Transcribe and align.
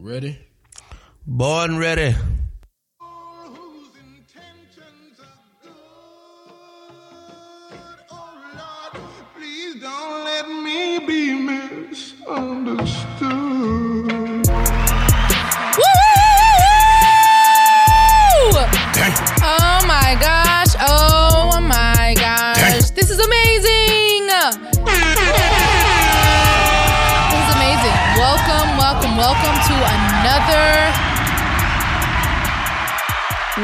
Ready? 0.00 0.38
Born 1.26 1.76
ready. 1.76 2.14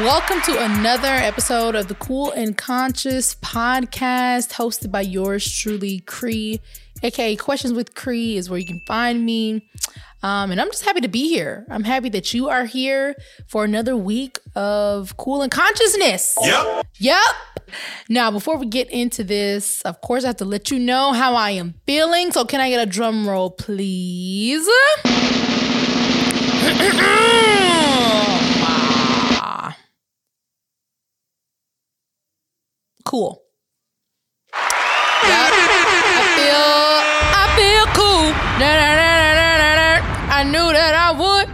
Welcome 0.03 0.41
to 0.41 0.61
another 0.61 1.07
episode 1.07 1.73
of 1.73 1.87
the 1.87 1.95
Cool 1.95 2.29
and 2.31 2.57
Conscious 2.57 3.35
podcast 3.35 4.51
hosted 4.51 4.91
by 4.91 4.99
yours 4.99 5.49
truly, 5.49 6.01
Cree, 6.01 6.59
aka 7.01 7.37
Questions 7.37 7.73
with 7.73 7.95
Cree 7.95 8.35
is 8.35 8.49
where 8.49 8.59
you 8.59 8.65
can 8.65 8.81
find 8.85 9.25
me. 9.25 9.69
Um, 10.21 10.51
and 10.51 10.59
I'm 10.59 10.67
just 10.67 10.83
happy 10.83 10.99
to 10.99 11.07
be 11.07 11.29
here. 11.29 11.65
I'm 11.69 11.85
happy 11.85 12.09
that 12.09 12.33
you 12.33 12.49
are 12.49 12.65
here 12.65 13.15
for 13.47 13.63
another 13.63 13.95
week 13.95 14.37
of 14.53 15.15
Cool 15.15 15.41
and 15.41 15.51
Consciousness. 15.51 16.35
Yep. 16.41 16.87
Yep. 16.97 17.35
Now, 18.09 18.31
before 18.31 18.57
we 18.57 18.65
get 18.65 18.91
into 18.91 19.23
this, 19.23 19.81
of 19.83 20.01
course, 20.01 20.25
I 20.25 20.27
have 20.27 20.37
to 20.37 20.45
let 20.45 20.71
you 20.71 20.77
know 20.77 21.13
how 21.13 21.35
I 21.35 21.51
am 21.51 21.75
feeling. 21.87 22.33
So, 22.33 22.43
can 22.43 22.59
I 22.59 22.69
get 22.69 22.85
a 22.85 22.85
drum 22.85 23.25
roll, 23.25 23.49
please? 23.49 24.67
cool. 33.05 33.43
Yep. 34.51 34.61
I 35.31 36.23
feel, 36.37 36.65
I 37.41 37.45
feel 37.55 37.85
cool. 37.95 38.25
I 40.37 40.43
knew 40.43 40.67
that 40.73 40.93
I 40.93 41.11
would. 41.13 41.47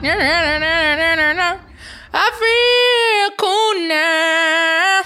I 2.14 2.28
feel 2.42 3.30
cool 3.38 3.74
now. 3.88 5.02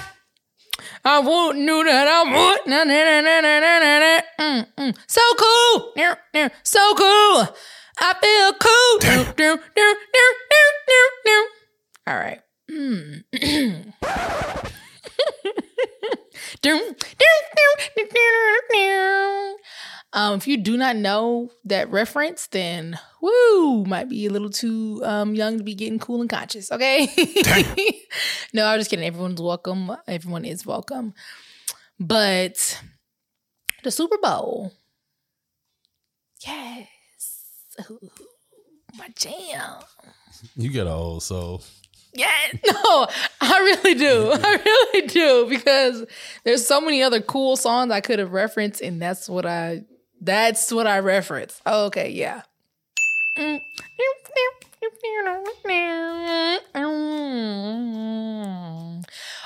I 1.04 1.20
would 1.20 1.56
knew 1.58 1.84
that 1.84 2.08
I 2.08 2.24
would. 2.24 2.68
Na, 2.68 2.84
na, 2.84 3.04
na, 3.04 3.22
na, 3.22 3.42
na, 3.42 3.60
na, 3.60 3.80
na, 3.80 4.00
na. 4.00 4.22
Mm, 4.40 4.66
mm. 4.78 4.94
So 5.08 5.22
cool. 5.38 5.94
Na, 5.98 6.16
na, 6.34 6.50
So 6.64 6.94
cool. 6.96 7.48
I 8.00 8.14
feel 8.22 8.54
cool. 8.66 9.00
Do, 9.00 9.24
do, 9.34 9.58
do, 9.76 9.96
do, 10.14 10.26
do, 10.50 10.62
do, 10.88 11.00
do. 11.26 11.38
All 12.08 12.18
right. 12.18 12.42
Mm. 12.72 14.64
Um, 20.14 20.36
if 20.36 20.48
you 20.48 20.58
do 20.58 20.78
not 20.78 20.96
know 20.96 21.52
that 21.66 21.92
reference, 21.92 22.48
then 22.48 22.98
woo, 23.22 23.84
might 23.86 24.10
be 24.10 24.26
a 24.26 24.30
little 24.30 24.50
too 24.50 25.02
um, 25.04 25.36
young 25.36 25.58
to 25.58 25.64
be 25.64 25.76
getting 25.76 26.00
cool 26.00 26.22
and 26.22 26.30
conscious. 26.30 26.72
Okay. 26.72 27.08
no, 28.54 28.66
I'm 28.66 28.80
just 28.80 28.90
kidding. 28.90 29.06
Everyone's 29.06 29.42
welcome. 29.42 29.92
Everyone 30.08 30.46
is 30.46 30.66
welcome. 30.66 31.14
But 32.00 32.82
the 33.84 33.92
Super 33.92 34.18
Bowl, 34.18 34.72
yes, 36.48 36.88
Ooh, 37.92 38.10
my 38.98 39.10
jam. 39.18 39.82
You 40.56 40.72
got 40.72 40.88
an 40.88 40.94
old 40.94 41.24
soul. 41.24 41.62
Yeah, 42.16 42.28
no, 42.66 43.08
I 43.42 43.60
really 43.60 43.94
do. 43.96 44.32
I 44.34 44.62
really 44.66 45.08
do 45.08 45.48
because 45.50 46.06
there's 46.44 46.66
so 46.66 46.80
many 46.80 47.04
other 47.04 47.22
cool 47.22 47.58
songs 47.58 47.92
I 47.92 48.02
could 48.02 48.20
have 48.20 48.32
referenced, 48.32 48.82
and 48.82 49.02
that's 49.02 49.28
what 49.28 49.46
I 49.46 49.84
that's 50.22 50.72
what 50.72 50.88
I 50.88 51.00
reference. 51.00 51.62
Oh, 51.66 51.86
okay, 51.88 52.10
yeah. 52.10 52.44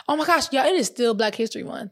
Oh 0.08 0.16
my 0.16 0.26
gosh, 0.26 0.52
y'all, 0.52 0.66
it 0.66 0.76
is 0.76 0.88
still 0.88 1.14
Black 1.16 1.34
History 1.34 1.64
Month. 1.64 1.92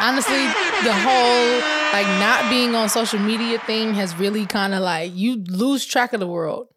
Honestly, 0.00 0.46
the 0.84 0.92
whole 0.94 1.60
like 1.92 2.06
not 2.20 2.48
being 2.48 2.76
on 2.76 2.88
social 2.88 3.18
media 3.18 3.58
thing 3.60 3.94
has 3.94 4.14
really 4.16 4.46
kind 4.46 4.74
of 4.74 4.80
like 4.80 5.10
you 5.12 5.42
lose 5.48 5.84
track 5.84 6.12
of 6.12 6.20
the 6.20 6.26
world 6.28 6.68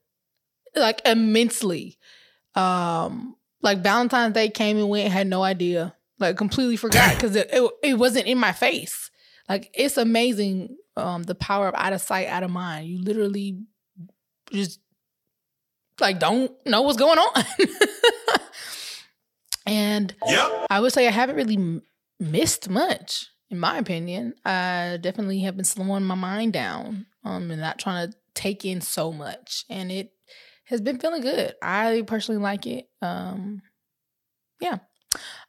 like 0.75 1.01
immensely 1.05 1.97
um 2.55 3.35
like 3.61 3.79
valentine's 3.83 4.33
day 4.33 4.49
came 4.49 4.77
and 4.77 4.89
went 4.89 5.11
had 5.11 5.27
no 5.27 5.43
idea. 5.43 5.95
Like 6.19 6.37
completely 6.37 6.75
forgot 6.77 7.15
because 7.15 7.35
it, 7.35 7.49
it, 7.51 7.71
it 7.83 7.93
wasn't 7.95 8.27
in 8.27 8.37
my 8.37 8.51
face. 8.51 9.09
Like 9.49 9.69
it's 9.73 9.97
amazing 9.97 10.77
um 10.97 11.23
the 11.23 11.35
power 11.35 11.67
of 11.69 11.75
out 11.75 11.93
of 11.93 12.01
sight 12.01 12.27
out 12.27 12.43
of 12.43 12.51
mind. 12.51 12.87
You 12.87 13.01
literally 13.03 13.59
just 14.51 14.79
like 15.99 16.19
don't 16.19 16.51
know 16.65 16.81
what's 16.81 16.97
going 16.97 17.19
on. 17.19 17.43
And 19.65 20.15
Yep. 20.25 20.51
i 20.71 20.79
would 20.79 20.91
say 20.91 21.07
i 21.07 21.11
haven't 21.11 21.35
really 21.35 21.55
m- 21.55 21.83
missed 22.19 22.67
much 22.69 23.27
in 23.51 23.59
my 23.59 23.77
opinion. 23.77 24.33
I 24.45 24.97
definitely 25.01 25.41
have 25.41 25.55
been 25.55 25.65
slowing 25.65 26.03
my 26.03 26.15
mind 26.15 26.53
down 26.53 27.05
um 27.23 27.51
and 27.51 27.61
not 27.61 27.77
trying 27.77 28.09
to 28.11 28.17
take 28.33 28.65
in 28.65 28.81
so 28.81 29.11
much. 29.11 29.65
And 29.69 29.91
it 29.91 30.13
has 30.65 30.81
been 30.81 30.99
feeling 30.99 31.21
good. 31.21 31.53
I 31.61 32.03
personally 32.07 32.41
like 32.41 32.65
it. 32.65 32.89
Um, 33.01 33.61
yeah. 34.59 34.77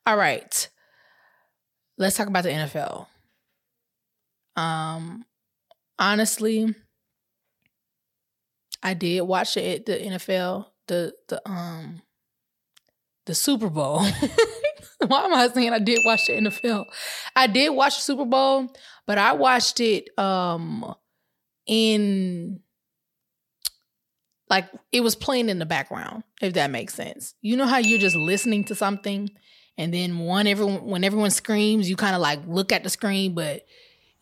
All 0.07 0.17
right. 0.17 0.69
Let's 1.99 2.17
talk 2.17 2.27
about 2.27 2.45
the 2.45 2.51
NFL. 2.51 3.07
Um, 4.57 5.25
honestly, 5.99 6.75
I 8.83 8.95
did 8.95 9.23
watch 9.23 9.57
it, 9.57 9.87
the 9.87 9.93
NFL, 9.93 10.67
the 10.89 11.13
the 11.29 11.49
um 11.49 12.03
the 13.27 13.35
Super 13.35 13.69
Bowl. 13.69 14.01
Why 15.07 15.25
am 15.25 15.35
I 15.35 15.49
saying 15.49 15.73
I 15.73 15.79
did 15.79 16.01
watch 16.05 16.27
the 16.27 16.35
NFL? 16.35 16.85
I 17.37 17.47
did 17.47 17.71
watch 17.71 17.97
the 17.97 18.03
Super 18.03 18.25
Bowl, 18.25 18.75
but 19.07 19.19
I 19.19 19.33
watched 19.33 19.81
it 19.81 20.09
um 20.19 20.95
in 21.67 22.61
like 24.53 24.69
it 24.93 25.01
was 25.01 25.17
playing 25.17 25.49
in 25.49 25.59
the 25.59 25.65
background 25.65 26.25
if 26.43 26.53
that 26.53 26.71
makes 26.71 26.93
sense. 26.95 27.35
You 27.41 27.57
know 27.57 27.65
how 27.65 27.79
you're 27.79 27.99
just 27.99 28.15
listening 28.15 28.65
to 28.65 28.75
something 28.75 29.31
and 29.79 29.95
then 29.95 30.19
one 30.19 30.47
everyone 30.47 30.85
when 30.85 31.05
everyone 31.05 31.31
screams 31.31 31.89
you 31.89 31.97
kind 31.97 32.15
of 32.15 32.21
like 32.21 32.39
look 32.47 32.71
at 32.71 32.85
the 32.85 32.91
screen 32.91 33.35
but 33.35 33.65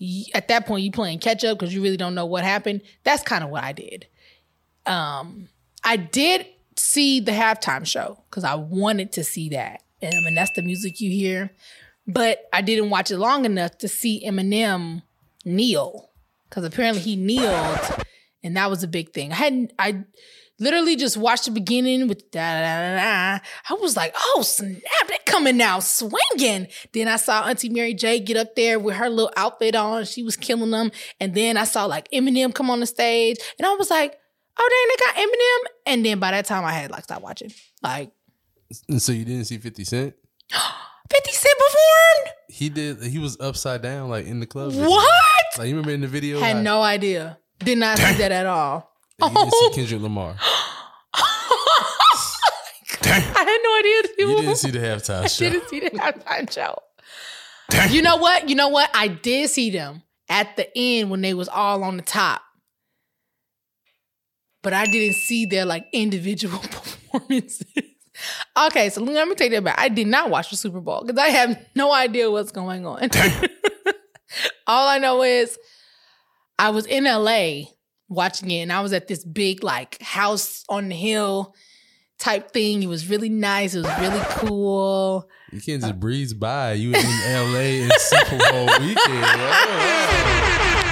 y 0.00 0.22
at 0.32 0.46
that 0.46 0.66
point 0.66 0.84
you 0.84 0.92
playing 0.92 1.18
catch 1.18 1.44
up 1.44 1.58
because 1.58 1.74
you 1.74 1.82
really 1.82 1.96
don't 1.96 2.14
know 2.14 2.26
what 2.26 2.44
happened. 2.44 2.80
That's 3.02 3.24
kind 3.24 3.42
of 3.42 3.50
what 3.50 3.64
i 3.64 3.72
did. 3.72 4.06
Um 4.86 5.48
i 5.82 5.96
did 5.96 6.46
see 6.76 7.18
the 7.18 7.32
halftime 7.32 7.84
show 7.84 8.22
because 8.30 8.44
i 8.44 8.54
wanted 8.54 9.10
to 9.12 9.24
see 9.24 9.48
that 9.48 9.82
and 10.00 10.36
that's 10.36 10.52
the 10.54 10.62
music 10.62 11.00
you 11.00 11.10
hear 11.10 11.50
but 12.06 12.48
i 12.52 12.62
didn't 12.62 12.88
watch 12.88 13.10
it 13.10 13.18
long 13.18 13.44
enough 13.44 13.76
to 13.78 13.88
see 13.88 14.24
eminem 14.24 15.02
kneel 15.44 16.10
because 16.48 16.64
apparently 16.64 17.02
he 17.02 17.16
kneeled 17.16 18.04
and 18.42 18.56
that 18.56 18.70
was 18.70 18.82
a 18.82 18.88
big 18.88 19.12
thing. 19.12 19.32
I 19.32 19.36
hadn't. 19.36 19.72
I 19.78 20.04
literally 20.58 20.94
just 20.94 21.16
watched 21.16 21.46
the 21.46 21.50
beginning 21.50 22.06
with 22.06 22.30
da 22.30 22.60
da 22.60 22.60
da 22.60 22.96
da. 22.96 23.44
I 23.68 23.74
was 23.74 23.96
like, 23.96 24.14
oh 24.16 24.42
snap, 24.42 24.80
they 25.08 25.18
coming 25.26 25.60
out 25.60 25.82
swinging. 25.82 26.68
Then 26.92 27.08
I 27.08 27.16
saw 27.16 27.48
Auntie 27.48 27.68
Mary 27.68 27.94
J 27.94 28.20
get 28.20 28.36
up 28.36 28.54
there 28.54 28.78
with 28.78 28.96
her 28.96 29.08
little 29.08 29.32
outfit 29.36 29.74
on. 29.74 30.04
She 30.04 30.22
was 30.22 30.36
killing 30.36 30.70
them. 30.70 30.90
And 31.18 31.34
then 31.34 31.56
I 31.56 31.64
saw 31.64 31.86
like 31.86 32.10
Eminem 32.10 32.54
come 32.54 32.70
on 32.70 32.80
the 32.80 32.86
stage, 32.86 33.38
and 33.58 33.66
I 33.66 33.74
was 33.74 33.90
like, 33.90 34.18
oh 34.58 34.68
dang, 34.68 34.88
they 34.88 35.22
got 35.22 35.28
Eminem. 35.28 35.92
And 35.94 36.04
then 36.04 36.18
by 36.18 36.30
that 36.32 36.46
time, 36.46 36.64
I 36.64 36.72
had 36.72 36.90
like 36.90 37.04
stopped 37.04 37.22
watching. 37.22 37.52
Like 37.82 38.12
so 38.98 39.12
you 39.12 39.24
didn't 39.24 39.46
see 39.46 39.58
50 39.58 39.84
Cent? 39.84 40.14
Fifty 41.10 41.32
Cent 41.32 41.54
performed. 41.58 42.36
He 42.48 42.68
did. 42.68 43.02
He 43.02 43.18
was 43.18 43.36
upside 43.40 43.82
down, 43.82 44.10
like 44.10 44.26
in 44.26 44.38
the 44.38 44.46
club. 44.46 44.74
What? 44.74 45.44
Like 45.58 45.68
you 45.68 45.74
remember 45.74 45.90
in 45.90 46.02
the 46.02 46.06
video? 46.06 46.38
I 46.38 46.48
had 46.48 46.56
like, 46.58 46.64
no 46.64 46.82
idea. 46.82 47.38
Did 47.60 47.78
not 47.78 47.98
see 47.98 48.14
that 48.14 48.32
at 48.32 48.46
all. 48.46 48.90
You 49.20 49.28
didn't 49.28 49.50
see 49.50 49.58
oh. 49.62 49.72
Kendrick 49.74 50.00
Lamar. 50.00 50.36
I 53.02 53.44
had 53.44 53.60
no 53.62 53.78
idea. 53.78 54.14
he 54.16 54.22
You 54.22 54.28
was- 54.34 54.40
didn't 54.42 54.56
see 54.58 54.70
the 54.70 54.78
halftime 54.78 55.22
I 55.22 55.26
show. 55.26 55.50
didn't 55.50 55.68
see 55.68 55.80
the 55.80 55.90
halftime 55.90 56.50
show. 56.52 56.78
You 57.90 58.02
know 58.02 58.16
what? 58.16 58.48
You 58.48 58.54
know 58.56 58.68
what? 58.68 58.90
I 58.94 59.08
did 59.08 59.48
see 59.50 59.70
them 59.70 60.02
at 60.28 60.56
the 60.56 60.68
end 60.76 61.10
when 61.10 61.20
they 61.20 61.34
was 61.34 61.48
all 61.48 61.82
on 61.84 61.96
the 61.96 62.02
top. 62.02 62.42
But 64.62 64.72
I 64.74 64.84
didn't 64.86 65.14
see 65.16 65.46
their 65.46 65.64
like 65.64 65.86
individual 65.92 66.58
performances. 67.12 67.64
okay, 68.66 68.90
so 68.90 69.02
let 69.02 69.26
me 69.28 69.34
take 69.34 69.52
that 69.52 69.64
back. 69.64 69.78
I 69.78 69.88
did 69.88 70.06
not 70.06 70.30
watch 70.30 70.50
the 70.50 70.56
Super 70.56 70.80
Bowl 70.80 71.02
because 71.04 71.18
I 71.18 71.28
have 71.28 71.58
no 71.74 71.92
idea 71.92 72.30
what's 72.30 72.52
going 72.52 72.84
on. 72.86 73.08
all 74.66 74.88
I 74.88 74.98
know 74.98 75.22
is 75.22 75.56
I 76.60 76.68
was 76.68 76.84
in 76.84 77.04
LA 77.04 77.70
watching 78.10 78.50
it, 78.50 78.60
and 78.60 78.70
I 78.70 78.82
was 78.82 78.92
at 78.92 79.08
this 79.08 79.24
big 79.24 79.64
like 79.64 79.98
house 80.02 80.62
on 80.68 80.90
the 80.90 80.94
hill 80.94 81.54
type 82.18 82.50
thing. 82.50 82.82
It 82.82 82.86
was 82.86 83.08
really 83.08 83.30
nice. 83.30 83.74
It 83.74 83.78
was 83.78 83.98
really 83.98 84.22
cool. 84.28 85.26
You 85.52 85.60
can't 85.62 85.80
just 85.80 85.94
uh, 85.94 85.96
breeze 85.96 86.34
by. 86.34 86.74
You 86.74 86.88
in 86.90 87.02
LA 87.02 87.60
in 87.60 87.90
Super 87.96 88.36
Bowl 88.36 88.66
weekend. 88.80 89.24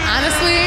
Honestly, 0.08 0.64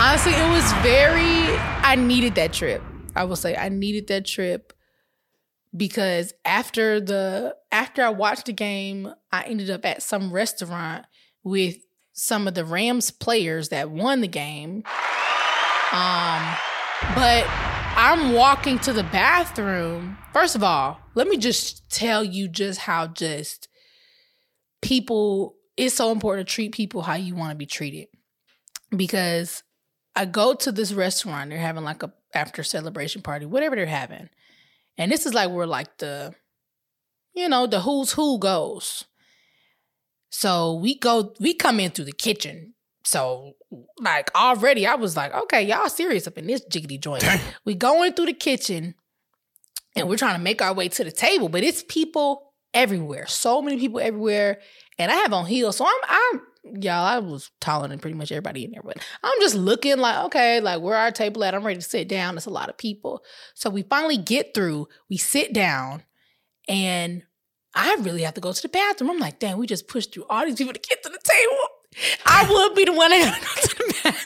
honestly, 0.00 0.32
it 0.32 0.48
was 0.48 0.72
very. 0.80 1.58
I 1.84 1.94
needed 1.94 2.34
that 2.36 2.54
trip. 2.54 2.82
I 3.14 3.24
will 3.24 3.36
say 3.36 3.54
I 3.54 3.68
needed 3.68 4.06
that 4.06 4.24
trip 4.24 4.72
because 5.76 6.32
after 6.46 6.98
the 6.98 7.56
after 7.70 8.02
I 8.02 8.08
watched 8.08 8.46
the 8.46 8.54
game, 8.54 9.12
I 9.30 9.42
ended 9.42 9.68
up 9.68 9.84
at 9.84 10.02
some 10.02 10.32
restaurant 10.32 11.04
with 11.42 11.76
some 12.14 12.48
of 12.48 12.54
the 12.54 12.64
Rams 12.64 13.10
players 13.10 13.68
that 13.68 13.90
won 13.90 14.20
the 14.20 14.28
game. 14.28 14.84
Um, 15.92 16.56
but 17.14 17.44
I'm 17.96 18.32
walking 18.32 18.78
to 18.80 18.92
the 18.92 19.02
bathroom. 19.02 20.16
First 20.32 20.54
of 20.54 20.62
all, 20.62 20.98
let 21.14 21.28
me 21.28 21.36
just 21.36 21.88
tell 21.90 22.24
you 22.24 22.48
just 22.48 22.80
how 22.80 23.08
just 23.08 23.68
people 24.80 25.56
it's 25.76 25.94
so 25.94 26.12
important 26.12 26.48
to 26.48 26.54
treat 26.54 26.72
people 26.72 27.02
how 27.02 27.14
you 27.14 27.34
want 27.34 27.50
to 27.50 27.56
be 27.56 27.66
treated 27.66 28.06
because 28.96 29.62
I 30.14 30.24
go 30.24 30.54
to 30.54 30.70
this 30.70 30.92
restaurant. 30.92 31.50
They're 31.50 31.58
having 31.58 31.84
like 31.84 32.02
a 32.02 32.12
after 32.32 32.62
celebration 32.62 33.22
party, 33.22 33.46
whatever 33.46 33.74
they're 33.74 33.86
having, 33.86 34.28
and 34.96 35.10
this 35.10 35.26
is 35.26 35.34
like 35.34 35.50
where 35.50 35.66
like 35.66 35.98
the, 35.98 36.34
you 37.34 37.48
know, 37.48 37.66
the 37.66 37.80
who's 37.80 38.12
who 38.12 38.38
goes. 38.38 39.04
So 40.36 40.74
we 40.74 40.98
go, 40.98 41.32
we 41.38 41.54
come 41.54 41.78
in 41.78 41.92
through 41.92 42.06
the 42.06 42.12
kitchen. 42.12 42.74
So 43.04 43.52
like 44.00 44.34
already, 44.34 44.84
I 44.84 44.96
was 44.96 45.16
like, 45.16 45.32
okay, 45.32 45.62
y'all 45.62 45.88
serious 45.88 46.26
up 46.26 46.36
in 46.36 46.48
this 46.48 46.64
jiggity 46.68 47.00
joint. 47.00 47.24
We 47.64 47.76
going 47.76 48.14
through 48.14 48.26
the 48.26 48.32
kitchen, 48.32 48.96
and 49.94 50.08
we're 50.08 50.16
trying 50.16 50.34
to 50.34 50.42
make 50.42 50.60
our 50.60 50.74
way 50.74 50.88
to 50.88 51.04
the 51.04 51.12
table, 51.12 51.48
but 51.48 51.62
it's 51.62 51.84
people 51.88 52.52
everywhere. 52.72 53.26
So 53.28 53.62
many 53.62 53.78
people 53.78 54.00
everywhere, 54.00 54.60
and 54.98 55.12
I 55.12 55.14
have 55.14 55.32
on 55.32 55.46
heels, 55.46 55.76
so 55.76 55.86
I'm 55.86 56.00
I'm 56.08 56.82
y'all, 56.82 57.06
I 57.06 57.20
was 57.20 57.52
taller 57.60 57.86
than 57.86 58.00
pretty 58.00 58.16
much 58.16 58.32
everybody 58.32 58.64
in 58.64 58.72
there, 58.72 58.82
but 58.82 58.96
I'm 59.22 59.40
just 59.40 59.54
looking 59.54 59.98
like, 59.98 60.24
okay, 60.24 60.60
like 60.60 60.80
where 60.80 60.96
our 60.96 61.12
table 61.12 61.44
at? 61.44 61.54
I'm 61.54 61.64
ready 61.64 61.78
to 61.78 61.88
sit 61.88 62.08
down. 62.08 62.36
It's 62.36 62.46
a 62.46 62.50
lot 62.50 62.68
of 62.68 62.76
people. 62.76 63.22
So 63.54 63.70
we 63.70 63.82
finally 63.82 64.16
get 64.16 64.52
through, 64.52 64.88
we 65.08 65.16
sit 65.16 65.52
down, 65.52 66.02
and 66.68 67.22
I 67.74 67.96
really 68.00 68.22
have 68.22 68.34
to 68.34 68.40
go 68.40 68.52
to 68.52 68.62
the 68.62 68.68
bathroom. 68.68 69.10
I'm 69.10 69.18
like, 69.18 69.38
damn, 69.40 69.58
we 69.58 69.66
just 69.66 69.88
pushed 69.88 70.14
through 70.14 70.26
all 70.30 70.44
these 70.44 70.56
people 70.56 70.72
to 70.72 70.80
get 70.80 71.02
to 71.02 71.08
the 71.08 71.18
table. 71.24 71.58
I 72.26 72.46
would 72.50 72.74
be 72.74 72.84
the 72.84 72.92
one 72.92 73.10
that 73.10 73.40
gotta 73.40 73.44
go 73.44 73.52
to 73.62 73.76
the 73.76 73.94
bathroom. 74.04 74.24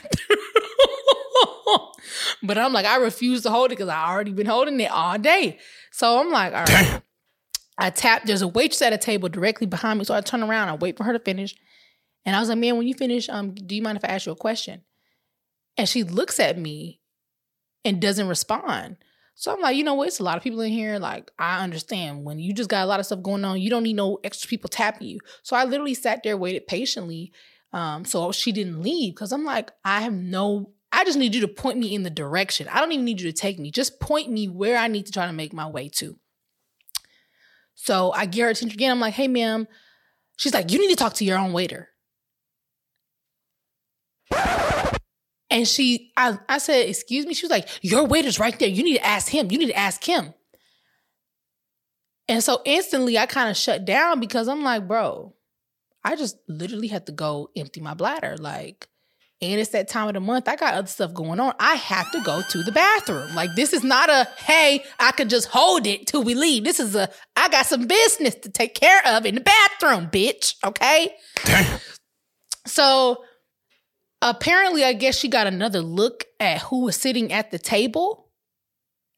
but 2.43 2.57
I'm 2.57 2.73
like, 2.73 2.85
I 2.85 2.97
refuse 2.97 3.41
to 3.43 3.49
hold 3.49 3.67
it 3.67 3.77
because 3.77 3.89
I 3.89 4.09
already 4.11 4.33
been 4.33 4.45
holding 4.45 4.79
it 4.79 4.91
all 4.91 5.17
day. 5.17 5.59
So 5.91 6.19
I'm 6.19 6.31
like, 6.31 6.53
all 6.53 6.63
right. 6.65 7.01
I 7.77 7.89
tap, 7.89 8.25
there's 8.25 8.41
a 8.41 8.47
waitress 8.47 8.81
at 8.81 8.91
a 8.91 8.97
table 8.97 9.29
directly 9.29 9.65
behind 9.65 9.99
me. 9.99 10.05
So 10.05 10.13
I 10.13 10.21
turn 10.21 10.43
around, 10.43 10.69
I 10.69 10.75
wait 10.75 10.97
for 10.97 11.05
her 11.05 11.13
to 11.13 11.19
finish. 11.19 11.55
And 12.25 12.35
I 12.35 12.39
was 12.39 12.49
like, 12.49 12.57
man, 12.57 12.77
when 12.77 12.87
you 12.87 12.93
finish, 12.93 13.29
um, 13.29 13.53
do 13.53 13.73
you 13.73 13.81
mind 13.81 13.97
if 13.97 14.03
I 14.03 14.09
ask 14.09 14.25
you 14.25 14.33
a 14.33 14.35
question? 14.35 14.81
And 15.77 15.87
she 15.87 16.03
looks 16.03 16.39
at 16.39 16.57
me 16.57 16.99
and 17.85 18.01
doesn't 18.01 18.27
respond. 18.27 18.97
So 19.39 19.53
I'm 19.53 19.61
like, 19.61 19.77
you 19.77 19.85
know 19.85 19.93
what? 19.93 20.09
It's 20.09 20.19
a 20.19 20.23
lot 20.23 20.35
of 20.35 20.43
people 20.43 20.59
in 20.59 20.73
here. 20.73 20.99
Like, 20.99 21.31
I 21.39 21.63
understand 21.63 22.25
when 22.25 22.39
you 22.39 22.53
just 22.53 22.69
got 22.69 22.83
a 22.83 22.85
lot 22.85 22.99
of 22.99 23.05
stuff 23.05 23.23
going 23.23 23.45
on, 23.45 23.61
you 23.61 23.69
don't 23.69 23.83
need 23.83 23.95
no 23.95 24.19
extra 24.21 24.49
people 24.49 24.67
tapping 24.67 25.07
you. 25.07 25.19
So 25.43 25.55
I 25.55 25.63
literally 25.63 25.93
sat 25.93 26.23
there, 26.23 26.35
waited 26.35 26.67
patiently. 26.67 27.31
Um, 27.71 28.03
so 28.03 28.33
she 28.33 28.51
didn't 28.51 28.81
leave 28.81 29.15
because 29.15 29.31
I'm 29.31 29.45
like, 29.45 29.71
I 29.85 30.01
have 30.01 30.11
no, 30.11 30.73
I 30.91 31.05
just 31.05 31.17
need 31.17 31.33
you 31.33 31.39
to 31.39 31.47
point 31.47 31.79
me 31.79 31.95
in 31.95 32.03
the 32.03 32.09
direction. 32.09 32.67
I 32.67 32.81
don't 32.81 32.91
even 32.91 33.05
need 33.05 33.21
you 33.21 33.31
to 33.31 33.37
take 33.37 33.59
me. 33.59 33.71
Just 33.71 34.01
point 34.01 34.29
me 34.29 34.49
where 34.49 34.77
I 34.77 34.89
need 34.89 35.05
to 35.05 35.11
try 35.13 35.25
to 35.25 35.31
make 35.31 35.53
my 35.53 35.69
way 35.69 35.87
to. 35.87 36.19
So 37.75 38.11
I 38.11 38.25
get 38.25 38.41
her 38.41 38.49
attention 38.49 38.75
again. 38.75 38.91
I'm 38.91 38.99
like, 38.99 39.13
hey, 39.13 39.29
ma'am. 39.29 39.69
She's 40.35 40.53
like, 40.53 40.69
you 40.69 40.79
need 40.79 40.89
to 40.89 40.97
talk 40.97 41.13
to 41.13 41.23
your 41.23 41.37
own 41.37 41.53
waiter. 41.53 41.87
And 45.51 45.67
she, 45.67 46.11
I, 46.15 46.37
I 46.47 46.59
said, 46.59 46.87
excuse 46.87 47.25
me. 47.25 47.33
She 47.33 47.45
was 47.45 47.51
like, 47.51 47.67
your 47.81 48.05
waiter's 48.05 48.39
right 48.39 48.57
there. 48.59 48.69
You 48.69 48.83
need 48.83 48.97
to 48.97 49.05
ask 49.05 49.31
him. 49.31 49.51
You 49.51 49.57
need 49.57 49.67
to 49.67 49.77
ask 49.77 50.03
him. 50.03 50.33
And 52.27 52.43
so 52.43 52.61
instantly 52.65 53.17
I 53.17 53.25
kind 53.25 53.49
of 53.49 53.57
shut 53.57 53.85
down 53.85 54.19
because 54.19 54.47
I'm 54.47 54.63
like, 54.63 54.87
bro, 54.87 55.33
I 56.03 56.15
just 56.15 56.37
literally 56.47 56.87
had 56.87 57.07
to 57.07 57.11
go 57.11 57.49
empty 57.55 57.81
my 57.81 57.95
bladder. 57.95 58.37
Like, 58.37 58.87
and 59.41 59.59
it's 59.59 59.71
that 59.71 59.87
time 59.87 60.09
of 60.09 60.13
the 60.13 60.19
month. 60.19 60.47
I 60.47 60.55
got 60.55 60.75
other 60.75 60.87
stuff 60.87 61.13
going 61.13 61.39
on. 61.39 61.53
I 61.59 61.75
have 61.75 62.11
to 62.11 62.21
go 62.21 62.41
to 62.49 62.61
the 62.61 62.71
bathroom. 62.71 63.33
Like, 63.33 63.49
this 63.55 63.73
is 63.73 63.83
not 63.83 64.09
a, 64.09 64.27
hey, 64.37 64.83
I 64.99 65.11
could 65.13 65.29
just 65.29 65.47
hold 65.47 65.87
it 65.87 66.07
till 66.07 66.23
we 66.23 66.35
leave. 66.35 66.65
This 66.65 66.79
is 66.79 66.93
a, 66.93 67.09
I 67.35 67.49
got 67.49 67.65
some 67.65 67.87
business 67.87 68.35
to 68.35 68.49
take 68.49 68.75
care 68.75 69.01
of 69.05 69.25
in 69.25 69.35
the 69.35 69.41
bathroom, 69.41 70.09
bitch. 70.11 70.55
Okay. 70.63 71.15
Damn. 71.45 71.79
So 72.67 73.23
apparently, 74.21 74.83
I 74.83 74.93
guess 74.93 75.17
she 75.17 75.27
got 75.27 75.47
another 75.47 75.81
look 75.81 76.25
at 76.39 76.61
who 76.63 76.81
was 76.81 76.95
sitting 76.95 77.31
at 77.31 77.51
the 77.51 77.59
table. 77.59 78.27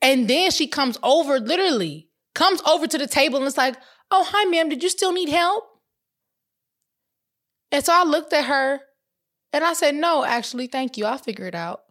And 0.01 0.27
then 0.27 0.51
she 0.51 0.67
comes 0.67 0.97
over, 1.03 1.39
literally, 1.39 2.09
comes 2.33 2.61
over 2.63 2.87
to 2.87 2.97
the 2.97 3.07
table 3.07 3.37
and 3.37 3.47
it's 3.47 3.57
like, 3.57 3.75
oh, 4.09 4.23
hi, 4.27 4.45
ma'am, 4.45 4.69
did 4.69 4.81
you 4.81 4.89
still 4.89 5.13
need 5.13 5.29
help? 5.29 5.63
And 7.71 7.85
so 7.85 7.93
I 7.93 8.03
looked 8.03 8.33
at 8.33 8.45
her 8.45 8.79
and 9.53 9.63
I 9.63 9.73
said, 9.73 9.95
no, 9.95 10.25
actually, 10.25 10.67
thank 10.67 10.97
you. 10.97 11.05
I'll 11.05 11.17
figure 11.17 11.45
it 11.45 11.55
out. 11.55 11.83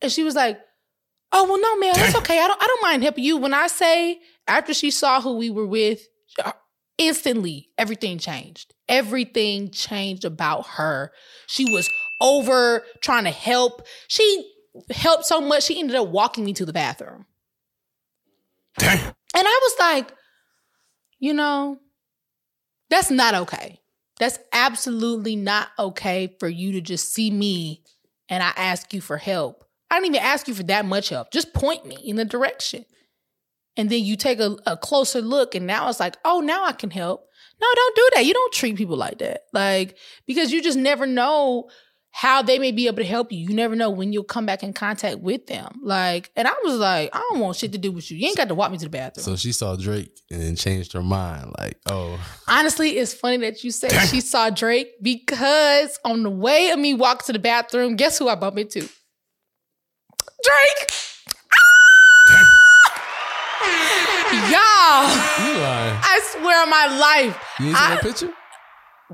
And 0.00 0.10
she 0.10 0.24
was 0.24 0.34
like, 0.34 0.58
oh, 1.32 1.44
well, 1.44 1.60
no, 1.60 1.76
ma'am, 1.76 1.94
it's 1.96 2.16
okay. 2.16 2.40
I 2.40 2.46
don't, 2.46 2.62
I 2.62 2.66
don't 2.66 2.82
mind 2.82 3.02
helping 3.02 3.24
you. 3.24 3.36
When 3.36 3.54
I 3.54 3.66
say, 3.66 4.20
after 4.48 4.74
she 4.74 4.90
saw 4.90 5.20
who 5.20 5.36
we 5.36 5.50
were 5.50 5.66
with, 5.66 6.08
instantly 6.98 7.70
everything 7.78 8.18
changed. 8.18 8.74
Everything 8.88 9.70
changed 9.70 10.24
about 10.24 10.66
her. 10.66 11.12
She 11.46 11.64
was 11.72 11.88
over 12.20 12.84
trying 13.00 13.24
to 13.24 13.30
help. 13.30 13.86
She 14.08 14.50
helped 14.90 15.24
so 15.24 15.40
much, 15.40 15.64
she 15.64 15.78
ended 15.78 15.96
up 15.96 16.08
walking 16.08 16.44
me 16.44 16.52
to 16.54 16.64
the 16.64 16.72
bathroom. 16.72 17.26
Damn. 18.78 19.14
And 19.34 19.46
I 19.46 19.60
was 19.62 19.74
like, 19.78 20.12
you 21.18 21.34
know, 21.34 21.78
that's 22.90 23.10
not 23.10 23.34
okay. 23.34 23.80
That's 24.18 24.38
absolutely 24.52 25.36
not 25.36 25.68
okay 25.78 26.36
for 26.38 26.48
you 26.48 26.72
to 26.72 26.80
just 26.80 27.12
see 27.12 27.30
me 27.30 27.82
and 28.28 28.42
I 28.42 28.52
ask 28.56 28.92
you 28.94 29.00
for 29.00 29.16
help. 29.16 29.64
I 29.90 29.96
didn't 29.96 30.14
even 30.14 30.26
ask 30.26 30.48
you 30.48 30.54
for 30.54 30.62
that 30.64 30.84
much 30.84 31.10
help. 31.10 31.30
Just 31.32 31.52
point 31.52 31.86
me 31.86 31.96
in 32.04 32.16
the 32.16 32.24
direction. 32.24 32.84
And 33.76 33.88
then 33.88 34.04
you 34.04 34.16
take 34.16 34.38
a, 34.38 34.56
a 34.66 34.76
closer 34.76 35.22
look, 35.22 35.54
and 35.54 35.66
now 35.66 35.88
it's 35.88 36.00
like, 36.00 36.16
oh, 36.24 36.40
now 36.40 36.64
I 36.64 36.72
can 36.72 36.90
help. 36.90 37.26
No, 37.60 37.66
don't 37.74 37.96
do 37.96 38.08
that. 38.14 38.26
You 38.26 38.34
don't 38.34 38.52
treat 38.52 38.76
people 38.76 38.96
like 38.96 39.18
that. 39.18 39.42
Like, 39.52 39.96
because 40.26 40.52
you 40.52 40.62
just 40.62 40.76
never 40.76 41.06
know 41.06 41.70
how 42.14 42.42
they 42.42 42.58
may 42.58 42.72
be 42.72 42.86
able 42.86 42.98
to 42.98 43.04
help 43.04 43.32
you. 43.32 43.38
You 43.38 43.54
never 43.54 43.74
know 43.74 43.88
when 43.88 44.12
you'll 44.12 44.24
come 44.24 44.44
back 44.44 44.62
in 44.62 44.74
contact 44.74 45.20
with 45.20 45.46
them. 45.46 45.80
Like, 45.82 46.30
and 46.36 46.46
I 46.46 46.52
was 46.62 46.78
like, 46.78 47.08
I 47.14 47.26
don't 47.30 47.40
want 47.40 47.56
shit 47.56 47.72
to 47.72 47.78
do 47.78 47.90
with 47.90 48.10
you. 48.10 48.18
You 48.18 48.28
ain't 48.28 48.36
got 48.36 48.48
to 48.48 48.54
walk 48.54 48.70
me 48.70 48.76
to 48.78 48.84
the 48.84 48.90
bathroom. 48.90 49.24
So 49.24 49.36
she 49.36 49.50
saw 49.52 49.76
Drake 49.76 50.20
and 50.30 50.42
then 50.42 50.54
changed 50.54 50.92
her 50.92 51.02
mind. 51.02 51.54
Like, 51.58 51.78
oh, 51.86 52.20
Honestly, 52.46 52.98
it's 52.98 53.14
funny 53.14 53.38
that 53.38 53.64
you 53.64 53.70
say 53.70 53.88
she 54.06 54.20
saw 54.20 54.50
Drake 54.50 54.88
because 55.00 55.98
on 56.04 56.22
the 56.22 56.30
way 56.30 56.68
of 56.70 56.78
me 56.78 56.92
walk 56.92 57.24
to 57.26 57.32
the 57.32 57.38
bathroom, 57.38 57.96
guess 57.96 58.18
who 58.18 58.28
I 58.28 58.34
bump 58.34 58.58
into? 58.58 58.80
Drake. 60.44 60.90
Swear 66.38 66.62
on 66.62 66.70
my 66.70 66.86
life. 66.98 67.42
You 67.58 67.66
didn't 67.66 67.78
see 67.78 67.84
I- 67.84 67.94
that 67.94 68.02
picture? 68.02 68.32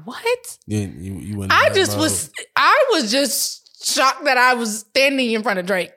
What? 0.05 0.59
Didn't- 0.69 1.03
you, 1.03 1.15
you 1.15 1.39
went. 1.39 1.53
I 1.53 1.71
just 1.71 1.99
was 1.99 2.31
I 2.57 2.85
was 2.93 3.11
just 3.11 3.85
shocked 3.85 4.25
that 4.25 4.37
I 4.39 4.55
was 4.55 4.81
standing 4.81 5.33
in 5.33 5.43
front 5.43 5.59
of 5.59 5.67
Drake. 5.67 5.91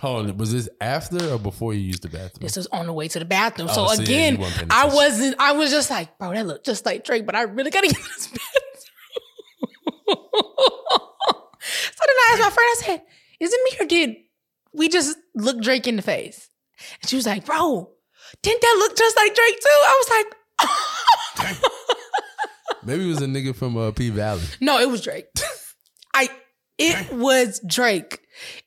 Hold 0.00 0.30
on, 0.30 0.36
was 0.38 0.52
this 0.52 0.68
after 0.80 1.32
or 1.34 1.38
before 1.38 1.74
you 1.74 1.80
used 1.80 2.02
the 2.02 2.08
bathroom? 2.08 2.38
This 2.40 2.56
was 2.56 2.68
on 2.68 2.86
the 2.86 2.92
way 2.92 3.08
to 3.08 3.18
the 3.18 3.24
bathroom. 3.24 3.68
Oh, 3.70 3.88
so 3.88 3.94
so 3.94 4.02
again, 4.02 4.38
you 4.40 4.46
I 4.70 4.86
wasn't 4.86 5.34
I 5.40 5.52
was 5.52 5.70
just 5.72 5.90
like, 5.90 6.16
bro, 6.18 6.32
that 6.32 6.46
looked 6.46 6.64
just 6.64 6.86
like 6.86 7.02
Drake, 7.04 7.26
but 7.26 7.34
I 7.34 7.42
really 7.42 7.70
gotta 7.72 7.88
get 7.92 7.96
this 7.96 8.28
bathroom. 8.28 8.44
so 11.60 12.02
then 12.06 12.16
I 12.16 12.30
asked 12.32 12.40
my 12.42 12.50
friend, 12.50 12.58
I 12.58 12.74
said, 12.84 13.02
is 13.40 13.52
it 13.52 13.60
me 13.64 13.84
or 13.84 13.88
did 13.88 14.16
we 14.72 14.88
just 14.88 15.18
look 15.34 15.60
Drake 15.60 15.86
in 15.86 15.96
the 15.96 16.02
face? 16.02 16.48
And 17.02 17.10
she 17.10 17.16
was 17.16 17.26
like, 17.26 17.44
bro, 17.44 17.90
didn't 18.42 18.60
that 18.60 18.76
look 18.78 18.96
just 18.96 19.16
like 19.16 19.34
Drake 19.34 19.60
too? 19.60 19.80
I 19.84 20.02
was 20.02 20.10
like, 20.10 20.26
Maybe 22.84 23.04
it 23.04 23.08
was 23.08 23.22
a 23.22 23.26
nigga 23.26 23.54
from 23.54 23.76
uh, 23.76 23.90
P 23.90 24.10
Valley. 24.10 24.42
No, 24.60 24.78
it 24.78 24.88
was 24.88 25.02
Drake. 25.02 25.26
I 26.14 26.28
it 26.78 27.12
was 27.12 27.60
Drake. 27.66 28.20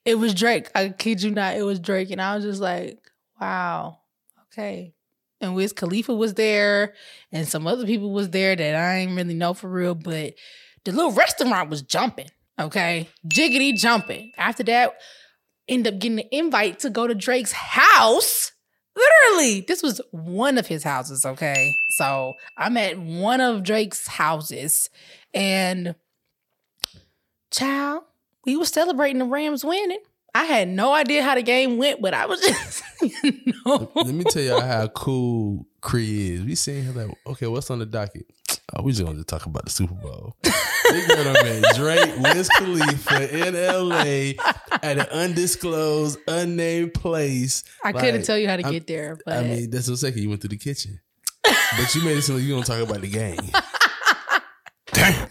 It 0.05 0.15
was 0.15 0.33
Drake. 0.33 0.69
I 0.75 0.89
kid 0.89 1.23
you 1.23 1.31
not, 1.31 1.55
it 1.55 1.63
was 1.63 1.79
Drake. 1.79 2.11
And 2.11 2.21
I 2.21 2.35
was 2.35 2.43
just 2.43 2.61
like, 2.61 2.99
wow, 3.39 3.99
okay. 4.47 4.93
And 5.39 5.55
Wiz 5.55 5.71
Khalifa 5.73 6.13
was 6.13 6.35
there, 6.35 6.93
and 7.31 7.47
some 7.47 7.65
other 7.65 7.87
people 7.87 8.11
was 8.11 8.29
there 8.29 8.55
that 8.55 8.75
I 8.75 8.97
ain't 8.97 9.15
really 9.15 9.33
know 9.33 9.55
for 9.55 9.69
real, 9.69 9.95
but 9.95 10.35
the 10.83 10.91
little 10.91 11.13
restaurant 11.13 11.69
was 11.69 11.81
jumping. 11.81 12.27
Okay. 12.59 13.09
Jiggity 13.27 13.75
jumping. 13.75 14.33
After 14.37 14.61
that, 14.63 14.93
end 15.67 15.87
up 15.87 15.97
getting 15.97 16.19
an 16.19 16.27
invite 16.31 16.77
to 16.79 16.91
go 16.91 17.07
to 17.07 17.15
Drake's 17.15 17.53
house. 17.53 18.51
Literally, 18.95 19.61
this 19.61 19.81
was 19.81 20.01
one 20.11 20.57
of 20.57 20.67
his 20.67 20.83
houses, 20.83 21.25
okay? 21.25 21.73
So 21.89 22.33
I'm 22.57 22.75
at 22.77 22.99
one 22.99 23.39
of 23.39 23.63
Drake's 23.63 24.07
houses 24.07 24.89
and 25.33 25.95
child, 27.51 28.03
we 28.45 28.57
were 28.57 28.65
celebrating 28.65 29.19
the 29.19 29.25
Rams 29.25 29.63
winning. 29.63 29.99
I 30.33 30.45
had 30.45 30.69
no 30.69 30.93
idea 30.93 31.23
how 31.23 31.35
the 31.35 31.43
game 31.43 31.77
went, 31.77 32.01
but 32.01 32.13
I 32.13 32.25
was 32.25 32.41
just, 32.45 32.83
you 33.01 33.53
know. 33.65 33.91
Let 33.95 34.07
me 34.07 34.23
tell 34.23 34.41
y'all 34.41 34.61
how 34.61 34.87
cool 34.87 35.67
Cree 35.81 36.31
is. 36.31 36.43
We 36.43 36.55
sitting 36.55 36.85
here 36.85 36.93
like, 36.93 37.17
okay, 37.27 37.47
what's 37.47 37.69
on 37.69 37.79
the 37.79 37.85
docket? 37.85 38.25
Oh, 38.73 38.83
we 38.83 38.91
just 38.93 39.03
gonna 39.03 39.23
talk 39.23 39.45
about 39.45 39.65
the 39.65 39.71
Super 39.71 39.93
Bowl. 39.95 40.35
they 40.43 41.07
got 41.07 41.27
on 41.27 41.33
man 41.45 41.61
Drake, 41.75 42.17
Wiz 42.19 42.47
Khalifa 42.49 43.47
in 43.47 43.53
LA 43.53 44.41
at 44.81 44.97
an 44.97 45.07
undisclosed, 45.11 46.17
unnamed 46.27 46.93
place. 46.93 47.63
I 47.83 47.91
couldn't 47.91 48.23
tell 48.23 48.37
you 48.37 48.47
how 48.47 48.55
to 48.57 48.63
I'm- 48.63 48.71
get 48.73 48.87
there, 48.87 49.17
but 49.25 49.37
I 49.37 49.43
mean, 49.43 49.69
that's 49.69 49.87
what 49.87 49.93
I'm 49.93 49.97
saying. 49.97 50.17
You 50.17 50.29
went 50.29 50.41
through 50.41 50.49
the 50.49 50.57
kitchen, 50.57 50.99
but 51.43 51.93
you 51.95 52.01
made 52.03 52.17
it 52.17 52.21
seem 52.21 52.35
like 52.35 52.45
you 52.45 52.53
gonna 52.53 52.65
talk 52.65 52.81
about 52.81 53.01
the 53.01 53.09
game. 53.09 53.39
Damn. 54.93 55.29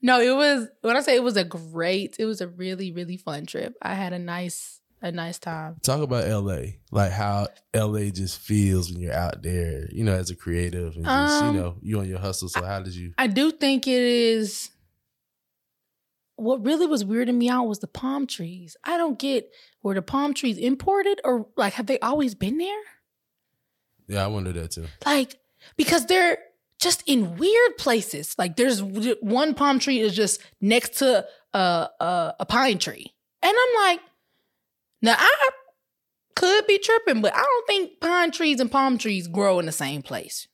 no, 0.00 0.20
it 0.20 0.34
was 0.36 0.68
when 0.80 0.96
I 0.96 1.00
say 1.00 1.14
it 1.16 1.22
was 1.22 1.36
a 1.36 1.44
great, 1.44 2.16
it 2.18 2.24
was 2.26 2.40
a 2.40 2.48
really, 2.48 2.92
really 2.92 3.16
fun 3.16 3.46
trip. 3.46 3.74
I 3.82 3.94
had 3.94 4.12
a 4.12 4.18
nice, 4.18 4.80
a 5.02 5.12
nice 5.12 5.38
time. 5.38 5.76
Talk 5.82 6.00
about 6.02 6.26
LA, 6.28 6.58
like 6.90 7.10
how 7.12 7.48
LA 7.74 8.10
just 8.10 8.38
feels 8.38 8.90
when 8.90 9.00
you're 9.00 9.12
out 9.12 9.42
there, 9.42 9.88
you 9.90 10.04
know, 10.04 10.14
as 10.14 10.30
a 10.30 10.36
creative 10.36 10.94
and 10.96 11.04
just, 11.04 11.42
Um, 11.42 11.54
you 11.54 11.60
know, 11.60 11.76
you 11.82 11.98
on 11.98 12.08
your 12.08 12.18
hustle. 12.20 12.48
So 12.48 12.64
how 12.64 12.80
did 12.80 12.94
you? 12.94 13.12
I 13.18 13.26
do 13.26 13.50
think 13.50 13.86
it 13.86 14.00
is. 14.02 14.70
What 16.36 16.64
really 16.64 16.86
was 16.86 17.04
weirding 17.04 17.36
me 17.36 17.48
out 17.48 17.64
was 17.68 17.80
the 17.80 17.86
palm 17.86 18.26
trees. 18.26 18.76
I 18.84 18.96
don't 18.96 19.18
get 19.18 19.50
were 19.82 19.94
the 19.94 20.02
palm 20.02 20.34
trees 20.34 20.56
imported 20.58 21.20
or 21.24 21.46
like 21.56 21.74
have 21.74 21.86
they 21.86 21.98
always 22.00 22.34
been 22.34 22.58
there? 22.58 22.82
Yeah, 24.08 24.24
I 24.24 24.28
wonder 24.28 24.52
that 24.52 24.70
too. 24.72 24.86
Like 25.04 25.36
because 25.76 26.06
they're 26.06 26.38
just 26.80 27.02
in 27.06 27.36
weird 27.36 27.76
places. 27.78 28.34
Like 28.38 28.56
there's 28.56 28.82
one 28.82 29.54
palm 29.54 29.78
tree 29.78 30.00
is 30.00 30.14
just 30.16 30.40
next 30.60 30.96
to 30.98 31.26
a 31.54 31.58
a, 31.58 32.34
a 32.40 32.46
pine 32.46 32.78
tree, 32.78 33.12
and 33.42 33.54
I'm 33.56 33.74
like, 33.88 34.00
now 35.02 35.16
I 35.18 35.50
could 36.34 36.66
be 36.66 36.78
tripping, 36.78 37.20
but 37.20 37.34
I 37.34 37.42
don't 37.42 37.66
think 37.66 38.00
pine 38.00 38.30
trees 38.30 38.60
and 38.60 38.70
palm 38.70 38.98
trees 38.98 39.28
grow 39.28 39.58
in 39.58 39.66
the 39.66 39.72
same 39.72 40.02
place 40.02 40.48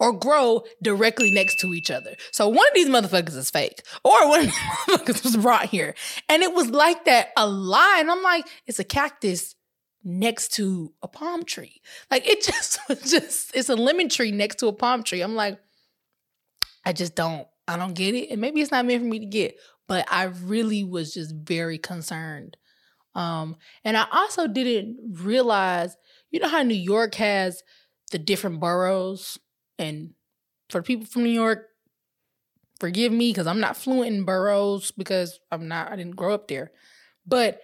or 0.00 0.12
grow 0.12 0.64
directly 0.82 1.30
next 1.30 1.60
to 1.60 1.74
each 1.74 1.90
other. 1.90 2.16
So 2.32 2.48
one 2.48 2.66
of 2.66 2.74
these 2.74 2.88
motherfuckers 2.88 3.36
is 3.36 3.50
fake, 3.50 3.82
or 4.02 4.28
one 4.28 4.40
of 4.40 4.46
these 4.46 4.54
motherfuckers 4.88 5.22
was 5.22 5.36
brought 5.36 5.66
here, 5.66 5.94
and 6.28 6.42
it 6.42 6.54
was 6.54 6.70
like 6.70 7.04
that 7.04 7.28
a 7.36 7.46
lot. 7.46 8.00
And 8.00 8.10
I'm 8.10 8.22
like, 8.22 8.48
it's 8.66 8.78
a 8.78 8.84
cactus 8.84 9.54
next 10.02 10.54
to 10.54 10.92
a 11.02 11.08
palm 11.08 11.44
tree. 11.44 11.80
Like 12.10 12.26
it 12.26 12.42
just 12.42 12.78
just 13.06 13.54
it's 13.54 13.68
a 13.68 13.76
lemon 13.76 14.08
tree 14.08 14.32
next 14.32 14.56
to 14.56 14.68
a 14.68 14.72
palm 14.72 15.02
tree. 15.02 15.20
I'm 15.20 15.36
like, 15.36 15.58
I 16.84 16.92
just 16.92 17.14
don't 17.14 17.46
I 17.68 17.76
don't 17.76 17.94
get 17.94 18.14
it. 18.14 18.30
And 18.30 18.40
maybe 18.40 18.60
it's 18.60 18.72
not 18.72 18.86
meant 18.86 19.02
for 19.02 19.08
me 19.08 19.20
to 19.20 19.26
get, 19.26 19.56
but 19.86 20.06
I 20.10 20.24
really 20.24 20.82
was 20.82 21.14
just 21.14 21.34
very 21.34 21.78
concerned. 21.78 22.56
Um, 23.14 23.56
and 23.84 23.96
I 23.96 24.06
also 24.12 24.46
didn't 24.46 25.18
realize, 25.20 25.96
you 26.30 26.40
know 26.40 26.48
how 26.48 26.62
New 26.62 26.74
York 26.74 27.16
has 27.16 27.62
the 28.12 28.18
different 28.18 28.60
boroughs, 28.60 29.38
and 29.78 30.14
for 30.68 30.82
people 30.82 31.06
from 31.06 31.24
New 31.24 31.30
York, 31.30 31.66
forgive 32.78 33.12
me 33.12 33.30
because 33.30 33.46
I'm 33.46 33.60
not 33.60 33.76
fluent 33.76 34.14
in 34.14 34.24
boroughs 34.24 34.90
because 34.90 35.38
I'm 35.50 35.68
not 35.68 35.92
I 35.92 35.96
didn't 35.96 36.16
grow 36.16 36.34
up 36.34 36.48
there. 36.48 36.72
But 37.26 37.60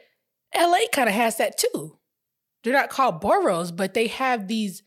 LA 0.57 0.79
kind 0.93 1.09
of 1.09 1.15
has 1.15 1.37
that 1.37 1.59
too. 1.59 1.99
They're 2.63 2.73
not 2.73 2.91
called 2.91 3.21
boroughs, 3.21 3.71
but 3.71 3.95
they 3.95 4.09
have 4.09 4.49
these 4.49 4.83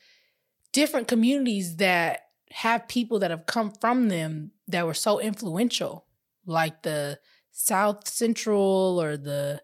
different 0.72 1.08
communities 1.08 1.78
that 1.78 2.22
have 2.52 2.88
people 2.88 3.20
that 3.20 3.32
have 3.32 3.46
come 3.46 3.72
from 3.80 4.10
them 4.10 4.52
that 4.68 4.86
were 4.86 4.94
so 4.94 5.20
influential, 5.20 6.06
like 6.46 6.84
the 6.84 7.20
South 7.52 8.08
Central 8.08 9.02
or 9.02 9.18
the 9.18 9.62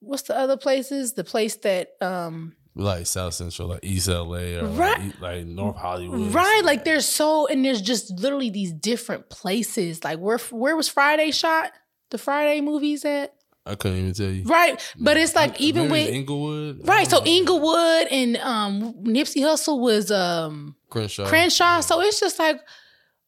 what's 0.00 0.22
the 0.22 0.36
other 0.36 0.56
places? 0.56 1.12
The 1.14 1.24
place 1.24 1.56
that 1.56 1.90
um 2.00 2.54
Like 2.74 3.06
South 3.06 3.34
Central, 3.34 3.68
like 3.68 3.84
East 3.84 4.08
LA, 4.08 4.58
or 4.60 4.66
Right. 4.68 4.98
like, 5.00 5.20
like 5.20 5.46
North 5.46 5.76
Hollywood, 5.76 6.32
right, 6.34 6.62
like 6.64 6.84
there's 6.84 7.06
so 7.06 7.46
and 7.46 7.64
there's 7.64 7.82
just 7.82 8.18
literally 8.18 8.50
these 8.50 8.72
different 8.72 9.28
places. 9.30 10.02
Like 10.04 10.18
where 10.18 10.38
where 10.50 10.76
was 10.76 10.88
Friday 10.88 11.30
shot? 11.30 11.72
The 12.10 12.18
Friday 12.18 12.60
movies 12.60 13.04
at? 13.04 13.34
I 13.66 13.74
couldn't 13.74 13.98
even 13.98 14.14
tell 14.14 14.30
you. 14.30 14.44
Right, 14.44 14.80
but 14.98 15.16
it's 15.16 15.34
like 15.36 15.52
Maybe 15.52 15.64
even 15.66 15.90
with 15.90 16.08
Inglewood, 16.08 16.88
right. 16.88 17.08
So 17.08 17.20
I. 17.22 17.26
Inglewood 17.26 18.06
and 18.10 18.36
um 18.38 18.94
Nipsey 19.04 19.42
Hussle 19.42 19.78
was 19.80 20.10
um 20.10 20.74
Crenshaw, 20.88 21.26
Crenshaw. 21.26 21.80
So 21.82 22.00
it's 22.00 22.18
just 22.18 22.38
like, 22.38 22.58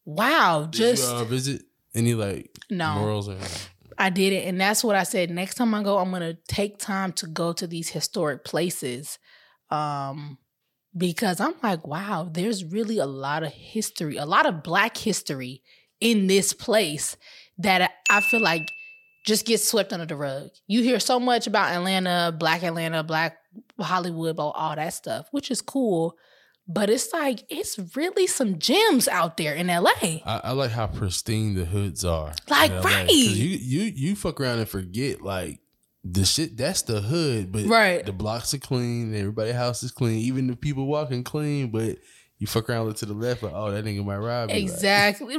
wow, 0.05 0.63
Did 0.69 0.73
just 0.73 1.07
you 1.09 1.17
uh, 1.17 1.23
visit 1.25 1.61
any 1.95 2.13
like 2.15 2.49
no. 2.69 2.95
morals 2.95 3.29
or 3.29 3.37
I 3.97 4.09
did 4.09 4.33
it. 4.33 4.47
And 4.47 4.59
that's 4.59 4.83
what 4.83 4.95
I 4.95 5.03
said. 5.03 5.29
Next 5.29 5.55
time 5.55 5.73
I 5.73 5.83
go, 5.83 5.97
I'm 5.97 6.11
gonna 6.11 6.37
take 6.47 6.79
time 6.79 7.13
to 7.13 7.27
go 7.27 7.53
to 7.53 7.67
these 7.67 7.89
historic 7.89 8.43
places. 8.43 9.19
Um 9.69 10.37
because 10.95 11.39
I'm 11.39 11.55
like, 11.63 11.87
wow, 11.87 12.29
there's 12.31 12.63
really 12.63 12.99
a 12.99 13.07
lot 13.07 13.43
of 13.43 13.51
history, 13.51 14.17
a 14.17 14.25
lot 14.25 14.45
of 14.45 14.61
black 14.61 14.95
history 14.95 15.63
in 15.99 16.27
this 16.27 16.53
place 16.53 17.17
that 17.57 17.91
I 18.09 18.21
feel 18.21 18.41
like 18.41 18.67
just 19.25 19.45
gets 19.45 19.67
swept 19.67 19.93
under 19.93 20.05
the 20.05 20.15
rug. 20.15 20.49
You 20.67 20.83
hear 20.83 20.99
so 20.99 21.19
much 21.19 21.47
about 21.47 21.71
Atlanta, 21.71 22.35
black 22.37 22.61
Atlanta, 22.61 23.03
black 23.03 23.37
Hollywood, 23.79 24.35
all 24.37 24.75
that 24.75 24.93
stuff, 24.93 25.27
which 25.31 25.49
is 25.49 25.61
cool. 25.61 26.15
But 26.67 26.89
it's 26.89 27.11
like 27.11 27.43
it's 27.49 27.77
really 27.95 28.25
some 28.25 28.57
gems 28.57 29.07
out 29.09 29.35
there 29.37 29.53
in 29.53 29.67
LA. 29.67 29.91
I, 30.25 30.41
I 30.45 30.51
like 30.51 30.71
how 30.71 30.87
pristine 30.87 31.55
the 31.55 31.65
hoods 31.65 32.05
are. 32.05 32.33
Like, 32.49 32.71
in 32.71 32.77
LA. 32.77 32.81
'Cause 32.83 32.93
right. 32.93 33.09
You 33.11 33.57
you 33.57 33.81
you 33.95 34.15
fuck 34.15 34.39
around 34.39 34.59
and 34.59 34.69
forget 34.69 35.21
like 35.21 35.59
the 36.05 36.23
shit. 36.23 36.55
That's 36.55 36.81
the 36.83 37.01
hood, 37.01 37.51
but 37.51 37.65
Right. 37.65 38.05
the 38.05 38.13
blocks 38.13 38.53
are 38.53 38.59
clean. 38.59 39.13
Everybody's 39.13 39.55
house 39.55 39.83
is 39.83 39.91
clean. 39.91 40.19
Even 40.19 40.47
the 40.47 40.55
people 40.55 40.85
walking 40.85 41.23
clean. 41.23 41.69
But 41.69 41.97
you 42.39 42.47
fuck 42.47 42.69
around 42.69 42.87
look 42.87 42.97
to 42.97 43.05
the 43.05 43.13
left, 43.13 43.43
like 43.43 43.53
oh 43.53 43.69
that 43.71 43.83
nigga 43.83 44.05
might 44.05 44.17
rob 44.17 44.49
you. 44.49 44.55
Exactly. 44.55 45.37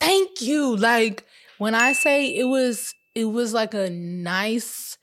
Thank 0.00 0.40
you. 0.40 0.74
Like 0.76 1.24
when 1.58 1.74
I 1.74 1.92
say 1.92 2.34
it 2.34 2.44
was 2.44 2.94
it 3.14 3.26
was 3.26 3.52
like 3.52 3.74
a 3.74 3.90
nice 3.90 4.96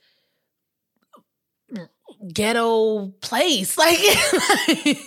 ghetto 2.32 3.08
place. 3.20 3.76
Like, 3.78 3.98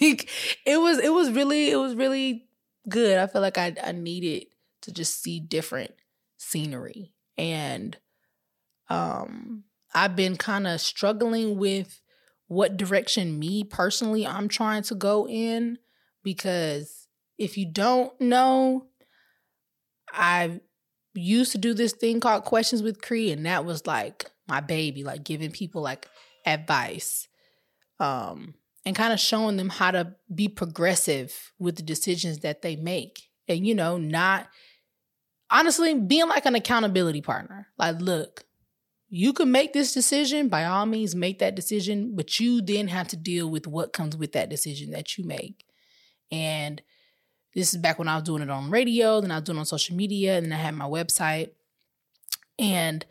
like 0.01 0.29
it 0.65 0.79
was 0.79 1.00
it 1.00 1.13
was 1.13 1.32
really 1.32 1.70
it 1.70 1.77
was 1.77 1.96
really 1.96 2.46
good. 2.89 3.17
I 3.17 3.27
feel 3.27 3.41
like 3.41 3.58
I 3.58 3.75
I 3.84 3.91
needed 3.91 4.48
to 4.82 4.91
just 4.91 5.22
see 5.22 5.39
different 5.39 5.91
scenery 6.38 7.13
and 7.38 7.98
um 8.89 9.63
I've 9.96 10.15
been 10.15 10.36
kind 10.36 10.67
of 10.67 10.82
struggling 10.82 11.58
with 11.58 12.01
what 12.48 12.75
direction 12.77 13.39
me 13.39 13.63
personally 13.63 14.27
I'm 14.27 14.50
trying 14.50 14.84
to 14.84 14.96
go 14.96 15.27
in 15.27 15.77
because 16.24 17.08
if 17.38 17.58
you 17.58 17.65
don't 17.65 18.20
know, 18.20 18.88
I 20.12 20.62
used 21.13 21.51
to 21.53 21.58
do 21.58 21.74
this 21.74 21.93
thing 21.93 22.20
called 22.20 22.46
questions 22.46 22.82
with 22.82 23.01
Cree, 23.01 23.32
and 23.32 23.46
that 23.46 23.65
was 23.65 23.86
like 23.86 24.32
my 24.48 24.60
baby, 24.60 25.03
like 25.03 25.24
giving 25.24 25.51
people 25.51 25.82
like 25.82 26.08
advice, 26.45 27.27
um, 28.00 28.55
and 28.85 28.95
kind 28.95 29.13
of 29.13 29.19
showing 29.19 29.57
them 29.57 29.69
how 29.69 29.91
to 29.91 30.15
be 30.33 30.47
progressive 30.47 31.53
with 31.59 31.75
the 31.75 31.83
decisions 31.83 32.39
that 32.39 32.62
they 32.62 32.75
make, 32.75 33.29
and 33.47 33.65
you 33.65 33.75
know, 33.75 33.97
not 33.97 34.47
honestly 35.50 35.93
being 35.93 36.27
like 36.27 36.45
an 36.45 36.55
accountability 36.55 37.21
partner. 37.21 37.67
Like, 37.77 38.01
look, 38.01 38.45
you 39.09 39.31
can 39.31 39.51
make 39.51 39.73
this 39.73 39.93
decision 39.93 40.50
by 40.50 40.65
all 40.65 40.88
means, 40.88 41.13
make 41.13 41.38
that 41.39 41.55
decision, 41.55 42.15
but 42.15 42.39
you 42.39 42.62
then 42.62 42.88
have 42.88 43.07
to 43.09 43.15
deal 43.15 43.47
with 43.47 43.67
what 43.67 43.93
comes 43.93 44.17
with 44.17 44.31
that 44.31 44.50
decision 44.50 44.89
that 44.91 45.17
you 45.17 45.23
make. 45.23 45.65
And 46.31 46.81
this 47.53 47.73
is 47.73 47.79
back 47.79 48.00
when 48.00 48.07
I 48.07 48.15
was 48.15 48.23
doing 48.23 48.41
it 48.41 48.50
on 48.50 48.71
radio, 48.71 49.21
then 49.21 49.29
I 49.29 49.35
was 49.35 49.43
doing 49.43 49.57
it 49.57 49.59
on 49.59 49.65
social 49.67 49.95
media, 49.95 50.38
and 50.38 50.47
then 50.47 50.53
I 50.53 50.57
had 50.57 50.73
my 50.73 50.85
website. 50.85 51.51
And 52.57 53.05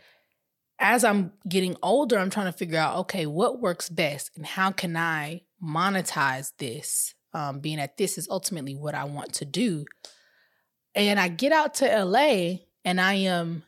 as 0.83 1.05
I'm 1.05 1.33
getting 1.49 1.77
older, 1.83 2.19
I'm 2.19 2.29
trying 2.29 2.47
to 2.47 2.59
figure 2.59 2.79
out 2.79 2.97
okay, 2.99 3.25
what 3.25 3.61
works 3.61 3.89
best 3.89 4.33
and 4.37 4.45
how 4.45 4.73
can 4.73 4.97
I 4.97 5.43
monetize 5.63 6.53
this? 6.59 7.15
Um, 7.33 7.61
being 7.61 7.79
that 7.79 7.97
this 7.97 8.19
is 8.19 8.29
ultimately 8.29 8.75
what 8.75 8.95
I 8.95 9.05
want 9.05 9.33
to 9.35 9.47
do. 9.47 9.87
And 10.95 11.19
I 11.19 11.29
get 11.29 11.53
out 11.53 11.75
to 11.75 12.05
LA 12.05 12.57
and 12.85 13.01
I 13.01 13.15
am 13.15 13.63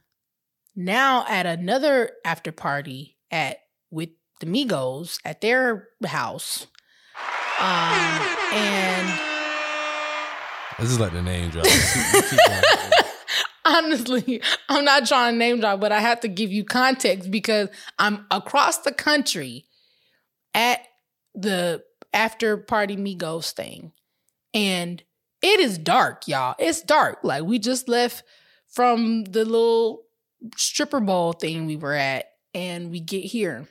now 0.77 1.25
at 1.27 1.47
another 1.47 2.11
after 2.27 2.53
party 2.53 3.17
at 3.31 3.59
with 3.91 4.11
the 4.41 4.47
Migos 4.47 5.19
at 5.25 5.41
their 5.41 5.89
house. 6.05 6.67
Um, 7.59 8.27
and 8.53 9.21
This 10.79 10.91
is 10.91 11.01
like 11.01 11.13
the 11.13 11.23
name 11.23 11.49
drop. 11.49 11.65
Honestly, 13.67 14.43
I'm 14.69 14.85
not 14.85 15.07
trying 15.07 15.35
to 15.35 15.39
name 15.39 15.61
drop, 15.61 15.81
but 15.81 15.93
I 15.93 16.01
have 16.01 16.21
to 16.21 16.29
give 16.29 16.53
you 16.53 16.65
context 16.65 17.31
because 17.31 17.69
I'm 17.99 18.27
across 18.31 18.79
the 18.79 18.93
country 18.93 19.65
at 20.53 20.81
the 21.35 21.83
after 22.13 22.59
party 22.59 22.97
Migos 22.97 23.53
thing. 23.53 23.93
And 24.53 25.03
it 25.43 25.61
is 25.61 25.79
dark, 25.79 26.29
y'all. 26.29 26.55
It's 26.59 26.83
dark. 26.83 27.21
Like 27.23 27.45
we 27.45 27.59
just 27.59 27.89
left 27.89 28.23
from 28.69 29.25
the 29.25 29.45
little 29.45 30.03
stripper 30.57 31.01
ball 31.01 31.33
thing 31.33 31.67
we 31.67 31.77
were 31.77 31.95
at, 31.95 32.27
and 32.53 32.91
we 32.91 33.01
get 33.01 33.25
here. 33.25 33.67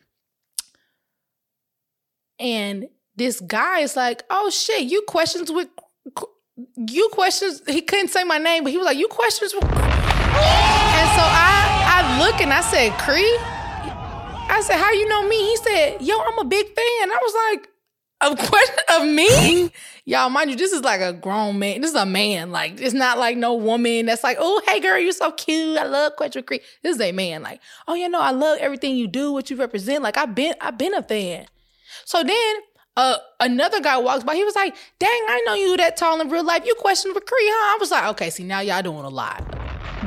And 2.39 2.89
this 3.15 3.39
guy 3.39 3.79
is 3.79 3.95
like, 3.95 4.23
oh 4.29 4.49
shit, 4.49 4.83
you 4.83 5.03
questions 5.07 5.51
with 5.51 5.69
you 6.75 7.09
questions. 7.11 7.61
He 7.67 7.81
couldn't 7.81 8.09
say 8.09 8.23
my 8.23 8.37
name, 8.37 8.63
but 8.63 8.71
he 8.71 8.77
was 8.77 8.85
like, 8.85 8.97
you 8.97 9.07
questions. 9.07 9.53
And 9.53 9.61
so 9.61 9.67
I 11.23 11.63
I 11.85 12.25
look 12.25 12.41
and 12.41 12.53
I 12.53 12.61
said, 12.61 12.91
Cree. 12.99 13.37
I 14.49 14.61
said, 14.61 14.77
how 14.77 14.91
you 14.91 15.07
know 15.07 15.27
me? 15.27 15.37
He 15.37 15.57
said, 15.57 16.01
yo, 16.01 16.19
I'm 16.19 16.37
a 16.37 16.43
big 16.43 16.65
fan. 16.65 16.75
I 17.11 17.19
was 17.21 17.33
like, 17.51 17.69
a 18.21 18.35
question 18.47 18.83
of 18.89 19.07
me? 19.07 19.71
Y'all, 20.05 20.29
mind 20.29 20.49
you, 20.49 20.55
this 20.55 20.71
is 20.71 20.81
like 20.81 21.01
a 21.01 21.13
grown 21.13 21.59
man. 21.59 21.81
This 21.81 21.91
is 21.91 21.95
a 21.95 22.05
man. 22.05 22.51
Like, 22.51 22.79
it's 22.79 22.93
not 22.93 23.17
like 23.17 23.37
no 23.37 23.55
woman 23.55 24.05
that's 24.05 24.23
like, 24.23 24.37
oh, 24.39 24.61
hey 24.67 24.79
girl, 24.79 24.99
you're 24.99 25.11
so 25.11 25.31
cute. 25.31 25.77
I 25.77 25.85
love 25.85 26.13
Quetcha 26.17 26.45
Creek. 26.45 26.63
This 26.83 26.95
is 26.95 27.01
a 27.01 27.11
man. 27.11 27.41
Like, 27.41 27.61
oh, 27.87 27.95
you 27.95 28.09
know, 28.09 28.21
I 28.21 28.31
love 28.31 28.57
everything 28.59 28.95
you 28.95 29.07
do, 29.07 29.31
what 29.31 29.49
you 29.49 29.55
represent. 29.55 30.03
Like, 30.03 30.17
I've 30.17 30.35
been, 30.35 30.53
I've 30.61 30.77
been 30.77 30.93
a 30.93 31.03
fan. 31.03 31.45
So 32.05 32.23
then 32.23 32.55
uh 32.95 33.17
another 33.39 33.81
guy 33.81 33.97
walks 33.97 34.23
by. 34.23 34.35
He 34.35 34.43
was 34.43 34.55
like, 34.55 34.75
dang, 34.99 35.09
I 35.09 35.43
know 35.45 35.53
you 35.55 35.77
that 35.77 35.97
tall 35.97 36.21
in 36.21 36.29
real 36.29 36.43
life. 36.43 36.63
You 36.65 36.75
question 36.75 37.13
for 37.13 37.21
Cree, 37.21 37.47
huh? 37.49 37.75
I 37.75 37.77
was 37.79 37.91
like, 37.91 38.05
okay, 38.11 38.29
see, 38.29 38.43
now 38.43 38.59
y'all 38.59 38.81
doing 38.81 39.05
a 39.05 39.09
lot. 39.09 39.43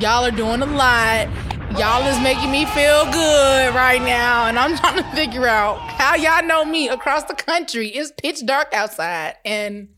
Y'all 0.00 0.24
are 0.24 0.30
doing 0.30 0.62
a 0.62 0.66
lot. 0.66 1.28
Y'all 1.78 2.06
is 2.06 2.18
making 2.20 2.50
me 2.50 2.64
feel 2.66 3.04
good 3.12 3.74
right 3.74 4.00
now. 4.00 4.46
And 4.46 4.58
I'm 4.58 4.76
trying 4.78 4.96
to 4.96 5.10
figure 5.12 5.46
out 5.46 5.78
how 5.78 6.14
y'all 6.14 6.46
know 6.46 6.64
me 6.64 6.88
across 6.88 7.24
the 7.24 7.34
country. 7.34 7.88
It's 7.88 8.12
pitch 8.12 8.46
dark 8.46 8.72
outside. 8.72 9.34
And 9.44 9.88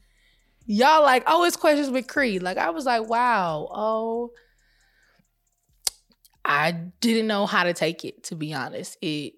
y'all 0.67 1.03
like, 1.03 1.25
oh, 1.27 1.45
it's 1.45 1.57
questions 1.57 1.91
with 1.91 2.09
Cree. 2.09 2.39
Like, 2.39 2.59
I 2.59 2.71
was 2.71 2.85
like, 2.85 3.09
wow, 3.09 3.69
oh. 3.71 4.31
I 6.45 6.73
didn't 7.01 7.27
know 7.27 7.45
how 7.45 7.65
to 7.65 7.75
take 7.75 8.05
it, 8.05 8.25
to 8.25 8.35
be 8.35 8.55
honest. 8.55 8.97
It 9.03 9.35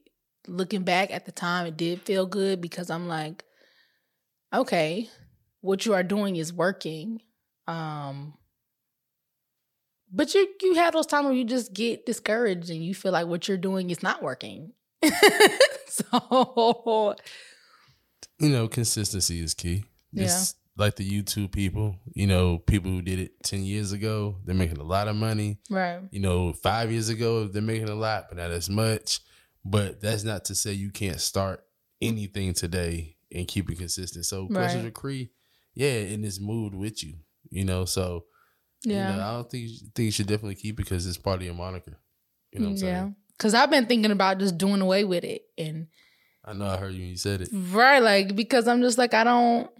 looking 0.50 0.82
back 0.82 1.12
at 1.12 1.26
the 1.26 1.32
time, 1.32 1.66
it 1.66 1.76
did 1.76 2.02
feel 2.02 2.26
good 2.26 2.60
because 2.60 2.90
I'm 2.90 3.06
like, 3.08 3.44
okay, 4.52 5.08
what 5.60 5.86
you 5.86 5.94
are 5.94 6.02
doing 6.02 6.36
is 6.36 6.52
working. 6.52 7.20
Um, 7.66 8.34
but 10.12 10.34
you 10.34 10.48
you 10.60 10.74
have 10.74 10.92
those 10.92 11.06
times 11.06 11.26
where 11.26 11.34
you 11.34 11.44
just 11.44 11.72
get 11.72 12.04
discouraged 12.04 12.68
and 12.68 12.84
you 12.84 12.94
feel 12.94 13.12
like 13.12 13.28
what 13.28 13.46
you're 13.46 13.56
doing 13.56 13.90
is 13.90 14.02
not 14.02 14.22
working. 14.22 14.72
so 15.86 17.14
You 18.38 18.48
know, 18.48 18.68
consistency 18.68 19.40
is 19.42 19.54
key. 19.54 19.84
Yeah. 20.12 20.42
Like 20.76 20.96
the 20.96 21.08
YouTube 21.08 21.52
people, 21.52 21.96
you 22.14 22.26
know, 22.26 22.58
people 22.58 22.90
who 22.90 23.02
did 23.02 23.18
it 23.18 23.42
10 23.44 23.64
years 23.64 23.92
ago, 23.92 24.36
they're 24.44 24.54
making 24.54 24.78
a 24.78 24.82
lot 24.82 25.08
of 25.08 25.16
money. 25.16 25.58
right, 25.68 26.00
You 26.10 26.20
know, 26.20 26.54
five 26.54 26.90
years 26.90 27.10
ago, 27.10 27.46
they're 27.46 27.60
making 27.60 27.90
a 27.90 27.94
lot, 27.94 28.26
but 28.28 28.38
not 28.38 28.50
as 28.50 28.70
much. 28.70 29.20
But 29.64 30.00
that's 30.00 30.24
not 30.24 30.44
to 30.46 30.54
say 30.54 30.72
you 30.72 30.90
can't 30.90 31.20
start 31.20 31.64
anything 32.00 32.54
today 32.54 33.16
and 33.32 33.46
keep 33.46 33.70
it 33.70 33.78
consistent. 33.78 34.24
So, 34.24 34.46
questions 34.46 34.76
Right. 34.76 34.84
with 34.86 34.94
Cree, 34.94 35.30
yeah, 35.74 35.92
in 35.92 36.22
this 36.22 36.40
mood 36.40 36.74
with 36.74 37.04
you, 37.04 37.16
you 37.50 37.64
know. 37.64 37.84
So, 37.84 38.24
yeah, 38.84 39.10
you 39.10 39.16
know, 39.16 39.22
I 39.22 39.32
don't 39.32 39.50
think 39.50 39.70
think 39.94 40.06
you 40.06 40.10
should 40.10 40.26
definitely 40.26 40.54
keep 40.54 40.74
it 40.74 40.84
because 40.84 41.06
it's 41.06 41.18
part 41.18 41.40
of 41.40 41.44
your 41.44 41.54
moniker. 41.54 41.98
You 42.52 42.60
know 42.60 42.68
what 42.70 42.80
I'm 42.80 42.86
yeah. 42.86 43.00
saying? 43.00 43.16
Because 43.36 43.54
I've 43.54 43.70
been 43.70 43.86
thinking 43.86 44.10
about 44.10 44.38
just 44.38 44.58
doing 44.58 44.80
away 44.80 45.04
with 45.04 45.24
it 45.24 45.42
and 45.56 45.86
I 46.44 46.54
know 46.54 46.66
I 46.66 46.76
heard 46.78 46.94
you 46.94 47.00
when 47.00 47.10
you 47.10 47.16
said 47.16 47.42
it. 47.42 47.50
Right, 47.52 47.98
like 48.00 48.34
because 48.34 48.66
I'm 48.66 48.80
just 48.80 48.98
like 48.98 49.12
I 49.14 49.24
don't 49.24 49.70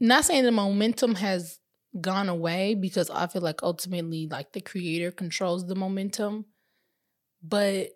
not 0.00 0.24
saying 0.24 0.44
the 0.44 0.52
momentum 0.52 1.16
has 1.16 1.58
gone 2.00 2.28
away 2.28 2.74
because 2.74 3.10
I 3.10 3.26
feel 3.26 3.42
like 3.42 3.62
ultimately 3.62 4.26
like 4.28 4.52
the 4.52 4.60
creator 4.60 5.10
controls 5.10 5.66
the 5.66 5.74
momentum. 5.74 6.46
But 7.46 7.90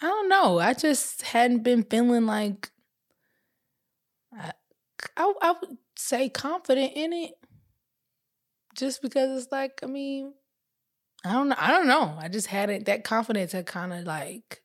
I 0.00 0.06
don't 0.06 0.28
know. 0.30 0.58
I 0.58 0.72
just 0.72 1.22
hadn't 1.22 1.62
been 1.62 1.82
feeling 1.82 2.24
like 2.24 2.70
I, 4.32 4.52
I, 5.16 5.32
I 5.42 5.54
would 5.60 5.76
say 5.96 6.30
confident 6.30 6.92
in 6.94 7.12
it. 7.12 7.32
Just 8.74 9.02
because 9.02 9.42
it's 9.42 9.52
like, 9.52 9.80
I 9.82 9.86
mean, 9.86 10.32
I 11.24 11.32
don't 11.32 11.50
know. 11.50 11.56
I 11.58 11.70
don't 11.70 11.86
know. 11.86 12.16
I 12.18 12.28
just 12.28 12.46
hadn't 12.46 12.86
that 12.86 13.04
confidence 13.04 13.52
had 13.52 13.66
kind 13.66 13.92
of 13.92 14.04
like 14.04 14.62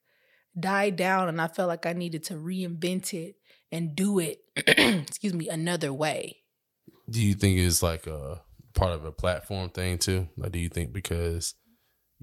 died 0.58 0.96
down 0.96 1.28
and 1.28 1.42
I 1.42 1.48
felt 1.48 1.68
like 1.68 1.86
I 1.86 1.94
needed 1.94 2.24
to 2.26 2.36
reinvent 2.36 3.14
it 3.14 3.36
and 3.72 3.94
do 3.94 4.20
it, 4.20 4.40
excuse 4.56 5.34
me, 5.34 5.50
another 5.50 5.92
way. 5.92 6.38
Do 7.10 7.22
you 7.22 7.34
think 7.34 7.60
it's 7.60 7.84
like 7.84 8.08
a 8.08 8.42
part 8.74 8.94
of 8.94 9.04
a 9.04 9.12
platform 9.12 9.70
thing 9.70 9.98
too? 9.98 10.30
Like, 10.38 10.54
do 10.54 10.60
you 10.60 10.70
think 10.70 10.94
because 10.94 11.56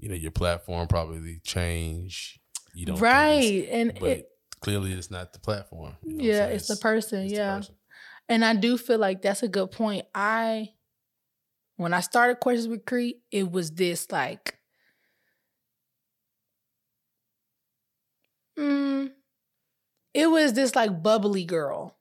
you 0.03 0.09
know 0.09 0.15
your 0.15 0.31
platform 0.31 0.85
probably 0.85 1.39
change. 1.45 2.37
you 2.73 2.85
don't 2.85 2.97
it's- 2.97 3.01
right. 3.01 3.67
And 3.71 3.97
but 3.97 4.09
it, 4.09 4.29
clearly 4.59 4.91
it's 4.91 5.09
not 5.09 5.31
the 5.31 5.39
platform. 5.39 5.95
you 6.03 6.17
know 6.17 6.23
yeah, 6.25 6.33
saying? 6.39 6.55
it's 6.57 6.67
the 6.67 6.75
person. 6.75 7.23
it's 7.23 7.31
the 7.31 7.37
yeah. 7.37 7.55
person. 7.55 7.75
And 8.27 8.43
I 8.43 8.53
do 8.53 8.77
feel 8.77 8.99
like 8.99 9.21
that's 9.21 9.43
a 9.43 9.47
good 9.47 9.71
point. 9.71 10.05
I 10.13 10.71
when 11.77 11.93
I 11.93 12.01
started 12.01 12.41
questions 12.41 12.67
with 12.67 12.85
Cree, 12.85 13.21
it 13.31 13.49
was 13.49 13.71
this 13.71 14.11
like 14.11 14.59
mm, 18.59 19.09
it 20.13 20.27
was 20.27 20.51
this 20.51 20.75
like 20.75 21.01
bubbly 21.01 21.45
girl. 21.45 21.95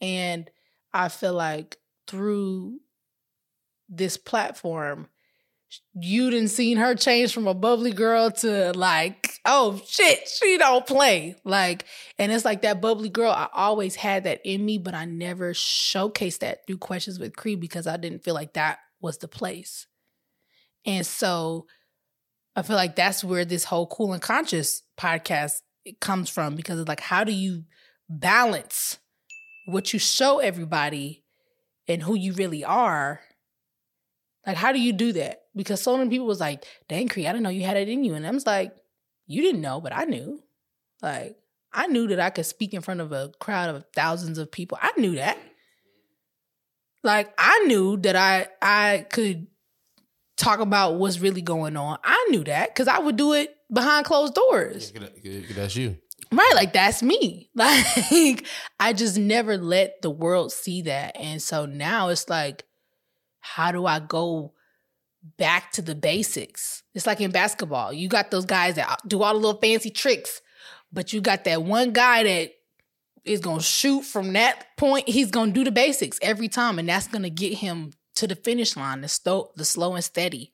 And 0.00 0.50
I 0.94 1.08
feel 1.10 1.34
like 1.34 1.76
through 2.06 2.80
this 3.88 4.16
platform, 4.16 5.08
you 5.94 6.30
didn't 6.30 6.48
seen 6.48 6.76
her 6.76 6.94
change 6.94 7.32
from 7.32 7.46
a 7.46 7.54
bubbly 7.54 7.92
girl 7.92 8.30
to 8.30 8.72
like, 8.72 9.28
oh 9.44 9.80
shit, 9.86 10.28
she 10.28 10.56
don't 10.58 10.86
play. 10.86 11.36
Like, 11.44 11.84
and 12.18 12.32
it's 12.32 12.44
like 12.44 12.62
that 12.62 12.80
bubbly 12.80 13.08
girl, 13.08 13.32
I 13.32 13.48
always 13.52 13.94
had 13.94 14.24
that 14.24 14.40
in 14.44 14.64
me, 14.64 14.78
but 14.78 14.94
I 14.94 15.04
never 15.04 15.52
showcased 15.52 16.40
that 16.40 16.66
through 16.66 16.78
questions 16.78 17.18
with 17.18 17.36
Cree 17.36 17.56
because 17.56 17.86
I 17.86 17.96
didn't 17.96 18.24
feel 18.24 18.34
like 18.34 18.54
that 18.54 18.78
was 19.00 19.18
the 19.18 19.28
place. 19.28 19.86
And 20.86 21.04
so 21.04 21.66
I 22.56 22.62
feel 22.62 22.76
like 22.76 22.96
that's 22.96 23.22
where 23.22 23.44
this 23.44 23.64
whole 23.64 23.86
cool 23.86 24.12
and 24.12 24.22
conscious 24.22 24.82
podcast 24.98 25.54
comes 26.00 26.30
from 26.30 26.54
because 26.54 26.78
it's 26.78 26.88
like, 26.88 27.00
how 27.00 27.24
do 27.24 27.32
you 27.32 27.64
balance 28.08 28.98
what 29.66 29.92
you 29.92 29.98
show 29.98 30.38
everybody 30.38 31.24
and 31.86 32.02
who 32.02 32.14
you 32.14 32.32
really 32.32 32.64
are? 32.64 33.20
Like, 34.48 34.56
how 34.56 34.72
do 34.72 34.80
you 34.80 34.94
do 34.94 35.12
that? 35.12 35.42
Because 35.54 35.82
so 35.82 35.98
many 35.98 36.08
people 36.08 36.26
was 36.26 36.40
like, 36.40 36.64
dang, 36.88 37.08
Cree, 37.08 37.26
I 37.26 37.32
didn't 37.32 37.42
know 37.42 37.50
you 37.50 37.64
had 37.64 37.76
it 37.76 37.90
in 37.90 38.02
you. 38.02 38.14
And 38.14 38.26
I 38.26 38.30
was 38.30 38.46
like, 38.46 38.74
you 39.26 39.42
didn't 39.42 39.60
know, 39.60 39.78
but 39.78 39.94
I 39.94 40.04
knew. 40.04 40.42
Like, 41.02 41.36
I 41.70 41.86
knew 41.86 42.06
that 42.06 42.18
I 42.18 42.30
could 42.30 42.46
speak 42.46 42.72
in 42.72 42.80
front 42.80 43.02
of 43.02 43.12
a 43.12 43.30
crowd 43.40 43.74
of 43.74 43.84
thousands 43.94 44.38
of 44.38 44.50
people. 44.50 44.78
I 44.80 44.90
knew 44.96 45.16
that. 45.16 45.36
Like, 47.04 47.30
I 47.36 47.64
knew 47.66 47.98
that 47.98 48.16
I 48.16 48.48
I 48.62 49.06
could 49.10 49.48
talk 50.38 50.60
about 50.60 50.94
what's 50.94 51.20
really 51.20 51.42
going 51.42 51.76
on. 51.76 51.98
I 52.02 52.28
knew 52.30 52.42
that 52.44 52.70
because 52.70 52.88
I 52.88 53.00
would 53.00 53.16
do 53.16 53.34
it 53.34 53.54
behind 53.70 54.06
closed 54.06 54.32
doors. 54.32 54.94
Yeah, 55.22 55.40
That's 55.54 55.76
you. 55.76 55.98
Right, 56.32 56.52
like 56.54 56.72
that's 56.72 57.02
me. 57.02 57.50
Like 57.54 58.46
I 58.80 58.94
just 58.94 59.18
never 59.18 59.58
let 59.58 60.00
the 60.00 60.10
world 60.10 60.52
see 60.52 60.82
that. 60.82 61.16
And 61.18 61.42
so 61.42 61.66
now 61.66 62.08
it's 62.08 62.30
like 62.30 62.64
how 63.54 63.72
do 63.72 63.86
I 63.86 64.00
go 64.00 64.52
back 65.36 65.72
to 65.72 65.82
the 65.82 65.94
basics? 65.94 66.82
It's 66.94 67.06
like 67.06 67.20
in 67.20 67.30
basketball. 67.30 67.92
You 67.92 68.08
got 68.08 68.30
those 68.30 68.44
guys 68.44 68.74
that 68.76 68.90
uh, 68.90 68.96
do 69.06 69.22
all 69.22 69.34
the 69.34 69.40
little 69.40 69.60
fancy 69.60 69.90
tricks, 69.90 70.40
but 70.92 71.12
you 71.12 71.20
got 71.20 71.44
that 71.44 71.62
one 71.62 71.92
guy 71.92 72.22
that 72.24 72.52
is 73.24 73.40
going 73.40 73.58
to 73.58 73.64
shoot 73.64 74.02
from 74.02 74.34
that 74.34 74.76
point. 74.76 75.08
He's 75.08 75.30
going 75.30 75.48
to 75.48 75.52
do 75.52 75.64
the 75.64 75.70
basics 75.70 76.18
every 76.22 76.48
time 76.48 76.78
and 76.78 76.88
that's 76.88 77.08
going 77.08 77.22
to 77.22 77.30
get 77.30 77.54
him 77.54 77.92
to 78.16 78.26
the 78.26 78.36
finish 78.36 78.76
line, 78.76 79.00
the 79.00 79.08
slow 79.08 79.50
the 79.56 79.64
slow 79.64 79.94
and 79.94 80.04
steady. 80.04 80.52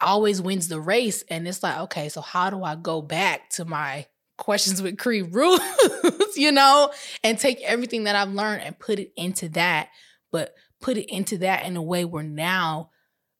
Always 0.00 0.40
wins 0.40 0.68
the 0.68 0.80
race 0.80 1.22
and 1.28 1.46
it's 1.46 1.62
like, 1.62 1.78
okay, 1.78 2.08
so 2.08 2.20
how 2.20 2.50
do 2.50 2.64
I 2.64 2.74
go 2.74 3.02
back 3.02 3.50
to 3.50 3.64
my 3.64 4.06
questions 4.38 4.80
with 4.82 4.98
Cree 4.98 5.22
rules, 5.22 5.60
you 6.36 6.50
know, 6.50 6.90
and 7.22 7.38
take 7.38 7.60
everything 7.60 8.04
that 8.04 8.16
I've 8.16 8.32
learned 8.32 8.62
and 8.62 8.78
put 8.78 8.98
it 8.98 9.12
into 9.16 9.50
that, 9.50 9.90
but 10.32 10.54
put 10.80 10.96
it 10.96 11.12
into 11.12 11.38
that 11.38 11.64
in 11.64 11.76
a 11.76 11.82
way 11.82 12.04
where 12.04 12.22
now 12.22 12.90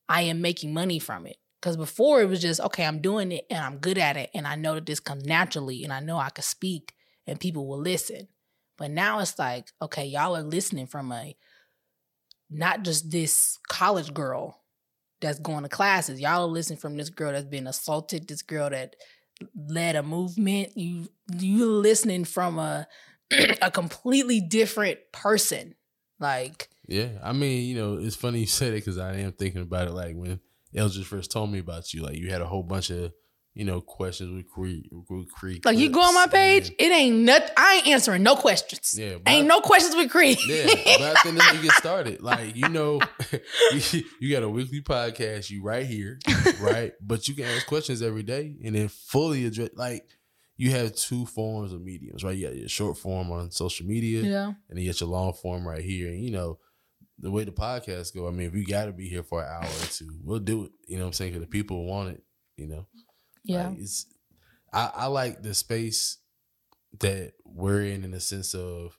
I 0.08 0.22
am 0.22 0.40
making 0.40 0.74
money 0.74 0.98
from 0.98 1.26
it. 1.26 1.36
Because 1.60 1.76
before 1.76 2.22
it 2.22 2.28
was 2.28 2.40
just, 2.40 2.60
okay, 2.60 2.84
I'm 2.84 3.02
doing 3.02 3.32
it 3.32 3.46
and 3.50 3.58
I'm 3.58 3.78
good 3.78 3.98
at 3.98 4.16
it. 4.16 4.30
And 4.34 4.46
I 4.46 4.56
know 4.56 4.74
that 4.74 4.86
this 4.86 5.00
comes 5.00 5.24
naturally 5.24 5.84
and 5.84 5.92
I 5.92 6.00
know 6.00 6.16
I 6.16 6.30
could 6.30 6.44
speak 6.44 6.94
and 7.26 7.38
people 7.38 7.66
will 7.66 7.80
listen. 7.80 8.28
But 8.78 8.90
now 8.90 9.20
it's 9.20 9.38
like, 9.38 9.70
okay, 9.82 10.06
y'all 10.06 10.36
are 10.36 10.42
listening 10.42 10.86
from 10.86 11.12
a 11.12 11.36
not 12.48 12.82
just 12.82 13.10
this 13.10 13.58
college 13.68 14.14
girl 14.14 14.60
that's 15.20 15.38
going 15.38 15.62
to 15.62 15.68
classes. 15.68 16.20
Y'all 16.20 16.44
are 16.44 16.48
listening 16.48 16.78
from 16.78 16.96
this 16.96 17.10
girl 17.10 17.32
that's 17.32 17.44
been 17.44 17.66
assaulted, 17.66 18.26
this 18.26 18.42
girl 18.42 18.70
that 18.70 18.96
led 19.54 19.96
a 19.96 20.02
movement. 20.02 20.76
You 20.76 21.08
you 21.36 21.66
listening 21.66 22.24
from 22.24 22.58
a 22.58 22.88
a 23.62 23.70
completely 23.70 24.40
different 24.40 24.98
person. 25.12 25.74
Like 26.18 26.68
Yeah, 26.90 27.08
I 27.22 27.32
mean, 27.32 27.68
you 27.68 27.76
know, 27.76 27.98
it's 27.98 28.16
funny 28.16 28.40
you 28.40 28.46
said 28.46 28.72
it 28.72 28.84
because 28.84 28.98
I 28.98 29.14
am 29.18 29.32
thinking 29.32 29.62
about 29.62 29.88
it. 29.88 29.92
Like 29.92 30.16
when 30.16 30.40
Eldridge 30.74 31.06
first 31.06 31.30
told 31.30 31.50
me 31.50 31.60
about 31.60 31.94
you, 31.94 32.02
like 32.02 32.16
you 32.16 32.30
had 32.30 32.40
a 32.40 32.46
whole 32.46 32.62
bunch 32.64 32.90
of, 32.90 33.12
you 33.54 33.64
know, 33.64 33.80
questions 33.80 34.32
with 34.34 34.48
Cree. 34.48 34.88
With 35.08 35.30
Cree 35.32 35.60
like 35.64 35.76
you 35.78 35.88
go 35.90 36.00
on 36.02 36.14
my 36.14 36.26
page, 36.26 36.68
and- 36.68 36.76
it 36.78 36.92
ain't 36.92 37.16
nothing. 37.18 37.48
I 37.56 37.76
ain't 37.76 37.88
answering 37.88 38.22
no 38.22 38.34
questions. 38.36 38.96
Yeah, 38.98 39.14
Ain't 39.26 39.44
I- 39.44 39.46
no 39.46 39.60
questions 39.60 39.94
with 39.96 40.10
Cree. 40.10 40.36
Yeah, 40.46 40.66
but 40.66 41.02
I 41.02 41.14
think 41.22 41.38
that's 41.38 41.54
you 41.56 41.62
get 41.62 41.72
started. 41.72 42.20
Like 42.22 42.54
you 42.56 42.68
know, 42.68 43.00
you, 43.92 44.02
you 44.20 44.32
got 44.34 44.42
a 44.42 44.48
weekly 44.48 44.80
podcast. 44.82 45.50
You 45.50 45.62
right 45.62 45.86
here, 45.86 46.18
right? 46.60 46.92
But 47.00 47.28
you 47.28 47.34
can 47.34 47.44
ask 47.44 47.66
questions 47.66 48.02
every 48.02 48.22
day 48.22 48.56
and 48.64 48.74
then 48.74 48.88
fully 48.88 49.46
address. 49.46 49.70
Like 49.74 50.06
you 50.56 50.70
have 50.72 50.94
two 50.94 51.24
forms 51.26 51.72
of 51.72 51.82
mediums, 51.82 52.22
right? 52.22 52.36
You 52.36 52.46
got 52.48 52.56
your 52.56 52.68
short 52.68 52.98
form 52.98 53.30
on 53.32 53.50
social 53.50 53.86
media, 53.86 54.22
yeah. 54.22 54.46
and 54.46 54.56
then 54.68 54.78
you 54.78 54.90
got 54.90 55.00
your 55.00 55.08
long 55.10 55.32
form 55.32 55.66
right 55.66 55.82
here. 55.82 56.08
And 56.08 56.22
you 56.22 56.30
know, 56.30 56.58
the 57.20 57.30
way 57.30 57.44
the 57.44 57.52
podcast 57.52 58.14
go, 58.14 58.26
I 58.26 58.30
mean, 58.30 58.48
if 58.48 58.54
we 58.54 58.64
got 58.64 58.86
to 58.86 58.92
be 58.92 59.08
here 59.08 59.22
for 59.22 59.42
an 59.42 59.48
hour 59.48 59.70
or 59.70 59.86
two, 59.86 60.18
we'll 60.24 60.38
do 60.38 60.64
it. 60.64 60.72
You 60.86 60.96
know 60.96 61.04
what 61.04 61.08
I'm 61.08 61.12
saying? 61.12 61.32
Because 61.32 61.46
the 61.46 61.50
people 61.50 61.84
want 61.84 62.10
it. 62.10 62.22
You 62.56 62.66
know, 62.66 62.86
Yeah. 63.44 63.68
Like, 63.68 63.78
it's 63.78 64.06
I, 64.72 64.90
I 64.94 65.06
like 65.06 65.42
the 65.42 65.54
space 65.54 66.18
that 67.00 67.32
we're 67.44 67.82
in 67.82 68.04
in 68.04 68.10
the 68.10 68.20
sense 68.20 68.54
of 68.54 68.98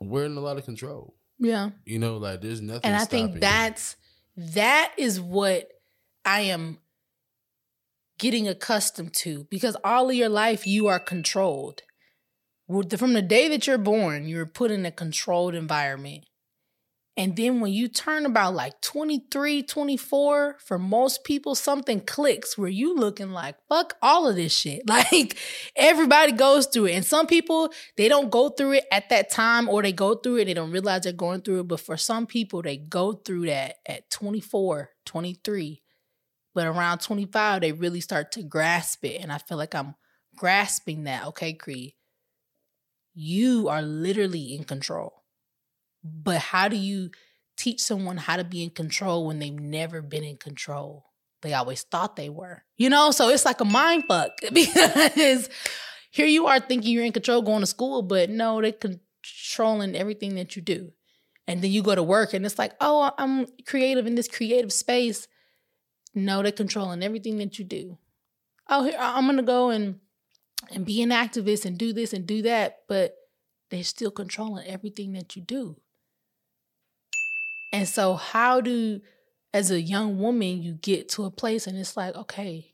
we're 0.00 0.26
in 0.26 0.36
a 0.36 0.40
lot 0.40 0.58
of 0.58 0.64
control. 0.64 1.14
Yeah. 1.38 1.70
You 1.84 1.98
know, 1.98 2.16
like 2.18 2.40
there's 2.40 2.60
nothing. 2.60 2.82
and 2.84 2.96
I 2.96 3.04
think 3.04 3.34
you. 3.34 3.40
that's 3.40 3.96
that 4.36 4.92
is 4.96 5.20
what 5.20 5.68
I 6.24 6.42
am 6.42 6.78
getting 8.18 8.48
accustomed 8.48 9.14
to 9.14 9.46
because 9.50 9.76
all 9.84 10.08
of 10.08 10.14
your 10.14 10.28
life 10.28 10.66
you 10.66 10.86
are 10.86 11.00
controlled. 11.00 11.82
From 12.96 13.12
the 13.12 13.22
day 13.22 13.48
that 13.48 13.66
you're 13.66 13.76
born, 13.76 14.26
you're 14.26 14.46
put 14.46 14.70
in 14.70 14.86
a 14.86 14.90
controlled 14.90 15.54
environment. 15.54 16.24
And 17.16 17.36
then 17.36 17.60
when 17.60 17.72
you 17.72 17.86
turn 17.86 18.26
about 18.26 18.54
like 18.54 18.80
23, 18.80 19.62
24, 19.62 20.56
for 20.58 20.78
most 20.78 21.22
people, 21.22 21.54
something 21.54 22.00
clicks 22.00 22.58
where 22.58 22.68
you 22.68 22.96
looking 22.96 23.30
like, 23.30 23.56
fuck 23.68 23.94
all 24.02 24.28
of 24.28 24.36
this 24.36 24.56
shit. 24.56 24.82
Like 24.88 25.36
everybody 25.76 26.32
goes 26.32 26.66
through 26.66 26.86
it. 26.86 26.94
And 26.94 27.04
some 27.04 27.26
people, 27.26 27.72
they 27.96 28.08
don't 28.08 28.30
go 28.30 28.48
through 28.48 28.72
it 28.72 28.84
at 28.90 29.10
that 29.10 29.30
time 29.30 29.68
or 29.68 29.82
they 29.82 29.92
go 29.92 30.14
through 30.16 30.36
it, 30.36 30.46
they 30.46 30.54
don't 30.54 30.70
realize 30.72 31.02
they're 31.02 31.12
going 31.12 31.42
through 31.42 31.60
it. 31.60 31.68
But 31.68 31.80
for 31.80 31.96
some 31.96 32.26
people, 32.26 32.62
they 32.62 32.76
go 32.76 33.12
through 33.12 33.46
that 33.46 33.76
at 33.86 34.10
24, 34.10 34.90
23. 35.06 35.82
But 36.54 36.66
around 36.66 36.98
25, 36.98 37.60
they 37.60 37.72
really 37.72 38.00
start 38.00 38.32
to 38.32 38.42
grasp 38.42 39.04
it. 39.04 39.20
And 39.20 39.32
I 39.32 39.38
feel 39.38 39.58
like 39.58 39.74
I'm 39.74 39.94
grasping 40.36 41.04
that. 41.04 41.26
Okay, 41.28 41.52
Cree, 41.52 41.96
you 43.14 43.68
are 43.68 43.82
literally 43.82 44.54
in 44.54 44.64
control. 44.64 45.23
But 46.04 46.38
how 46.38 46.68
do 46.68 46.76
you 46.76 47.10
teach 47.56 47.80
someone 47.80 48.18
how 48.18 48.36
to 48.36 48.44
be 48.44 48.62
in 48.62 48.70
control 48.70 49.26
when 49.26 49.38
they've 49.38 49.52
never 49.52 50.02
been 50.02 50.22
in 50.22 50.36
control? 50.36 51.06
They 51.40 51.54
always 51.54 51.82
thought 51.82 52.16
they 52.16 52.28
were. 52.28 52.64
You 52.76 52.90
know, 52.90 53.10
so 53.10 53.28
it's 53.28 53.44
like 53.44 53.60
a 53.60 53.64
mind 53.64 54.04
fuck 54.06 54.32
because 54.52 55.48
here 56.10 56.26
you 56.26 56.46
are 56.46 56.60
thinking 56.60 56.92
you're 56.92 57.04
in 57.04 57.12
control 57.12 57.42
going 57.42 57.60
to 57.60 57.66
school, 57.66 58.02
but 58.02 58.30
no, 58.30 58.60
they're 58.60 58.72
controlling 58.72 59.96
everything 59.96 60.36
that 60.36 60.56
you 60.56 60.62
do. 60.62 60.92
And 61.46 61.60
then 61.60 61.70
you 61.70 61.82
go 61.82 61.94
to 61.94 62.02
work 62.02 62.32
and 62.32 62.46
it's 62.46 62.58
like, 62.58 62.72
oh, 62.80 63.12
I'm 63.18 63.46
creative 63.66 64.06
in 64.06 64.14
this 64.14 64.28
creative 64.28 64.72
space. 64.72 65.28
No, 66.14 66.42
they're 66.42 66.52
controlling 66.52 67.02
everything 67.02 67.38
that 67.38 67.58
you 67.58 67.64
do. 67.64 67.98
Oh, 68.68 68.84
here 68.84 68.96
I'm 68.98 69.26
gonna 69.26 69.42
go 69.42 69.70
and 69.70 70.00
and 70.70 70.86
be 70.86 71.02
an 71.02 71.10
activist 71.10 71.66
and 71.66 71.76
do 71.76 71.92
this 71.92 72.12
and 72.12 72.26
do 72.26 72.42
that, 72.42 72.78
but 72.88 73.14
they're 73.70 73.84
still 73.84 74.10
controlling 74.10 74.66
everything 74.66 75.12
that 75.12 75.36
you 75.36 75.42
do. 75.42 75.76
And 77.74 77.88
so, 77.88 78.14
how 78.14 78.60
do, 78.60 79.00
as 79.52 79.72
a 79.72 79.80
young 79.80 80.20
woman, 80.20 80.62
you 80.62 80.74
get 80.74 81.08
to 81.10 81.24
a 81.24 81.30
place 81.32 81.66
and 81.66 81.76
it's 81.76 81.96
like, 81.96 82.14
okay, 82.14 82.72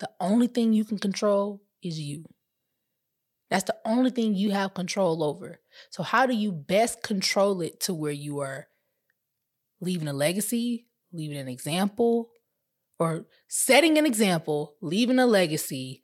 the 0.00 0.08
only 0.18 0.46
thing 0.46 0.72
you 0.72 0.82
can 0.82 0.98
control 0.98 1.60
is 1.82 2.00
you. 2.00 2.24
That's 3.50 3.64
the 3.64 3.76
only 3.84 4.08
thing 4.08 4.34
you 4.34 4.52
have 4.52 4.72
control 4.72 5.22
over. 5.22 5.60
So, 5.90 6.02
how 6.02 6.24
do 6.24 6.32
you 6.32 6.52
best 6.52 7.02
control 7.02 7.60
it 7.60 7.80
to 7.80 7.92
where 7.92 8.12
you 8.12 8.38
are 8.38 8.66
leaving 9.78 10.08
a 10.08 10.14
legacy, 10.14 10.86
leaving 11.12 11.36
an 11.36 11.48
example, 11.48 12.30
or 12.98 13.26
setting 13.46 13.98
an 13.98 14.06
example, 14.06 14.76
leaving 14.80 15.18
a 15.18 15.26
legacy, 15.26 16.02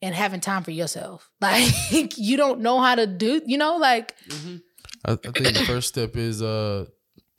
and 0.00 0.14
having 0.14 0.40
time 0.40 0.62
for 0.62 0.70
yourself? 0.70 1.30
Like, 1.42 2.16
you 2.16 2.38
don't 2.38 2.60
know 2.60 2.80
how 2.80 2.94
to 2.94 3.06
do, 3.06 3.42
you 3.44 3.58
know, 3.58 3.76
like, 3.76 4.16
mm-hmm. 4.26 4.56
I, 5.04 5.12
I 5.12 5.16
think 5.16 5.34
the 5.56 5.64
first 5.66 5.88
step 5.88 6.16
is, 6.16 6.42
uh, 6.42 6.86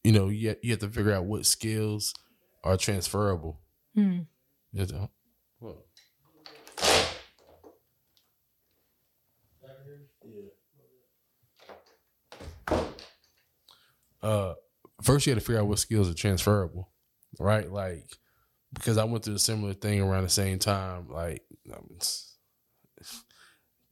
you 0.03 0.11
know, 0.11 0.29
you 0.29 0.49
have, 0.49 0.57
you 0.61 0.71
have 0.71 0.79
to 0.79 0.89
figure 0.89 1.13
out 1.13 1.25
what 1.25 1.45
skills 1.45 2.13
are 2.63 2.77
transferable. 2.77 3.61
hmm, 3.95 4.19
You 4.73 4.85
know? 4.87 5.09
Well, 5.59 5.83
Uh, 14.21 14.53
first 15.01 15.25
you 15.25 15.33
got 15.33 15.39
to 15.39 15.45
figure 15.45 15.59
out 15.61 15.67
what 15.67 15.79
skills 15.79 16.09
are 16.09 16.13
transferable, 16.13 16.89
right? 17.39 17.69
Like, 17.69 18.05
because 18.73 18.97
I 18.97 19.03
went 19.03 19.23
through 19.25 19.35
a 19.35 19.39
similar 19.39 19.73
thing 19.73 20.01
around 20.01 20.23
the 20.23 20.29
same 20.29 20.59
time. 20.59 21.09
Like, 21.09 21.43
um, 21.73 21.87
it's, 21.95 22.35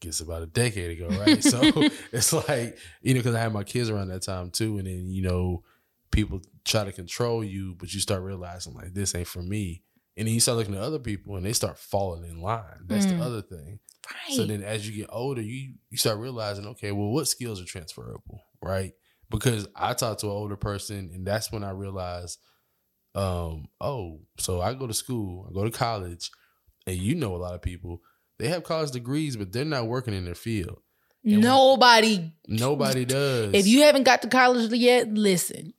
guess 0.02 0.20
about 0.20 0.42
a 0.42 0.48
decade 0.48 0.98
ago, 0.98 1.08
right? 1.18 1.42
so 1.44 1.62
it's 2.12 2.34
like 2.34 2.78
you 3.02 3.14
know, 3.14 3.20
because 3.20 3.36
I 3.36 3.40
had 3.40 3.54
my 3.54 3.64
kids 3.64 3.90
around 3.90 4.10
that 4.10 4.24
time 4.24 4.52
too, 4.52 4.78
and 4.78 4.88
then 4.88 5.08
you 5.10 5.22
know, 5.22 5.64
people 6.12 6.42
try 6.66 6.84
to 6.84 6.92
control 6.92 7.44
you, 7.44 7.76
but 7.80 7.94
you 7.94 8.00
start 8.02 8.22
realizing 8.22 8.74
like 8.74 8.94
this 8.94 9.16
ain't 9.16 9.28
for 9.28 9.42
me, 9.42 9.84
and 10.18 10.28
then 10.28 10.34
you 10.34 10.40
start 10.42 10.58
looking 10.58 10.76
at 10.76 10.82
other 10.82 11.00
people, 11.00 11.38
and 11.38 11.46
they 11.46 11.54
start 11.54 11.78
falling 11.80 12.26
in 12.30 12.42
line. 12.42 12.86
That's 12.86 13.06
Mm. 13.06 13.18
the 13.18 13.24
other 13.24 13.42
thing. 13.42 13.80
right. 14.12 14.36
So 14.36 14.46
then 14.46 14.62
as 14.64 14.88
you 14.88 14.94
get 14.96 15.10
older, 15.12 15.42
you 15.42 15.76
you 15.90 15.98
start 15.98 16.18
realizing, 16.20 16.66
okay, 16.68 16.92
well, 16.92 17.10
what 17.12 17.28
skills 17.28 17.62
are 17.62 17.66
transferable, 17.66 18.42
right? 18.62 18.92
Because 19.30 19.68
I 19.76 19.94
talked 19.94 20.20
to 20.22 20.26
an 20.28 20.34
older 20.34 20.58
person, 20.58 21.12
and 21.14 21.26
that's 21.26 21.52
when 21.54 21.64
I 21.64 21.70
realized, 21.72 22.40
um, 23.16 23.68
oh, 23.80 24.22
so 24.38 24.62
I 24.62 24.74
go 24.74 24.88
to 24.88 24.94
school, 24.94 25.48
I 25.50 25.54
go 25.54 25.64
to 25.64 25.72
college, 25.72 26.32
and 26.88 26.98
you 26.98 27.16
know 27.16 27.36
a 27.36 27.38
lot 27.38 27.54
of 27.56 27.62
people, 27.62 28.02
they 28.42 28.50
have 28.50 28.64
college 28.64 28.92
degrees, 28.92 29.36
but 29.38 29.52
they're 29.52 29.64
not 29.66 29.88
working 29.88 30.14
in 30.14 30.26
their 30.26 30.36
field. 30.36 30.80
and 31.24 31.42
Nobody 31.42 32.32
Nobody 32.48 33.06
does. 33.06 33.54
If 33.54 33.68
you 33.68 33.82
haven't 33.84 34.04
got 34.04 34.22
to 34.24 34.28
college 34.28 34.72
yet, 34.74 35.14
listen. 35.14 35.74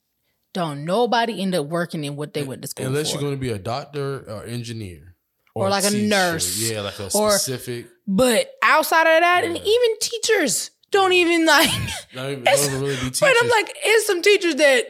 Don't 0.54 0.84
nobody 0.84 1.40
end 1.40 1.54
up 1.54 1.66
working 1.66 2.04
in 2.04 2.14
what 2.16 2.34
they 2.34 2.42
went 2.42 2.60
to 2.62 2.68
school 2.68 2.86
unless 2.86 3.08
for. 3.10 3.14
you're 3.14 3.22
going 3.22 3.34
to 3.34 3.40
be 3.40 3.50
a 3.50 3.58
doctor 3.58 4.18
or 4.30 4.44
engineer 4.44 5.16
Or 5.54 5.70
like 5.70 5.84
a 5.84 5.90
teacher. 5.90 6.06
nurse. 6.08 6.58
yeah, 6.60 6.82
like 6.82 6.98
a 6.98 7.04
Or- 7.14 7.30
specific. 7.32 7.86
but 8.06 8.50
outside 8.62 9.06
of 9.06 9.20
that, 9.22 9.44
and 9.44 9.56
even 9.56 9.98
teachers 10.00 10.70
don't 10.90 11.14
even 11.14 11.46
like. 11.46 11.70
Not 12.14 12.30
even, 12.30 12.44
don't 12.44 12.58
even 12.64 12.80
really 12.82 12.94
be 12.96 13.00
teachers. 13.04 13.20
But 13.20 13.32
I'm 13.42 13.48
like, 13.48 13.74
it's 13.82 14.06
some 14.06 14.20
teachers 14.20 14.56
that 14.56 14.86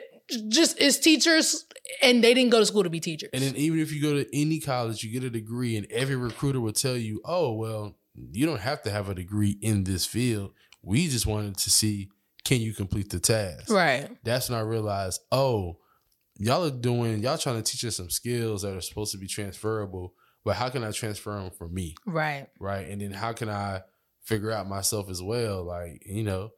just 0.49 0.81
is 0.81 0.99
teachers, 0.99 1.67
and 2.03 2.23
they 2.23 2.35
didn't 2.35 2.51
go 2.51 2.59
to 2.61 2.67
school 2.67 2.83
to 2.85 2.91
be 2.91 3.01
teachers. 3.01 3.31
And 3.33 3.43
then 3.43 3.57
even 3.57 3.79
if 3.81 3.93
you 3.93 4.01
go 4.03 4.15
to 4.15 4.37
any 4.37 4.61
college, 4.61 5.03
you 5.03 5.11
get 5.11 5.25
a 5.25 5.31
degree, 5.31 5.77
and 5.77 5.87
every 5.91 6.17
recruiter 6.17 6.61
will 6.61 6.73
tell 6.73 6.97
you, 6.97 7.21
"Oh, 7.25 7.53
well, 7.53 7.97
you 8.15 8.47
don't 8.47 8.61
have 8.61 8.83
to 8.83 8.91
have 8.91 9.09
a 9.09 9.15
degree 9.15 9.59
in 9.61 9.85
this 9.85 10.07
field. 10.07 10.53
We 10.83 11.09
just 11.09 11.27
wanted 11.27 11.57
to 11.59 11.71
see 11.71 12.09
can 12.45 12.61
you 12.61 12.75
complete 12.75 13.11
the 13.11 13.21
task." 13.21 13.71
right, 13.71 14.11
That's 14.25 14.49
when 14.51 14.59
I 14.59 14.63
realized, 14.63 15.21
oh, 15.31 15.79
y'all 16.39 16.65
are 16.65 16.71
doing, 16.71 17.21
y'all 17.21 17.39
trying 17.39 17.63
to 17.63 17.71
teach 17.71 17.85
us 17.85 17.97
some 17.97 18.11
skills 18.11 18.63
that 18.63 18.77
are 18.77 18.81
supposed 18.81 19.13
to 19.13 19.19
be 19.19 19.29
transferable, 19.29 20.15
but 20.45 20.57
how 20.57 20.69
can 20.69 20.83
I 20.83 20.91
transfer 20.91 21.33
them 21.39 21.51
for 21.51 21.69
me, 21.69 21.95
right, 22.07 22.49
right? 22.59 22.89
And 22.89 23.01
then 23.01 23.13
how 23.13 23.33
can 23.33 23.49
I 23.49 23.83
figure 24.23 24.51
out 24.51 24.69
myself 24.69 25.11
as 25.11 25.23
well, 25.23 25.65
like 25.65 26.03
you 26.07 26.23
know. 26.23 26.51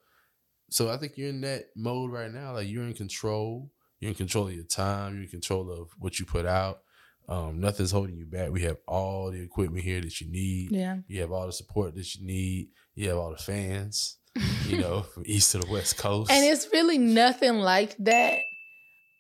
So 0.75 0.91
I 0.91 0.97
think 0.97 1.17
you're 1.17 1.29
in 1.29 1.41
that 1.43 1.67
mode 1.77 2.11
right 2.11 2.33
now. 2.33 2.53
Like 2.53 2.67
you're 2.67 2.83
in 2.83 2.95
control. 2.95 3.71
You're 4.01 4.09
in 4.09 4.17
control 4.17 4.49
of 4.49 4.55
your 4.55 4.65
time. 4.65 5.15
You're 5.15 5.23
in 5.23 5.29
control 5.29 5.71
of 5.71 5.91
what 6.01 6.19
you 6.19 6.27
put 6.27 6.47
out. 6.47 6.81
Um, 7.29 7.61
nothing's 7.61 7.93
holding 7.93 8.17
you 8.17 8.27
back. 8.27 8.51
We 8.51 8.63
have 8.63 8.79
all 8.89 9.31
the 9.31 9.41
equipment 9.41 9.85
here 9.85 10.01
that 10.01 10.21
you 10.21 10.29
need. 10.29 10.73
yeah, 10.73 10.97
You 11.07 11.21
have 11.21 11.31
all 11.31 11.47
the 11.47 11.53
support 11.53 11.95
that 11.95 12.17
you 12.17 12.27
need. 12.27 12.71
You 12.97 13.09
have 13.11 13.19
all 13.19 13.31
the 13.31 13.37
fans, 13.37 14.19
you 14.67 14.79
know, 14.79 15.03
from 15.03 15.23
east 15.27 15.53
to 15.53 15.59
the 15.59 15.71
west 15.71 15.97
coast. 15.97 16.33
and 16.33 16.45
it's 16.45 16.67
really 16.73 16.99
nothing 16.99 17.55
like 17.61 17.95
that. 18.01 18.41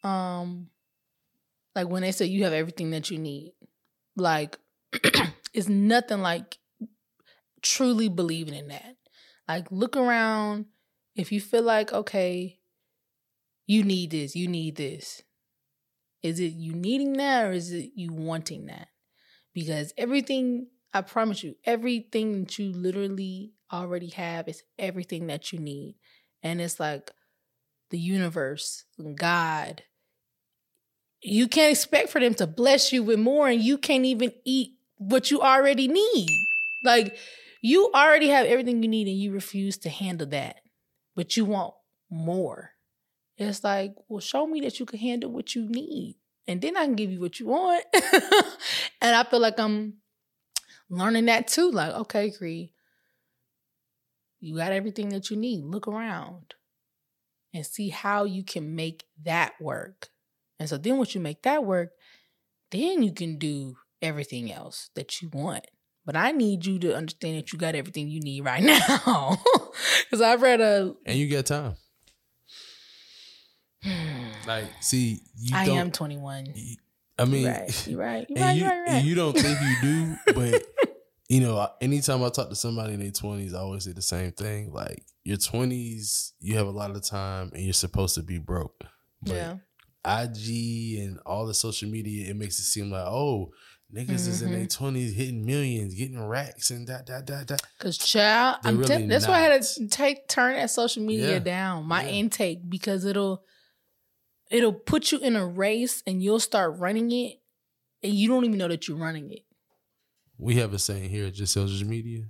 Um, 0.02 0.70
like 1.76 1.88
when 1.88 2.02
they 2.02 2.10
say 2.10 2.24
you 2.26 2.42
have 2.42 2.52
everything 2.52 2.90
that 2.90 3.12
you 3.12 3.18
need, 3.18 3.52
like 4.16 4.58
it's 5.54 5.68
nothing 5.68 6.18
like 6.18 6.58
truly 7.62 8.08
believing 8.08 8.54
in 8.54 8.66
that. 8.68 8.96
Like 9.46 9.70
look 9.70 9.96
around. 9.96 10.66
If 11.14 11.32
you 11.32 11.40
feel 11.40 11.62
like 11.62 11.92
okay, 11.92 12.58
you 13.66 13.82
need 13.82 14.10
this, 14.10 14.34
you 14.36 14.48
need 14.48 14.76
this. 14.76 15.22
Is 16.22 16.40
it 16.40 16.54
you 16.54 16.72
needing 16.72 17.14
that 17.14 17.46
or 17.46 17.52
is 17.52 17.72
it 17.72 17.92
you 17.94 18.12
wanting 18.12 18.66
that? 18.66 18.88
Because 19.52 19.92
everything, 19.96 20.68
I 20.92 21.02
promise 21.02 21.42
you, 21.42 21.56
everything 21.64 22.40
that 22.40 22.58
you 22.58 22.72
literally 22.72 23.52
already 23.72 24.08
have 24.08 24.48
is 24.48 24.62
everything 24.78 25.26
that 25.28 25.52
you 25.52 25.58
need. 25.58 25.96
And 26.42 26.60
it's 26.60 26.80
like 26.80 27.10
the 27.90 27.98
universe, 27.98 28.84
God. 29.16 29.82
You 31.20 31.48
can't 31.48 31.70
expect 31.70 32.10
for 32.10 32.20
them 32.20 32.34
to 32.34 32.46
bless 32.46 32.92
you 32.92 33.02
with 33.02 33.18
more 33.18 33.48
and 33.48 33.60
you 33.60 33.78
can't 33.78 34.04
even 34.04 34.32
eat 34.44 34.72
what 34.96 35.30
you 35.30 35.40
already 35.40 35.88
need. 35.88 36.28
Like 36.84 37.16
you 37.62 37.90
already 37.94 38.28
have 38.28 38.46
everything 38.46 38.82
you 38.82 38.88
need 38.88 39.08
and 39.08 39.16
you 39.16 39.32
refuse 39.32 39.78
to 39.78 39.88
handle 39.88 40.26
that, 40.28 40.56
but 41.14 41.36
you 41.36 41.44
want 41.44 41.74
more. 42.10 42.70
It's 43.36 43.64
like, 43.64 43.94
well, 44.08 44.20
show 44.20 44.46
me 44.46 44.60
that 44.60 44.78
you 44.78 44.86
can 44.86 44.98
handle 44.98 45.30
what 45.30 45.54
you 45.54 45.68
need, 45.68 46.16
and 46.46 46.60
then 46.60 46.76
I 46.76 46.84
can 46.84 46.94
give 46.94 47.10
you 47.10 47.20
what 47.20 47.40
you 47.40 47.46
want. 47.46 47.84
and 49.00 49.16
I 49.16 49.24
feel 49.24 49.40
like 49.40 49.58
I'm 49.58 49.94
learning 50.88 51.26
that 51.26 51.48
too. 51.48 51.70
Like, 51.70 51.92
okay, 51.94 52.30
Cree, 52.30 52.72
you 54.40 54.56
got 54.56 54.72
everything 54.72 55.08
that 55.10 55.30
you 55.30 55.36
need. 55.36 55.64
Look 55.64 55.88
around 55.88 56.54
and 57.52 57.64
see 57.64 57.88
how 57.88 58.24
you 58.24 58.44
can 58.44 58.74
make 58.74 59.04
that 59.22 59.54
work. 59.60 60.08
And 60.58 60.68
so 60.68 60.76
then, 60.76 60.98
once 60.98 61.14
you 61.14 61.20
make 61.20 61.42
that 61.42 61.64
work, 61.64 61.90
then 62.70 63.02
you 63.02 63.12
can 63.12 63.38
do 63.38 63.76
everything 64.02 64.52
else 64.52 64.90
that 64.94 65.20
you 65.20 65.30
want. 65.32 65.66
But 66.06 66.16
I 66.16 66.32
need 66.32 66.66
you 66.66 66.78
to 66.80 66.94
understand 66.94 67.38
that 67.38 67.52
you 67.52 67.58
got 67.58 67.74
everything 67.74 68.08
you 68.08 68.20
need 68.20 68.44
right 68.44 68.62
now. 69.06 69.38
Because 70.04 70.20
I've 70.20 70.42
read 70.42 70.60
a. 70.60 70.94
And 71.04 71.18
you 71.18 71.28
got 71.28 71.46
time. 71.46 71.74
Like, 74.46 74.66
see, 74.80 75.20
you 75.38 75.56
I 75.56 75.64
am 75.64 75.90
21. 75.90 76.52
I 77.18 77.24
mean, 77.24 77.42
You're 77.42 77.50
right. 77.52 77.86
You're 77.86 77.98
right. 77.98 78.26
You're 78.28 78.38
and 78.38 78.46
right. 78.46 78.56
you 78.56 78.60
You're 78.60 78.68
right. 78.68 78.88
And 78.88 78.94
right. 78.94 79.04
you 79.04 79.14
don't 79.14 79.38
think 79.38 79.58
you 79.60 79.76
do, 79.82 80.16
but 80.34 80.62
you 81.28 81.40
know, 81.40 81.68
anytime 81.80 82.22
I 82.22 82.28
talk 82.28 82.48
to 82.48 82.56
somebody 82.56 82.94
in 82.94 83.00
their 83.00 83.10
twenties, 83.10 83.54
I 83.54 83.60
always 83.60 83.84
say 83.84 83.92
the 83.92 84.02
same 84.02 84.32
thing. 84.32 84.72
Like 84.72 85.04
your 85.22 85.36
twenties, 85.36 86.32
you 86.40 86.56
have 86.56 86.66
a 86.66 86.70
lot 86.70 86.90
of 86.90 87.02
time, 87.04 87.52
and 87.54 87.62
you're 87.62 87.72
supposed 87.72 88.16
to 88.16 88.22
be 88.22 88.38
broke. 88.38 88.84
But 89.22 89.34
yeah. 89.34 89.56
IG 90.04 90.98
and 90.98 91.18
all 91.24 91.46
the 91.46 91.54
social 91.54 91.88
media, 91.88 92.28
it 92.28 92.36
makes 92.36 92.58
it 92.58 92.64
seem 92.64 92.90
like 92.90 93.06
oh, 93.06 93.52
niggas 93.92 94.28
is 94.28 94.42
in 94.42 94.48
Mm-hmm. 94.48 94.56
their 94.58 94.66
twenties 94.66 95.14
hitting 95.14 95.44
millions, 95.44 95.94
getting 95.94 96.22
racks, 96.24 96.70
and 96.70 96.86
that 96.88 97.06
that 97.06 97.26
that 97.26 97.48
that. 97.48 97.62
Cause 97.78 97.98
child, 97.98 98.58
They're 98.62 98.70
I'm 98.72 98.78
really 98.78 98.88
tell- 98.98 99.08
that's 99.08 99.26
why 99.28 99.34
I 99.38 99.40
had 99.40 99.62
to 99.62 99.88
take 99.88 100.28
turn 100.28 100.54
that 100.54 100.70
social 100.70 101.02
media 101.02 101.32
Yeah. 101.34 101.38
down, 101.40 101.86
my 101.86 102.04
Yeah. 102.04 102.10
intake, 102.12 102.68
because 102.68 103.04
it'll 103.04 103.44
it'll 104.50 104.72
put 104.72 105.10
you 105.10 105.18
in 105.18 105.36
a 105.36 105.46
race 105.46 106.02
and 106.06 106.22
you'll 106.22 106.38
start 106.40 106.78
running 106.78 107.10
it, 107.12 107.40
and 108.02 108.14
you 108.14 108.28
don't 108.28 108.44
even 108.44 108.58
know 108.58 108.68
that 108.68 108.86
you're 108.88 108.96
running 108.96 109.30
it. 109.32 109.42
We 110.38 110.56
have 110.56 110.74
a 110.74 110.78
saying 110.78 111.10
here 111.10 111.26
at 111.26 111.34
just 111.34 111.52
social 111.52 111.86
media: 111.86 112.24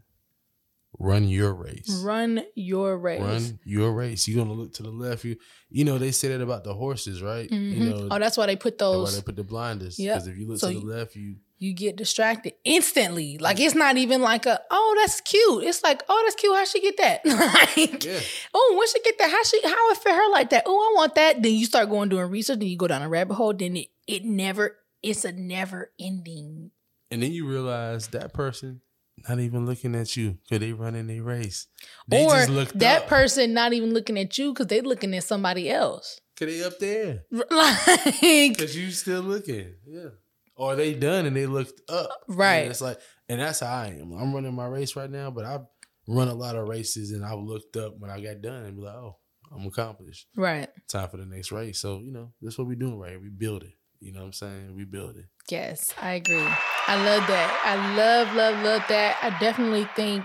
run 0.98 1.28
your 1.28 1.52
race. 1.54 2.02
Run 2.04 2.44
your 2.54 2.96
race. 2.98 3.20
Run 3.20 3.58
your 3.64 3.92
race. 3.92 4.26
You're 4.28 4.44
gonna 4.44 4.54
look 4.56 4.72
to 4.74 4.82
the 4.82 4.90
left. 4.90 5.24
You, 5.24 5.36
you 5.70 5.84
know, 5.84 5.98
they 5.98 6.10
say 6.12 6.28
that 6.28 6.40
about 6.40 6.64
the 6.64 6.74
horses, 6.74 7.22
right? 7.22 7.48
Mhm. 7.50 7.72
You 7.76 7.84
know, 7.90 8.08
oh, 8.10 8.18
that's 8.18 8.36
why 8.36 8.46
they 8.46 8.56
put 8.56 8.78
that's 8.78 8.90
why 8.90 9.10
they 9.10 9.22
put 9.22 9.36
the 9.36 9.44
blinders. 9.44 9.98
Yep. 9.98 10.14
Because 10.14 10.28
if 10.28 10.38
you 10.38 10.46
look 10.48 10.58
So 10.58 10.68
to 10.68 10.74
the 10.74 10.80
you- 10.80 10.86
left, 10.86 11.16
you 11.16 11.36
you 11.58 11.72
get 11.72 11.96
distracted 11.96 12.52
instantly. 12.64 13.38
Like 13.38 13.58
it's 13.60 13.74
not 13.74 13.96
even 13.96 14.20
like 14.20 14.44
a 14.44 14.60
oh 14.70 14.96
that's 15.00 15.20
cute. 15.20 15.64
It's 15.64 15.82
like 15.82 16.02
oh 16.08 16.22
that's 16.26 16.34
cute. 16.36 16.54
How 16.54 16.64
she 16.64 16.80
get 16.80 16.96
that? 16.98 17.24
like 17.78 18.04
yeah. 18.04 18.20
oh 18.52 18.74
when 18.78 18.88
she 18.88 19.00
get 19.02 19.16
that? 19.18 19.30
How 19.30 19.42
she 19.44 19.60
how 19.64 19.90
it 19.92 19.98
fit 19.98 20.14
her 20.14 20.30
like 20.30 20.50
that? 20.50 20.64
Oh 20.66 20.76
I 20.76 20.94
want 20.96 21.14
that. 21.14 21.42
Then 21.42 21.54
you 21.54 21.64
start 21.64 21.88
going 21.88 22.08
doing 22.08 22.28
research. 22.30 22.58
Then 22.58 22.68
you 22.68 22.76
go 22.76 22.88
down 22.88 23.02
a 23.02 23.08
rabbit 23.08 23.34
hole. 23.34 23.54
Then 23.54 23.76
it 23.76 23.88
it 24.06 24.24
never 24.24 24.76
it's 25.02 25.24
a 25.24 25.32
never 25.32 25.90
ending. 25.98 26.70
And 27.10 27.22
then 27.22 27.32
you 27.32 27.46
realize 27.46 28.08
that 28.08 28.32
person 28.32 28.80
not 29.28 29.40
even 29.40 29.66
looking 29.66 29.94
at 29.94 30.16
you 30.16 30.38
because 30.42 30.60
they 30.60 30.72
running 30.72 31.06
their 31.06 31.22
race. 31.22 31.66
They 32.08 32.24
or 32.24 32.30
just 32.30 32.50
looked 32.50 32.78
that 32.78 33.02
up. 33.02 33.08
person 33.08 33.54
not 33.54 33.72
even 33.72 33.92
looking 33.94 34.18
at 34.18 34.36
you 34.38 34.52
because 34.52 34.66
they 34.66 34.80
looking 34.80 35.14
at 35.14 35.24
somebody 35.24 35.70
else. 35.70 36.20
Cause 36.38 36.48
they 36.48 36.64
up 36.64 36.78
there. 36.78 37.24
Like 37.50 38.58
Cause 38.58 38.74
you 38.76 38.90
still 38.90 39.22
looking. 39.22 39.74
Yeah. 39.86 40.08
Or 40.56 40.76
they 40.76 40.94
done 40.94 41.26
and 41.26 41.36
they 41.36 41.46
looked 41.46 41.80
up. 41.90 42.10
Right. 42.28 42.58
And 42.58 42.70
it's 42.70 42.80
like, 42.80 42.98
and 43.28 43.40
that's 43.40 43.60
how 43.60 43.72
I 43.74 43.86
am. 43.98 44.12
I'm 44.12 44.34
running 44.34 44.54
my 44.54 44.66
race 44.66 44.94
right 44.96 45.10
now, 45.10 45.30
but 45.30 45.44
I've 45.44 45.62
run 46.06 46.28
a 46.28 46.34
lot 46.34 46.56
of 46.56 46.68
races 46.68 47.10
and 47.12 47.24
I've 47.24 47.38
looked 47.38 47.76
up 47.76 47.94
when 47.98 48.10
I 48.10 48.20
got 48.20 48.40
done 48.42 48.64
and 48.64 48.76
be 48.76 48.82
like, 48.82 48.94
oh, 48.94 49.16
I'm 49.54 49.66
accomplished. 49.66 50.26
right. 50.36 50.68
Time 50.88 51.08
for 51.08 51.16
the 51.16 51.26
next 51.26 51.52
race. 51.52 51.78
So, 51.80 52.00
you 52.00 52.12
know, 52.12 52.32
that's 52.42 52.58
what 52.58 52.66
we're 52.66 52.74
doing 52.76 52.98
right 52.98 53.10
here. 53.10 53.20
We 53.20 53.28
building. 53.30 53.72
You 54.04 54.12
know 54.12 54.20
what 54.20 54.26
I'm 54.26 54.32
saying? 54.34 54.76
We 54.76 54.84
building. 54.84 55.24
Yes, 55.50 55.90
I 56.00 56.12
agree. 56.12 56.36
I 56.36 56.96
love 57.06 57.26
that. 57.26 57.62
I 57.64 57.96
love, 57.96 58.34
love, 58.36 58.62
love 58.62 58.82
that. 58.90 59.16
I 59.22 59.30
definitely 59.40 59.88
think 59.96 60.24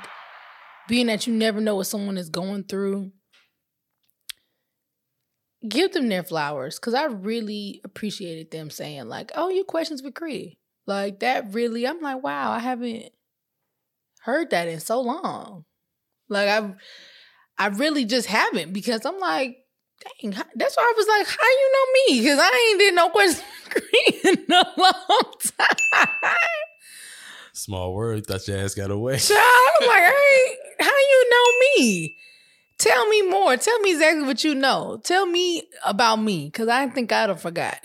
being 0.89 1.07
that 1.07 1.25
you 1.25 1.33
never 1.33 1.61
know 1.61 1.77
what 1.77 1.87
someone 1.87 2.17
is 2.17 2.29
going 2.29 2.65
through, 2.65 3.13
give 5.65 5.93
them 5.93 6.09
their 6.09 6.23
flowers. 6.23 6.77
Cause 6.77 6.93
I 6.93 7.05
really 7.05 7.79
appreciated 7.85 8.51
them 8.51 8.69
saying, 8.69 9.07
like, 9.07 9.31
oh, 9.35 9.47
your 9.47 9.63
questions 9.63 10.03
with 10.03 10.13
Cree. 10.13 10.57
Like 10.85 11.21
that 11.21 11.53
really, 11.53 11.87
I'm 11.87 12.01
like, 12.01 12.21
wow, 12.21 12.51
I 12.51 12.59
haven't 12.59 13.05
heard 14.23 14.49
that 14.49 14.67
in 14.67 14.81
so 14.81 14.99
long. 14.99 15.63
Like 16.27 16.49
I've 16.49 16.73
I 17.57 17.67
really 17.67 18.03
just 18.03 18.27
haven't 18.27 18.73
because 18.73 19.05
I'm 19.05 19.19
like, 19.19 19.58
dang, 19.99 20.31
that's 20.55 20.77
why 20.77 20.83
I 20.83 20.93
was 20.97 21.07
like, 21.07 21.27
how 21.27 21.47
you 21.47 21.71
know 21.73 21.85
me? 21.93 22.21
Because 22.21 22.39
I 22.41 22.69
ain't 22.69 22.79
did 22.79 22.95
no 22.95 23.09
question 23.09 23.45
in 24.23 24.53
a 24.53 24.65
long 24.77 25.33
time. 25.57 26.35
Small 27.53 27.93
word. 27.93 28.25
Thought 28.25 28.47
your 28.47 28.57
ass 28.59 28.75
got 28.75 28.91
away. 28.91 29.17
Child, 29.17 29.41
I'm 29.81 29.87
like, 29.87 30.03
hey, 30.03 30.57
how 30.79 30.87
you 30.87 31.29
know 31.29 31.83
me? 31.83 32.17
Tell 32.77 33.07
me 33.09 33.23
more. 33.23 33.57
Tell 33.57 33.77
me 33.79 33.91
exactly 33.91 34.23
what 34.23 34.43
you 34.45 34.55
know. 34.55 35.01
Tell 35.03 35.25
me 35.25 35.63
about 35.85 36.15
me, 36.17 36.45
because 36.45 36.69
I 36.69 36.87
think 36.87 37.11
I'd 37.11 37.27
have 37.27 37.41
forgot. 37.41 37.77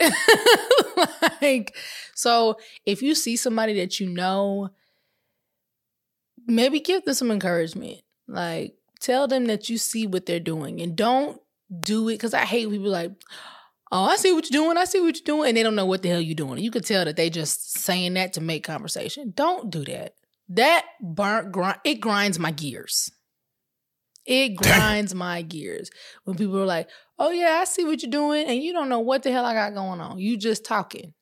like, 1.43 1.75
so 2.15 2.57
if 2.87 3.03
you 3.03 3.17
see 3.17 3.37
somebody 3.37 3.75
that 3.81 3.99
you 3.99 4.09
know, 4.09 4.71
maybe 6.47 6.79
give 6.79 7.05
them 7.05 7.15
some 7.15 7.33
encouragement. 7.33 8.03
Like, 8.29 8.77
tell 9.01 9.27
them 9.27 9.47
that 9.47 9.69
you 9.69 9.79
see 9.79 10.07
what 10.07 10.27
they're 10.27 10.41
doing, 10.41 10.81
and 10.81 10.95
don't 10.97 11.41
do 11.83 12.09
it. 12.09 12.15
Because 12.15 12.35
I 12.35 12.45
hate 12.45 12.71
people 12.71 12.91
like, 12.91 13.13
oh, 13.93 14.05
I 14.05 14.17
see 14.17 14.33
what 14.33 14.51
you're 14.51 14.63
doing. 14.63 14.77
I 14.77 14.85
see 14.85 15.01
what 15.01 15.17
you're 15.17 15.25
doing, 15.25 15.49
and 15.49 15.57
they 15.57 15.63
don't 15.63 15.77
know 15.77 15.87
what 15.87 16.03
the 16.03 16.09
hell 16.09 16.21
you're 16.21 16.35
doing. 16.35 16.63
You 16.63 16.71
could 16.71 16.85
tell 16.85 17.05
that 17.05 17.17
they 17.17 17.31
just 17.31 17.79
saying 17.79 18.15
that 18.15 18.33
to 18.35 18.41
make 18.41 18.65
conversation. 18.65 19.33
Don't 19.35 19.71
do 19.71 19.85
that. 19.85 20.15
That 20.49 20.85
burnt 21.01 21.53
grind 21.53 21.79
it 21.85 22.01
grinds 22.01 22.39
my 22.39 22.51
gears. 22.51 23.11
It 24.27 24.57
grinds 24.57 25.15
my 25.15 25.43
gears 25.43 25.91
when 26.25 26.37
people 26.37 26.61
are 26.61 26.67
like, 26.67 26.89
"Oh 27.19 27.31
yeah, 27.31 27.59
I 27.61 27.65
see 27.65 27.85
what 27.85 28.03
you're 28.03 28.11
doing," 28.11 28.47
and 28.47 28.63
you 28.63 28.73
don't 28.73 28.89
know 28.89 29.01
what 29.01 29.23
the 29.23 29.33
hell 29.33 29.45
I 29.45 29.55
got 29.55 29.75
going 29.75 30.01
on. 30.01 30.19
You 30.19 30.37
just 30.37 30.65
talking. 30.65 31.15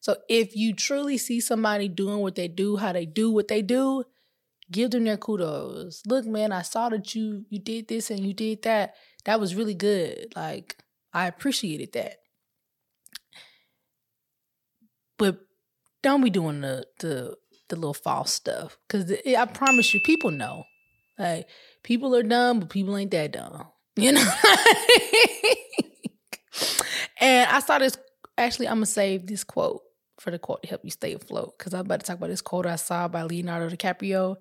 So 0.00 0.16
if 0.28 0.56
you 0.56 0.74
truly 0.74 1.16
see 1.16 1.40
somebody 1.40 1.86
doing 1.86 2.18
what 2.18 2.34
they 2.34 2.48
do, 2.48 2.76
how 2.76 2.92
they 2.92 3.06
do 3.06 3.30
what 3.30 3.46
they 3.46 3.62
do, 3.62 4.02
give 4.68 4.90
them 4.90 5.04
their 5.04 5.16
kudos. 5.16 6.02
Look, 6.06 6.26
man, 6.26 6.50
I 6.50 6.62
saw 6.62 6.88
that 6.88 7.14
you 7.14 7.44
you 7.48 7.60
did 7.60 7.86
this 7.86 8.10
and 8.10 8.20
you 8.20 8.34
did 8.34 8.62
that. 8.62 8.94
That 9.24 9.40
was 9.40 9.54
really 9.54 9.74
good. 9.74 10.32
Like 10.36 10.76
I 11.12 11.26
appreciated 11.26 11.92
that. 11.92 12.18
But 15.18 15.40
don't 16.02 16.22
be 16.22 16.30
doing 16.30 16.60
the 16.60 16.86
the 16.98 17.36
the 17.68 17.76
little 17.76 17.94
false 17.94 18.32
stuff 18.32 18.76
because 18.86 19.12
I 19.26 19.44
promise 19.46 19.94
you, 19.94 20.00
people 20.00 20.30
know. 20.30 20.64
Like 21.18 21.48
people 21.82 22.14
are 22.16 22.22
dumb, 22.22 22.60
but 22.60 22.70
people 22.70 22.96
ain't 22.96 23.10
that 23.12 23.32
dumb. 23.32 23.66
You 23.94 24.12
know. 24.12 24.32
and 27.20 27.50
I 27.50 27.60
saw 27.60 27.78
this. 27.78 27.98
Actually, 28.38 28.68
I'm 28.68 28.76
gonna 28.76 28.86
save 28.86 29.26
this 29.26 29.44
quote 29.44 29.82
for 30.18 30.30
the 30.30 30.38
quote 30.38 30.62
to 30.62 30.68
help 30.70 30.80
you 30.82 30.90
stay 30.90 31.12
afloat 31.12 31.58
because 31.58 31.74
I'm 31.74 31.80
about 31.80 32.00
to 32.00 32.06
talk 32.06 32.16
about 32.16 32.30
this 32.30 32.40
quote 32.40 32.64
I 32.64 32.76
saw 32.76 33.06
by 33.08 33.24
Leonardo 33.24 33.68
DiCaprio. 33.68 34.36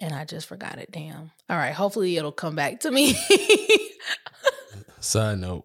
And 0.00 0.14
I 0.14 0.24
just 0.24 0.46
forgot 0.46 0.78
it. 0.78 0.90
Damn. 0.92 1.30
All 1.50 1.56
right. 1.56 1.72
Hopefully 1.74 2.16
it'll 2.16 2.30
come 2.32 2.54
back 2.54 2.80
to 2.80 2.90
me. 2.90 3.16
Side 5.00 5.38
note, 5.38 5.64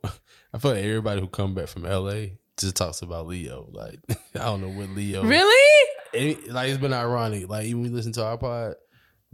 I 0.54 0.58
feel 0.60 0.72
like 0.72 0.84
everybody 0.84 1.22
who 1.22 1.28
come 1.28 1.54
back 1.56 1.67
from 1.67 1.84
LA 1.84 2.26
just 2.58 2.76
talks 2.76 3.02
about 3.02 3.28
Leo. 3.28 3.67
Like 3.72 4.00
I 4.36 4.39
don't 4.39 4.62
know 4.62 4.69
what 4.69 4.89
Leo. 4.89 5.24
really? 5.24 5.89
It- 6.13 6.50
like 6.52 6.69
it's 6.69 6.80
been 6.80 6.93
ironic. 6.93 7.50
Like 7.50 7.65
even 7.65 7.82
we 7.82 7.89
listen 7.89 8.12
to 8.13 8.24
our 8.26 8.38
pod, 8.38 8.76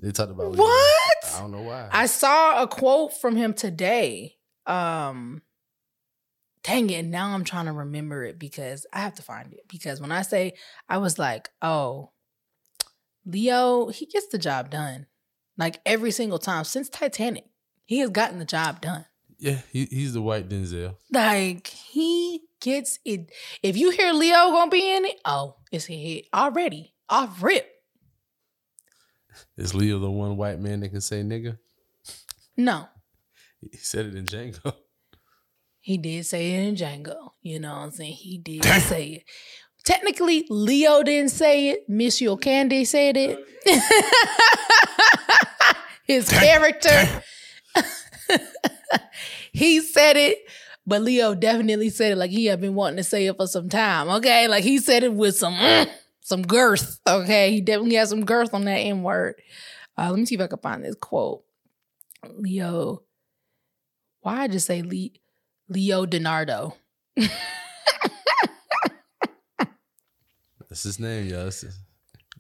they 0.02 0.12
talked 0.12 0.32
about 0.32 0.52
Leo. 0.52 0.62
What? 0.64 1.34
I 1.36 1.40
don't 1.42 1.52
know 1.52 1.62
why. 1.62 1.90
I 1.92 2.06
saw 2.06 2.64
a 2.64 2.68
quote 2.68 3.14
from 3.20 3.36
him 3.36 3.54
today. 3.54 4.36
Um 4.66 5.42
dang 6.64 6.90
it, 6.90 7.06
now 7.06 7.34
I'm 7.34 7.44
trying 7.44 7.66
to 7.66 7.72
remember 7.74 8.24
it 8.24 8.38
because 8.40 8.86
I 8.94 9.00
have 9.00 9.16
to 9.16 9.22
find 9.22 9.54
it. 9.54 9.62
Because 9.68 10.00
when 10.00 10.12
I 10.12 10.22
say 10.22 10.54
I 10.88 10.98
was 11.00 11.20
like, 11.20 11.50
oh, 11.62 12.12
Leo, 13.26 13.88
he 13.90 14.06
gets 14.06 14.28
the 14.28 14.38
job 14.38 14.70
done. 14.70 15.06
Like 15.58 15.82
every 15.86 16.12
single 16.12 16.40
time 16.40 16.64
since 16.64 16.90
Titanic, 16.90 17.46
he 17.86 18.00
has 18.00 18.10
gotten 18.10 18.40
the 18.40 18.46
job 18.46 18.82
done. 18.82 19.06
Yeah, 19.38 19.62
he, 19.72 19.86
he's 19.86 20.14
the 20.14 20.22
white 20.22 20.50
Denzel. 20.50 20.96
Like 21.12 21.68
he 21.68 22.42
gets 22.60 23.00
it. 23.06 23.32
If 23.64 23.78
you 23.78 23.90
hear 23.92 24.12
Leo 24.14 24.52
gonna 24.52 24.70
be 24.72 24.96
in 24.96 25.06
it, 25.06 25.20
oh, 25.26 25.56
it's 25.72 25.90
a 25.90 25.94
hit 25.94 26.26
already. 26.34 26.94
Off 27.10 27.42
rip. 27.42 27.68
Is 29.58 29.74
Leo 29.74 30.00
the 30.00 30.12
one 30.12 30.38
white 30.38 30.60
man 30.60 30.82
that 30.82 30.90
can 30.90 31.02
say 31.02 31.22
nigga? 31.22 31.58
No, 32.58 32.88
He 33.62 33.78
said 33.78 34.08
it 34.08 34.16
in 34.16 34.26
Django. 34.26 34.74
he 35.80 35.98
did 35.98 36.26
say 36.26 36.54
it 36.56 36.68
in 36.68 36.76
Django. 36.76 37.32
You 37.42 37.60
know 37.60 37.70
what 37.74 37.80
I'm 37.84 37.92
saying? 37.92 38.14
He 38.14 38.38
did 38.38 38.64
say 38.66 39.06
it. 39.08 39.24
Technically, 39.89 40.45
Leo 40.52 41.02
didn't 41.02 41.32
say 41.32 41.69
it. 41.69 41.89
Monsieur 41.89 42.36
Candie 42.36 42.86
said 42.86 43.17
it. 43.17 43.39
His 46.06 46.30
character. 46.30 47.23
he 49.52 49.80
said 49.80 50.15
it, 50.15 50.38
but 50.86 51.02
Leo 51.02 51.34
definitely 51.34 51.89
said 51.89 52.12
it 52.12 52.17
like 52.17 52.30
he 52.30 52.45
had 52.45 52.62
been 52.62 52.75
wanting 52.75 52.97
to 52.97 53.04
say 53.04 53.25
it 53.25 53.36
for 53.36 53.47
some 53.47 53.67
time. 53.67 54.10
Okay, 54.10 54.47
like 54.47 54.63
he 54.63 54.78
said 54.78 55.04
it 55.04 55.12
with 55.12 55.36
some 55.36 55.56
mm, 55.56 55.89
some 56.21 56.43
girth. 56.43 56.99
Okay, 57.08 57.49
he 57.49 57.60
definitely 57.60 57.95
has 57.95 58.10
some 58.10 58.25
girth 58.25 58.54
on 58.54 58.65
that 58.65 58.78
N 58.78 59.02
word. 59.02 59.41
Uh, 59.97 60.12
let 60.12 60.19
me 60.19 60.25
see 60.28 60.36
if 60.36 60.41
I 60.41 60.45
can 60.45 60.60
find 60.60 60.86
this 60.86 60.97
quote. 61.02 61.41
Leo, 62.30 63.02
why 64.21 64.41
I 64.41 64.47
just 64.49 64.67
say 64.67 64.84
Le- 64.84 65.17
Leo 65.67 66.06
Donardo? 66.06 66.75
That's 70.70 70.84
his 70.84 71.00
name, 71.00 71.28
y'all. 71.28 71.46
That's 71.46 71.62
his 71.62 71.78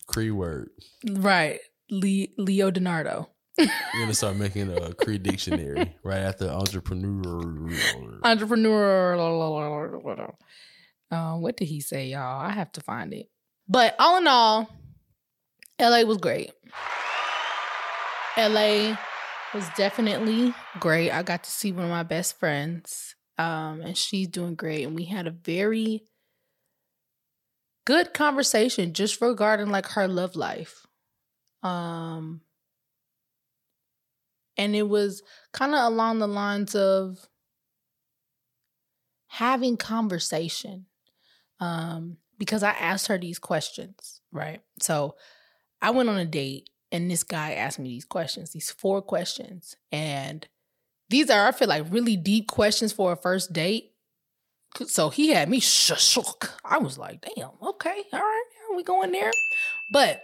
Cree 0.07 0.31
word. 0.31 0.69
Right, 1.09 1.59
Le- 1.89 2.27
Leo 2.37 2.71
Donardo. 2.71 3.27
We're 3.57 3.67
gonna 3.99 4.13
start 4.13 4.37
making 4.37 4.71
a 4.71 4.93
Cree 5.03 5.17
dictionary 5.17 5.93
right 6.03 6.19
after 6.19 6.47
entrepreneur. 6.47 7.69
entrepreneur. 8.23 10.33
Uh, 11.11 11.35
what 11.37 11.57
did 11.57 11.67
he 11.67 11.81
say, 11.81 12.07
y'all? 12.07 12.39
I 12.39 12.51
have 12.51 12.71
to 12.73 12.81
find 12.81 13.13
it. 13.13 13.29
But 13.67 13.95
all 13.99 14.17
in 14.17 14.27
all, 14.27 14.69
LA 15.79 16.03
was 16.03 16.17
great. 16.17 16.51
LA 18.37 18.95
was 19.53 19.67
definitely 19.75 20.53
great. 20.79 21.11
I 21.11 21.23
got 21.23 21.43
to 21.43 21.51
see 21.51 21.71
one 21.71 21.85
of 21.85 21.89
my 21.91 22.03
best 22.03 22.39
friends, 22.39 23.15
um, 23.37 23.81
and 23.81 23.97
she's 23.97 24.27
doing 24.27 24.55
great. 24.55 24.85
And 24.85 24.95
we 24.95 25.05
had 25.05 25.27
a 25.27 25.31
very 25.31 26.03
good 27.85 28.13
conversation 28.13 28.93
just 28.93 29.21
regarding 29.21 29.69
like 29.69 29.87
her 29.87 30.07
love 30.07 30.35
life. 30.35 30.85
Um, 31.63 32.41
and 34.59 34.75
it 34.75 34.87
was 34.87 35.23
kind 35.53 35.73
of 35.73 35.91
along 35.91 36.19
the 36.19 36.27
lines 36.27 36.75
of 36.75 37.27
having 39.27 39.77
conversation 39.77 40.85
um 41.59 42.17
because 42.37 42.63
i 42.63 42.71
asked 42.71 43.07
her 43.07 43.17
these 43.17 43.39
questions 43.39 44.21
right? 44.31 44.61
So 44.81 45.15
i 45.81 45.89
went 45.91 46.09
on 46.09 46.17
a 46.17 46.25
date 46.25 46.69
and 46.91 47.09
this 47.09 47.23
guy 47.23 47.53
asked 47.53 47.79
me 47.79 47.89
these 47.89 48.05
questions 48.05 48.51
these 48.51 48.71
four 48.71 49.01
questions. 49.01 49.75
And 49.91 50.47
these 51.09 51.29
are 51.29 51.47
i 51.47 51.51
feel 51.51 51.69
like 51.69 51.85
really 51.89 52.17
deep 52.17 52.47
questions 52.47 52.91
for 52.91 53.11
a 53.13 53.15
first 53.15 53.53
date 53.53 53.93
so 54.87 55.09
he 55.09 55.29
had 55.29 55.49
me 55.49 55.59
sh- 55.59 55.97
shook. 55.97 56.57
I 56.63 56.77
was 56.77 56.97
like 56.97 57.21
damn 57.21 57.51
okay 57.61 58.03
all 58.13 58.19
right 58.19 58.43
we 58.75 58.83
going 58.83 59.11
there. 59.11 59.31
But 59.91 60.21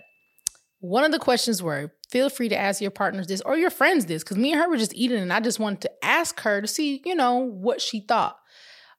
one 0.79 1.03
of 1.03 1.11
the 1.11 1.19
questions 1.19 1.61
were 1.61 1.91
feel 2.09 2.29
free 2.29 2.49
to 2.49 2.57
ask 2.57 2.81
your 2.81 2.91
partners 2.91 3.27
this 3.27 3.41
or 3.41 3.57
your 3.57 3.69
friends 3.69 4.05
this 4.05 4.23
because 4.23 4.37
me 4.37 4.51
and 4.51 4.61
her 4.61 4.69
were 4.69 4.77
just 4.77 4.93
eating 4.93 5.19
and 5.19 5.33
i 5.33 5.39
just 5.39 5.59
wanted 5.59 5.81
to 5.81 5.91
ask 6.05 6.39
her 6.41 6.61
to 6.61 6.67
see 6.67 7.01
you 7.03 7.15
know 7.15 7.37
what 7.37 7.81
she 7.81 7.99
thought. 7.99 8.37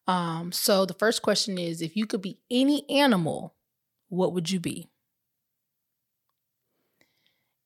Um 0.07 0.53
so 0.53 0.85
the 0.85 0.95
first 0.95 1.23
question 1.23 1.59
is 1.59 1.83
if 1.83 1.97
you 1.97 2.07
could 2.07 2.23
be 2.23 2.39
any 2.51 2.89
animal 2.91 3.55
what 4.09 4.33
would 4.33 4.51
you 4.51 4.61
be? 4.61 4.89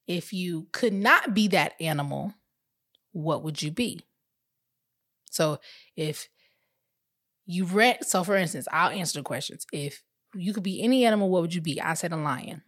If 0.06 0.32
you 0.32 0.68
could 0.72 0.94
not 0.94 1.34
be 1.34 1.48
that 1.48 1.74
animal 1.80 2.34
what 3.12 3.42
would 3.42 3.60
you 3.60 3.70
be? 3.70 4.00
So 5.30 5.58
if 5.96 6.28
you 7.50 7.64
read 7.64 8.04
so 8.04 8.22
for 8.22 8.36
instance 8.36 8.66
i'll 8.72 8.90
answer 8.90 9.18
the 9.18 9.24
questions 9.24 9.66
if 9.72 10.02
you 10.34 10.52
could 10.52 10.62
be 10.62 10.82
any 10.82 11.04
animal 11.04 11.28
what 11.28 11.42
would 11.42 11.54
you 11.54 11.60
be 11.60 11.80
i 11.80 11.94
said 11.94 12.12
a 12.12 12.16
lion 12.16 12.62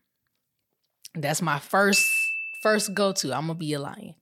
that's 1.14 1.42
my 1.42 1.58
first 1.58 2.10
first 2.62 2.94
go 2.94 3.12
to. 3.12 3.34
I'm 3.34 3.48
gonna 3.48 3.54
be 3.58 3.74
a 3.74 3.80
lion. 3.80 4.14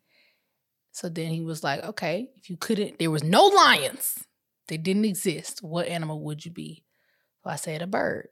So 0.93 1.09
then 1.09 1.29
he 1.29 1.41
was 1.41 1.63
like, 1.63 1.85
okay, 1.85 2.31
if 2.37 2.51
you 2.51 2.57
couldn't, 2.57 2.99
there 2.99 3.11
was 3.11 3.23
no 3.23 3.47
lions. 3.47 4.25
They 4.67 4.77
didn't 4.77 5.05
exist. 5.05 5.63
What 5.63 5.87
animal 5.87 6.21
would 6.25 6.45
you 6.45 6.51
be? 6.51 6.85
So 7.45 7.51
I 7.51 7.57
said 7.57 7.83
a 7.83 7.87
bird. 7.87 8.29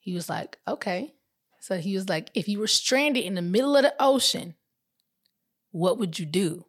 He 0.00 0.14
was 0.14 0.28
like, 0.28 0.58
okay. 0.66 1.14
So 1.60 1.76
he 1.76 1.94
was 1.94 2.08
like, 2.08 2.30
if 2.34 2.48
you 2.48 2.58
were 2.58 2.66
stranded 2.66 3.24
in 3.24 3.34
the 3.34 3.42
middle 3.42 3.76
of 3.76 3.82
the 3.82 3.94
ocean, 4.00 4.54
what 5.70 5.98
would 5.98 6.18
you 6.18 6.26
do? 6.26 6.64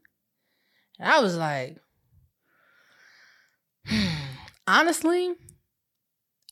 And 0.99 1.10
I 1.10 1.19
was 1.19 1.36
like, 1.36 1.78
hmm. 3.88 4.29
Honestly, 4.69 5.34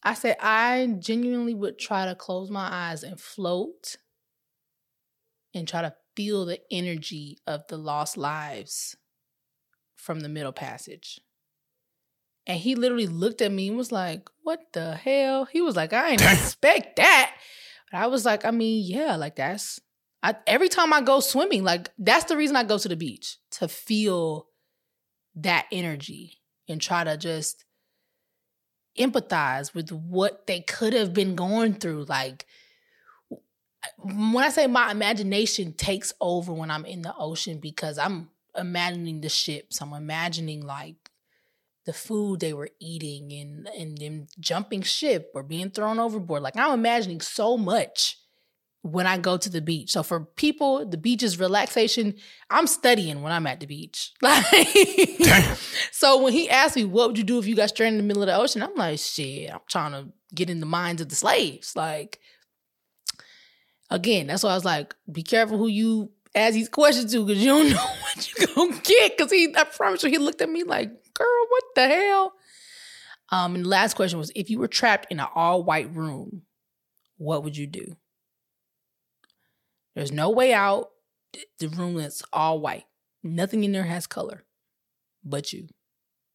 I 0.03 0.13
said 0.15 0.37
I 0.39 0.95
genuinely 0.99 1.53
would 1.53 1.77
try 1.77 2.05
to 2.05 2.15
close 2.15 2.49
my 2.49 2.67
eyes 2.69 3.03
and 3.03 3.19
float 3.19 3.97
and 5.53 5.67
try 5.67 5.81
to 5.83 5.93
feel 6.15 6.45
the 6.45 6.59
energy 6.71 7.37
of 7.45 7.67
the 7.67 7.77
lost 7.77 8.17
lives 8.17 8.95
from 9.95 10.21
the 10.21 10.29
middle 10.29 10.51
passage. 10.51 11.19
And 12.47 12.59
he 12.59 12.75
literally 12.75 13.07
looked 13.07 13.41
at 13.41 13.51
me 13.51 13.67
and 13.67 13.77
was 13.77 13.91
like, 13.91 14.29
What 14.43 14.61
the 14.73 14.95
hell? 14.95 15.45
He 15.45 15.61
was 15.61 15.75
like, 15.75 15.93
I 15.93 16.15
didn't 16.15 16.33
expect 16.33 16.95
that. 16.95 17.35
But 17.91 17.99
I 17.99 18.07
was 18.07 18.25
like, 18.25 18.45
I 18.45 18.51
mean, 18.51 18.83
yeah, 18.85 19.15
like 19.15 19.35
that's 19.35 19.79
I, 20.23 20.35
every 20.47 20.69
time 20.69 20.91
I 20.91 21.01
go 21.01 21.19
swimming, 21.19 21.63
like 21.63 21.89
that's 21.99 22.25
the 22.25 22.37
reason 22.37 22.55
I 22.55 22.63
go 22.63 22.77
to 22.77 22.89
the 22.89 22.95
beach 22.95 23.37
to 23.51 23.67
feel 23.67 24.47
that 25.35 25.67
energy 25.71 26.39
and 26.67 26.81
try 26.81 27.03
to 27.03 27.17
just 27.17 27.65
empathize 28.97 29.73
with 29.73 29.91
what 29.91 30.47
they 30.47 30.61
could 30.61 30.93
have 30.93 31.13
been 31.13 31.35
going 31.35 31.75
through. 31.75 32.05
Like 32.05 32.45
when 33.97 34.43
I 34.43 34.49
say 34.49 34.67
my 34.67 34.91
imagination 34.91 35.73
takes 35.73 36.13
over 36.19 36.53
when 36.53 36.71
I'm 36.71 36.85
in 36.85 37.01
the 37.01 37.15
ocean 37.17 37.59
because 37.59 37.97
I'm 37.97 38.29
imagining 38.55 39.21
the 39.21 39.29
ships. 39.29 39.81
I'm 39.81 39.93
imagining 39.93 40.65
like 40.65 40.95
the 41.85 41.93
food 41.93 42.39
they 42.39 42.53
were 42.53 42.69
eating 42.79 43.31
and 43.31 43.67
and 43.67 43.97
them 43.97 44.27
jumping 44.39 44.81
ship 44.81 45.31
or 45.33 45.43
being 45.43 45.69
thrown 45.69 45.99
overboard. 45.99 46.43
Like 46.43 46.57
I'm 46.57 46.73
imagining 46.73 47.21
so 47.21 47.57
much 47.57 48.17
when 48.91 49.05
I 49.05 49.17
go 49.17 49.37
to 49.37 49.49
the 49.49 49.61
beach. 49.61 49.91
So 49.91 50.03
for 50.03 50.21
people, 50.21 50.85
the 50.85 50.97
beach 50.97 51.21
is 51.21 51.39
relaxation. 51.39 52.15
I'm 52.49 52.67
studying 52.67 53.21
when 53.21 53.31
I'm 53.31 53.47
at 53.47 53.59
the 53.59 53.65
beach. 53.65 54.13
Like 54.21 55.57
so 55.91 56.21
when 56.21 56.33
he 56.33 56.49
asked 56.49 56.75
me, 56.75 56.85
what 56.85 57.09
would 57.09 57.17
you 57.17 57.23
do 57.23 57.39
if 57.39 57.47
you 57.47 57.55
got 57.55 57.69
stranded 57.69 57.99
in 57.99 58.05
the 58.05 58.07
middle 58.07 58.23
of 58.23 58.27
the 58.27 58.35
ocean? 58.35 58.63
I'm 58.63 58.75
like, 58.75 58.99
shit, 58.99 59.51
I'm 59.53 59.59
trying 59.67 59.91
to 59.91 60.11
get 60.33 60.49
in 60.49 60.59
the 60.59 60.65
minds 60.65 61.01
of 61.01 61.09
the 61.09 61.15
slaves. 61.15 61.75
Like 61.75 62.19
again, 63.89 64.27
that's 64.27 64.43
why 64.43 64.51
I 64.51 64.55
was 64.55 64.65
like, 64.65 64.95
be 65.11 65.23
careful 65.23 65.57
who 65.57 65.67
you 65.67 66.11
ask 66.35 66.53
these 66.53 66.69
questions 66.69 67.11
to 67.11 67.25
because 67.25 67.43
you 67.43 67.49
don't 67.49 67.69
know 67.71 67.75
what 67.75 68.37
you're 68.37 68.47
gonna 68.55 68.81
get. 68.83 69.17
Cause 69.17 69.31
he 69.31 69.53
I 69.55 69.63
promise 69.65 70.03
you, 70.03 70.09
he 70.09 70.17
looked 70.17 70.41
at 70.41 70.49
me 70.49 70.63
like, 70.63 70.89
girl, 71.13 71.45
what 71.49 71.63
the 71.75 71.87
hell? 71.87 72.33
Um, 73.29 73.55
and 73.55 73.65
the 73.65 73.69
last 73.69 73.95
question 73.95 74.19
was 74.19 74.31
if 74.35 74.49
you 74.49 74.59
were 74.59 74.69
trapped 74.69 75.11
in 75.11 75.19
an 75.19 75.27
all-white 75.35 75.93
room, 75.93 76.43
what 77.17 77.43
would 77.43 77.57
you 77.57 77.67
do? 77.67 77.97
There's 79.97 80.11
no 80.11 80.29
way 80.29 80.53
out. 80.53 80.91
The 81.57 81.69
room 81.69 81.97
is 81.97 82.21
all 82.31 82.59
white. 82.59 82.83
Nothing 83.23 83.63
in 83.63 83.71
there 83.71 83.81
has 83.83 84.05
color 84.05 84.43
but 85.23 85.51
you. 85.51 85.69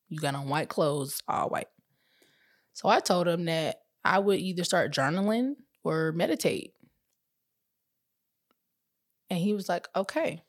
You 0.08 0.18
got 0.18 0.34
on 0.34 0.48
white 0.48 0.68
clothes, 0.68 1.22
all 1.28 1.48
white. 1.48 1.68
So 2.72 2.88
I 2.88 2.98
told 2.98 3.28
him 3.28 3.44
that 3.44 3.76
I 4.04 4.18
would 4.18 4.40
either 4.40 4.64
start 4.64 4.92
journaling 4.92 5.52
or 5.84 6.10
meditate. 6.10 6.72
And 9.30 9.38
he 9.38 9.54
was 9.54 9.68
like, 9.68 9.86
okay. 9.94 10.42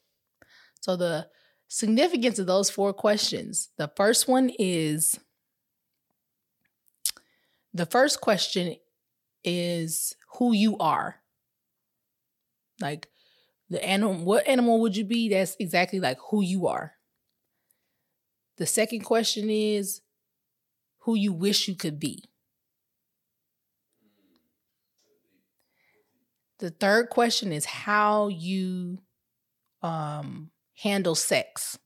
So 0.82 0.96
the 0.96 1.28
significance 1.68 2.40
of 2.40 2.48
those 2.48 2.72
four 2.72 2.94
questions 2.94 3.70
the 3.78 3.92
first 3.96 4.28
one 4.28 4.50
is 4.58 5.20
the 7.76 7.86
first 7.86 8.22
question 8.22 8.76
is 9.44 10.16
who 10.40 10.52
you 10.52 10.80
are. 10.80 11.23
Like 12.80 13.08
the 13.70 13.84
animal, 13.84 14.24
what 14.24 14.48
animal 14.48 14.82
would 14.82 14.96
you 14.98 15.06
be? 15.06 15.30
That's 15.30 15.56
exactly 15.60 16.00
like 16.00 16.18
who 16.30 16.42
you 16.44 16.68
are. 16.68 16.94
The 18.58 18.66
second 18.66 19.02
question 19.02 19.50
is 19.50 20.02
who 21.00 21.16
you 21.16 21.34
wish 21.34 21.68
you 21.68 21.76
could 21.76 22.00
be. 22.00 22.24
The 26.60 26.70
third 26.70 27.10
question 27.10 27.52
is 27.52 27.66
how 27.66 28.28
you 28.30 29.00
um, 29.82 30.52
handle 30.76 31.16
sex. 31.16 31.78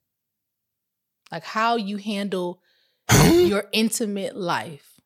like 1.32 1.44
how 1.44 1.76
you 1.76 1.98
handle 1.98 2.62
your 3.24 3.66
intimate 3.72 4.36
life. 4.36 5.00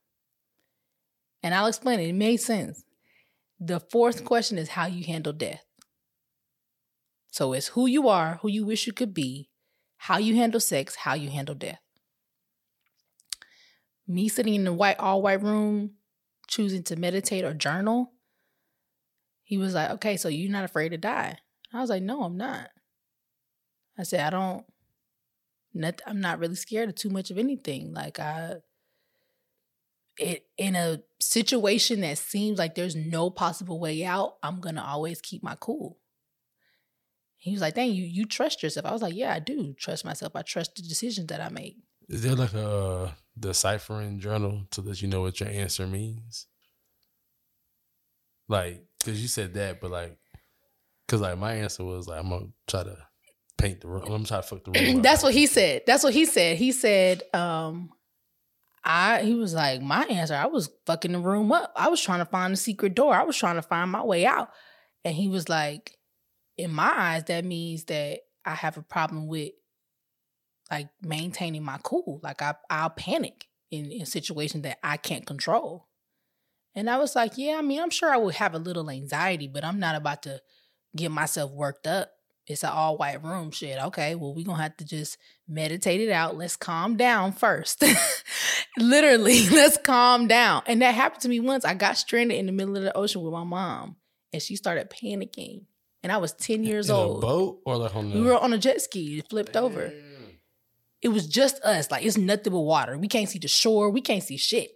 And 1.44 1.56
I'll 1.56 1.68
explain 1.68 2.00
it. 2.00 2.10
It 2.10 2.14
made 2.14 2.38
sense. 2.38 2.84
The 3.60 3.80
fourth 3.80 4.26
question 4.26 4.58
is 4.58 4.70
how 4.70 4.86
you 4.88 5.04
handle 5.04 5.34
death. 5.34 5.64
So 7.32 7.54
it's 7.54 7.70
who 7.70 7.88
you 7.88 8.10
are, 8.10 8.40
who 8.42 8.50
you 8.50 8.66
wish 8.66 8.86
you 8.86 8.94
could 8.94 9.14
be, 9.14 9.50
how 9.98 10.18
you 10.18 10.36
handle 10.36 10.60
sex, 10.60 10.96
how 10.98 11.14
you 11.14 11.30
handle 11.30 11.56
death. 11.56 11.80
Me 14.06 14.28
sitting 14.28 14.54
in 14.54 14.66
the 14.66 14.74
white, 14.74 15.00
all 15.00 15.22
white 15.22 15.42
room, 15.42 15.92
choosing 16.48 16.84
to 16.84 16.98
meditate 16.98 17.46
or 17.46 17.54
journal, 17.54 18.12
he 19.44 19.58
was 19.58 19.74
like, 19.74 19.90
okay, 19.92 20.18
so 20.18 20.28
you're 20.28 20.52
not 20.52 20.66
afraid 20.66 20.90
to 20.90 20.98
die. 20.98 21.38
I 21.74 21.80
was 21.80 21.90
like, 21.90 22.04
no, 22.04 22.24
I'm 22.24 22.36
not. 22.36 22.70
I 23.98 24.04
said, 24.04 24.22
I 24.22 24.30
don't, 24.30 24.66
not, 25.74 26.02
I'm 26.06 26.20
not 26.20 26.40
really 26.40 26.56
scared 26.56 26.90
of 26.90 26.96
too 26.96 27.10
much 27.10 27.32
of 27.32 27.38
anything. 27.38 27.94
Like, 27.94 28.20
I, 28.20 28.56
it, 30.18 30.46
in 30.58 30.76
a 30.76 31.02
situation 31.22 32.02
that 32.02 32.18
seems 32.18 32.60
like 32.60 32.76
there's 32.76 32.96
no 32.96 33.30
possible 33.30 33.80
way 33.80 34.04
out, 34.04 34.36
I'm 34.44 34.60
going 34.60 34.76
to 34.76 34.84
always 34.84 35.22
keep 35.22 35.44
my 35.44 35.56
cool. 35.58 35.98
He 37.42 37.54
was 37.54 37.62
like, 37.62 37.74
dang, 37.74 37.92
you, 37.92 38.04
you 38.04 38.26
trust 38.26 38.62
yourself. 38.62 38.86
I 38.86 38.92
was 38.92 39.02
like, 39.02 39.16
yeah, 39.16 39.34
I 39.34 39.40
do 39.40 39.74
trust 39.74 40.06
myself. 40.06 40.36
I 40.36 40.44
trust 40.44 40.76
the 40.76 40.84
decisions 40.84 41.26
that 41.28 41.42
I 41.42 41.50
make. 41.50 41.76
Is 42.08 42.22
there 42.22 42.36
like 42.36 42.54
a 42.54 43.16
deciphering 43.40 44.20
journal 44.20 44.68
to 44.70 44.82
let 44.82 45.02
you 45.02 45.08
know 45.08 45.22
what 45.22 45.40
your 45.40 45.50
answer 45.50 45.88
means? 45.88 46.46
Like, 48.48 48.86
cause 49.04 49.20
you 49.20 49.28
said 49.28 49.56
that, 49.56 49.82
but 49.82 49.90
like, 49.90 50.20
cause 51.08 51.20
like 51.20 51.36
my 51.40 51.56
answer 51.56 51.84
was 51.84 52.08
like, 52.08 52.20
I'm 52.20 52.30
gonna 52.30 52.50
try 52.68 52.84
to 52.84 52.96
paint 53.58 53.82
the 53.82 53.88
room. 53.88 54.04
I'm 54.04 54.10
gonna 54.10 54.26
try 54.26 54.38
to 54.38 54.44
fuck 54.44 54.64
the 54.64 54.80
room. 54.80 55.02
That's 55.02 55.24
what 55.24 55.34
he 55.34 55.48
said. 55.48 55.82
That's 55.88 56.04
what 56.04 56.14
he 56.14 56.26
said. 56.26 56.58
He 56.58 56.72
said, 56.72 57.24
um, 57.34 57.90
I 58.84 59.24
he 59.24 59.34
was 59.34 59.56
like, 59.56 59.82
my 59.82 60.04
answer, 60.06 60.36
I 60.36 60.46
was 60.46 60.70
fucking 60.86 61.14
the 61.14 61.20
room 61.20 61.52
up. 61.52 61.74
I 61.76 61.90
was 61.90 62.02
trying 62.02 62.20
to 62.20 62.26
find 62.26 62.54
the 62.54 62.58
secret 62.58 62.94
door. 62.94 63.16
I 63.16 63.24
was 63.24 63.36
trying 63.36 63.56
to 63.56 63.64
find 63.64 63.90
my 63.90 64.04
way 64.04 64.28
out. 64.28 64.50
And 65.04 65.16
he 65.16 65.28
was 65.28 65.50
like, 65.50 65.98
in 66.62 66.72
my 66.72 66.92
eyes, 66.96 67.24
that 67.26 67.46
means 67.46 67.86
that 67.86 68.20
I 68.46 68.56
have 68.56 68.78
a 68.78 68.82
problem 68.82 69.28
with 69.28 69.52
like 70.70 70.88
maintaining 71.02 71.64
my 71.64 71.80
cool. 71.84 72.20
Like 72.24 72.42
I 72.42 72.56
I'll 72.70 72.90
panic 72.90 73.48
in, 73.72 73.92
in 73.92 74.06
situations 74.06 74.64
that 74.64 74.80
I 74.84 74.98
can't 74.98 75.26
control. 75.26 75.88
And 76.74 76.90
I 76.90 76.98
was 76.98 77.16
like, 77.16 77.34
yeah, 77.36 77.58
I 77.58 77.62
mean, 77.62 77.82
I'm 77.82 77.90
sure 77.90 78.14
I 78.14 78.18
would 78.18 78.36
have 78.36 78.54
a 78.54 78.60
little 78.60 78.90
anxiety, 78.90 79.48
but 79.48 79.66
I'm 79.66 79.80
not 79.80 79.96
about 79.96 80.24
to 80.24 80.42
get 80.96 81.12
myself 81.12 81.52
worked 81.52 81.86
up. 81.86 82.12
It's 82.48 82.64
an 82.64 82.70
all 82.70 82.98
white 82.98 83.24
room 83.24 83.52
shit. 83.52 83.78
Okay, 83.78 84.16
well, 84.16 84.34
we're 84.34 84.46
gonna 84.46 84.62
have 84.62 84.78
to 84.78 84.86
just 84.86 85.18
meditate 85.48 86.02
it 86.02 86.12
out. 86.12 86.38
Let's 86.38 86.56
calm 86.56 86.98
down 86.98 87.34
first. 87.34 87.84
Literally, 88.78 89.48
let's 89.52 89.78
calm 89.78 90.28
down. 90.28 90.64
And 90.66 90.82
that 90.82 90.96
happened 90.96 91.22
to 91.22 91.30
me 91.30 91.40
once. 91.40 91.66
I 91.66 91.74
got 91.74 91.98
stranded 91.98 92.38
in 92.38 92.46
the 92.46 92.52
middle 92.52 92.78
of 92.78 92.84
the 92.84 92.96
ocean 92.98 93.22
with 93.22 93.34
my 93.34 93.44
mom, 93.44 93.98
and 94.34 94.42
she 94.42 94.56
started 94.56 94.90
panicking. 94.90 95.66
And 96.04 96.12
I 96.12 96.18
was 96.18 96.34
10 96.34 96.64
years 96.64 96.90
In 96.90 96.96
old. 96.96 97.18
a 97.24 97.28
boat 97.28 97.62
or 97.66 97.78
like 97.78 97.96
on 97.96 98.10
the. 98.10 98.16
We 98.20 98.26
were 98.26 98.38
on 98.38 98.54
a 98.54 98.58
jet 98.58 98.82
ski, 98.82 99.20
it 99.20 99.30
flipped 99.30 99.56
over. 99.56 99.90
Mm. 99.90 100.36
It 101.02 101.10
was 101.10 101.28
just 101.28 101.62
us. 101.64 101.92
Like 101.92 102.06
it's 102.06 102.18
nothing 102.18 102.54
but 102.54 102.60
water. 102.60 102.98
We 102.98 103.08
can't 103.08 103.30
see 103.30 103.40
the 103.40 103.48
shore. 103.48 103.90
We 103.90 104.02
can't 104.02 104.24
see 104.24 104.38
shit. 104.38 104.72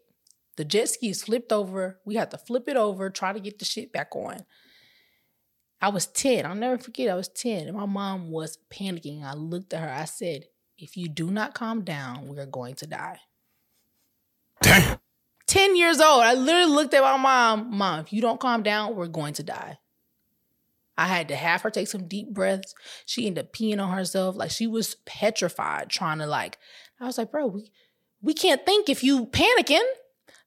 The 0.57 0.65
jet 0.65 0.89
ski 0.89 1.09
is 1.09 1.23
flipped 1.23 1.51
over. 1.51 1.99
We 2.05 2.15
had 2.15 2.32
to 2.32 2.38
flip 2.38 2.67
it 2.67 2.78
over, 2.78 3.09
try 3.09 3.34
to 3.34 3.39
get 3.39 3.59
the 3.59 3.65
shit 3.65 3.91
back 3.91 4.15
on. 4.15 4.45
I 5.82 5.89
was 5.89 6.07
10. 6.07 6.45
I'll 6.45 6.55
never 6.55 6.78
forget. 6.78 7.09
I 7.09 7.15
was 7.15 7.28
10. 7.28 7.67
And 7.67 7.78
my 7.78 7.86
mom 7.86 8.32
was 8.32 8.57
panicking. 8.71 9.23
I 9.23 9.34
looked 9.34 9.73
at 9.73 9.82
her. 9.82 9.89
I 9.89 10.05
said, 10.05 10.45
if 10.78 10.95
you 10.95 11.09
do 11.09 11.30
not 11.30 11.53
calm 11.53 11.84
down, 11.84 12.28
we're 12.28 12.45
going 12.45 12.76
to 12.76 12.88
die. 12.88 13.19
Damn. 14.61 14.99
10 15.47 15.76
years 15.76 15.99
old. 15.99 16.23
I 16.23 16.34
literally 16.34 16.71
looked 16.71 16.93
at 16.93 17.01
my 17.01 17.17
mom. 17.17 17.78
Mom, 17.78 17.99
if 17.99 18.11
you 18.13 18.21
don't 18.21 18.39
calm 18.39 18.63
down, 18.63 18.95
we're 18.95 19.07
going 19.07 19.34
to 19.34 19.43
die. 19.43 19.78
I 20.97 21.07
had 21.07 21.27
to 21.27 21.35
have 21.35 21.61
her 21.61 21.69
take 21.69 21.87
some 21.87 22.07
deep 22.07 22.29
breaths. 22.29 22.73
She 23.05 23.27
ended 23.27 23.45
up 23.45 23.53
peeing 23.53 23.83
on 23.83 23.95
herself. 23.95 24.35
Like 24.35 24.51
she 24.51 24.67
was 24.67 24.95
petrified, 25.05 25.89
trying 25.89 26.19
to 26.19 26.27
like, 26.27 26.57
I 26.99 27.05
was 27.05 27.17
like, 27.17 27.31
bro, 27.31 27.47
we 27.47 27.71
we 28.21 28.33
can't 28.33 28.65
think 28.65 28.89
if 28.89 29.03
you 29.03 29.27
panicking. 29.27 29.85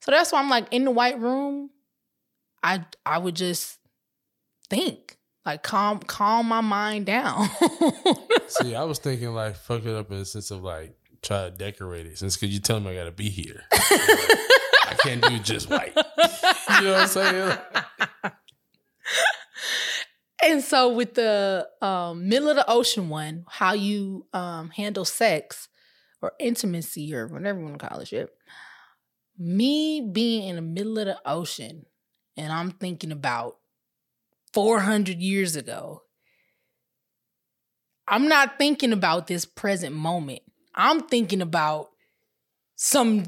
So 0.01 0.11
that's 0.11 0.31
why 0.31 0.39
I'm 0.39 0.49
like 0.49 0.67
in 0.71 0.85
the 0.85 0.91
white 0.91 1.19
room, 1.19 1.69
I 2.63 2.85
I 3.05 3.17
would 3.17 3.35
just 3.35 3.77
think. 4.69 5.17
Like 5.45 5.63
calm 5.63 5.99
calm 5.99 6.47
my 6.47 6.61
mind 6.61 7.05
down. 7.05 7.49
See, 8.47 8.75
I 8.75 8.83
was 8.83 8.99
thinking 8.99 9.33
like 9.33 9.55
fuck 9.55 9.85
it 9.85 9.95
up 9.95 10.11
in 10.11 10.19
the 10.19 10.25
sense 10.25 10.51
of 10.51 10.63
like 10.63 10.95
try 11.21 11.45
to 11.45 11.51
decorate 11.51 12.05
it. 12.05 12.17
Since 12.17 12.37
cause 12.37 12.49
you 12.49 12.59
tell 12.59 12.79
me 12.79 12.91
I 12.91 12.95
gotta 12.95 13.11
be 13.11 13.29
here. 13.29 13.63
I 13.71 14.95
can't 15.01 15.21
do 15.21 15.39
just 15.39 15.69
white. 15.69 15.93
you 15.95 16.83
know 16.83 16.93
what 16.93 17.01
I'm 17.01 17.07
saying? 17.07 17.57
And 20.43 20.63
so 20.63 20.89
with 20.93 21.15
the 21.15 21.67
um, 21.81 22.29
middle 22.29 22.49
of 22.49 22.55
the 22.55 22.69
ocean 22.69 23.09
one, 23.09 23.45
how 23.49 23.73
you 23.73 24.25
um, 24.33 24.69
handle 24.69 25.05
sex 25.05 25.67
or 26.21 26.33
intimacy 26.39 27.13
or 27.13 27.27
whatever 27.27 27.59
you 27.59 27.65
want 27.65 27.79
to 27.79 27.87
call 27.87 27.99
it. 27.99 28.29
Me 29.37 30.01
being 30.01 30.47
in 30.47 30.55
the 30.55 30.61
middle 30.61 30.97
of 30.99 31.05
the 31.05 31.19
ocean, 31.25 31.85
and 32.37 32.51
I'm 32.51 32.71
thinking 32.71 33.11
about 33.11 33.57
400 34.53 35.19
years 35.19 35.55
ago. 35.55 36.03
I'm 38.07 38.27
not 38.27 38.57
thinking 38.57 38.91
about 38.91 39.27
this 39.27 39.45
present 39.45 39.95
moment. 39.95 40.41
I'm 40.73 41.01
thinking 41.01 41.41
about 41.41 41.89
some 42.75 43.25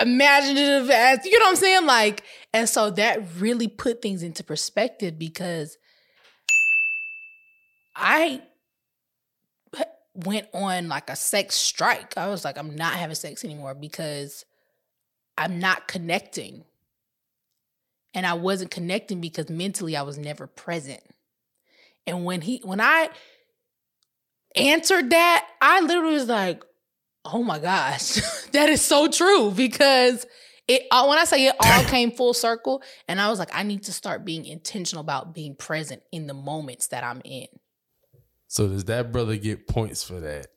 imaginative 0.00 0.90
ass, 0.90 1.24
you 1.24 1.38
know 1.38 1.46
what 1.46 1.50
I'm 1.50 1.56
saying? 1.56 1.86
Like, 1.86 2.24
and 2.52 2.68
so 2.68 2.90
that 2.90 3.22
really 3.38 3.68
put 3.68 4.02
things 4.02 4.22
into 4.22 4.42
perspective 4.42 5.18
because 5.18 5.76
I 7.94 8.42
went 10.14 10.48
on 10.52 10.88
like 10.88 11.10
a 11.10 11.16
sex 11.16 11.54
strike. 11.54 12.16
I 12.16 12.28
was 12.28 12.44
like, 12.44 12.58
I'm 12.58 12.74
not 12.74 12.94
having 12.94 13.14
sex 13.14 13.44
anymore 13.44 13.74
because 13.74 14.44
I'm 15.38 15.58
not 15.58 15.88
connecting. 15.88 16.64
And 18.14 18.26
I 18.26 18.34
wasn't 18.34 18.70
connecting 18.70 19.20
because 19.20 19.48
mentally 19.48 19.96
I 19.96 20.02
was 20.02 20.18
never 20.18 20.46
present. 20.46 21.00
And 22.06 22.24
when 22.24 22.42
he 22.42 22.60
when 22.64 22.80
I 22.80 23.08
answered 24.54 25.10
that, 25.10 25.48
I 25.60 25.80
literally 25.80 26.14
was 26.14 26.28
like, 26.28 26.62
oh 27.24 27.42
my 27.42 27.58
gosh, 27.58 28.14
that 28.52 28.68
is 28.68 28.82
so 28.82 29.08
true 29.08 29.50
because 29.50 30.26
it 30.68 30.82
all 30.90 31.08
when 31.08 31.18
I 31.18 31.24
say 31.24 31.46
it 31.46 31.56
all 31.58 31.84
came 31.84 32.10
full 32.10 32.34
circle 32.34 32.82
and 33.08 33.20
I 33.20 33.30
was 33.30 33.38
like, 33.38 33.50
I 33.54 33.62
need 33.62 33.84
to 33.84 33.92
start 33.92 34.24
being 34.24 34.44
intentional 34.44 35.00
about 35.00 35.34
being 35.34 35.54
present 35.54 36.02
in 36.12 36.26
the 36.26 36.34
moments 36.34 36.88
that 36.88 37.04
I'm 37.04 37.22
in. 37.24 37.46
So 38.52 38.68
does 38.68 38.84
that 38.84 39.12
brother 39.12 39.38
get 39.38 39.66
points 39.66 40.04
for 40.04 40.20
that? 40.20 40.48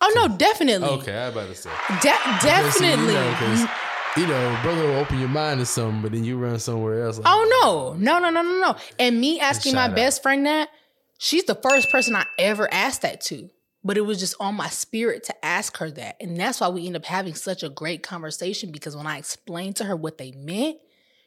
Oh 0.00 0.10
no, 0.14 0.34
definitely. 0.34 0.88
Okay, 0.88 1.12
I 1.12 1.26
about 1.26 1.48
to 1.48 1.54
say. 1.54 1.68
De- 1.68 2.00
Because, 2.00 2.42
definitely. 2.42 3.12
You 3.12 3.20
know, 3.20 3.68
you 4.16 4.26
know, 4.26 4.58
brother 4.62 4.86
will 4.86 4.96
open 4.96 5.20
your 5.20 5.28
mind 5.28 5.60
to 5.60 5.66
something, 5.66 6.00
but 6.00 6.12
then 6.12 6.24
you 6.24 6.38
run 6.38 6.58
somewhere 6.58 7.04
else. 7.04 7.18
like, 7.18 7.26
Oh 7.28 7.46
no, 7.62 8.02
no, 8.02 8.18
no, 8.18 8.30
no, 8.30 8.40
no, 8.40 8.60
no. 8.60 8.76
And 8.98 9.20
me 9.20 9.40
asking 9.40 9.74
my 9.74 9.88
out. 9.88 9.94
best 9.94 10.22
friend 10.22 10.46
that, 10.46 10.70
she's 11.18 11.44
the 11.44 11.54
first 11.54 11.90
person 11.90 12.16
I 12.16 12.24
ever 12.38 12.66
asked 12.72 13.02
that 13.02 13.20
to. 13.24 13.50
But 13.86 13.98
it 13.98 14.06
was 14.06 14.18
just 14.18 14.36
on 14.40 14.54
my 14.54 14.70
spirit 14.70 15.24
to 15.24 15.44
ask 15.44 15.76
her 15.76 15.90
that. 15.90 16.16
And 16.22 16.38
that's 16.38 16.62
why 16.62 16.68
we 16.70 16.86
end 16.86 16.96
up 16.96 17.04
having 17.04 17.34
such 17.34 17.62
a 17.62 17.68
great 17.68 18.02
conversation 18.02 18.72
because 18.72 18.96
when 18.96 19.06
I 19.06 19.18
explained 19.18 19.76
to 19.76 19.84
her 19.84 19.94
what 19.96 20.16
they 20.16 20.32
meant, 20.32 20.78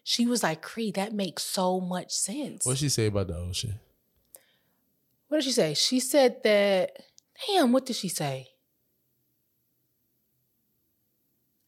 she 0.03 0.25
was 0.25 0.41
like, 0.41 0.63
Cree, 0.63 0.89
that 0.93 1.13
makes 1.13 1.43
so 1.43 1.79
much 1.79 2.11
sense. 2.11 2.65
What'd 2.65 2.79
she 2.79 2.89
say 2.89 3.05
about 3.05 3.27
the 3.27 3.35
ocean? 3.37 3.79
What 5.27 5.37
did 5.37 5.43
she 5.43 5.51
say? 5.51 5.73
She 5.73 5.99
said 5.99 6.43
that, 6.43 6.91
damn, 7.47 7.71
what 7.71 7.85
did 7.85 7.95
she 7.95 8.07
say? 8.07 8.47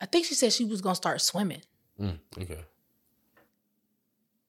I 0.02 0.06
think 0.06 0.26
she 0.26 0.34
said 0.36 0.54
she 0.54 0.64
was 0.66 0.82
gonna 0.82 0.96
start 0.96 1.22
swimming. 1.22 1.62
Mm, 2.00 2.20
okay. 2.42 2.64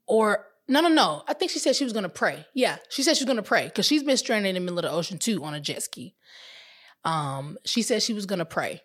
or 0.07 0.47
no, 0.69 0.81
no, 0.81 0.89
no. 0.89 1.25
I 1.27 1.35
think 1.35 1.51
she 1.51 1.59
said 1.59 1.75
she 1.75 1.83
was 1.83 1.93
gonna 1.93 2.09
pray. 2.09 2.47
Yeah, 2.55 2.77
she 2.89 3.03
said 3.03 3.17
she 3.17 3.25
was 3.25 3.29
gonna 3.29 3.43
pray 3.43 3.65
because 3.65 3.87
she's 3.87 4.05
been 4.05 4.17
stranded 4.17 4.51
in 4.51 4.55
the 4.55 4.61
middle 4.61 4.79
of 4.79 4.85
the 4.85 4.91
ocean 4.93 5.19
too 5.19 5.43
on 5.43 5.55
a 5.55 5.61
jet 5.61 5.83
ski. 5.83 6.15
Um, 7.05 7.59
she 7.65 7.83
said 7.83 8.03
she 8.03 8.15
was 8.15 8.27
gonna 8.27 8.45
pray. 8.45 8.81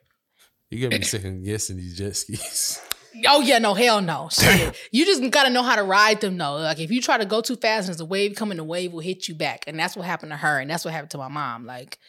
You 0.71 0.89
got 0.89 0.97
me 0.97 1.05
second 1.05 1.43
guessing 1.43 1.77
these 1.77 1.95
jet 1.97 2.15
skis. 2.15 2.81
Oh 3.27 3.41
yeah, 3.41 3.59
no, 3.59 3.73
hell 3.73 4.01
no. 4.01 4.29
Shit. 4.31 4.75
You 4.91 5.05
just 5.05 5.29
gotta 5.31 5.49
know 5.49 5.63
how 5.63 5.75
to 5.75 5.83
ride 5.83 6.21
them 6.21 6.37
though. 6.37 6.55
Like 6.55 6.79
if 6.79 6.91
you 6.91 7.01
try 7.01 7.17
to 7.17 7.25
go 7.25 7.41
too 7.41 7.55
fast 7.55 7.87
and 7.87 7.93
there's 7.93 8.01
a 8.01 8.05
wave 8.05 8.35
coming, 8.35 8.57
the 8.57 8.63
wave 8.63 8.91
will 8.93 8.99
hit 8.99 9.27
you 9.27 9.35
back. 9.35 9.63
And 9.67 9.79
that's 9.79 9.95
what 9.95 10.05
happened 10.05 10.31
to 10.31 10.37
her, 10.37 10.59
and 10.59 10.69
that's 10.69 10.85
what 10.85 10.93
happened 10.93 11.11
to 11.11 11.17
my 11.17 11.27
mom. 11.27 11.65
Like, 11.65 11.99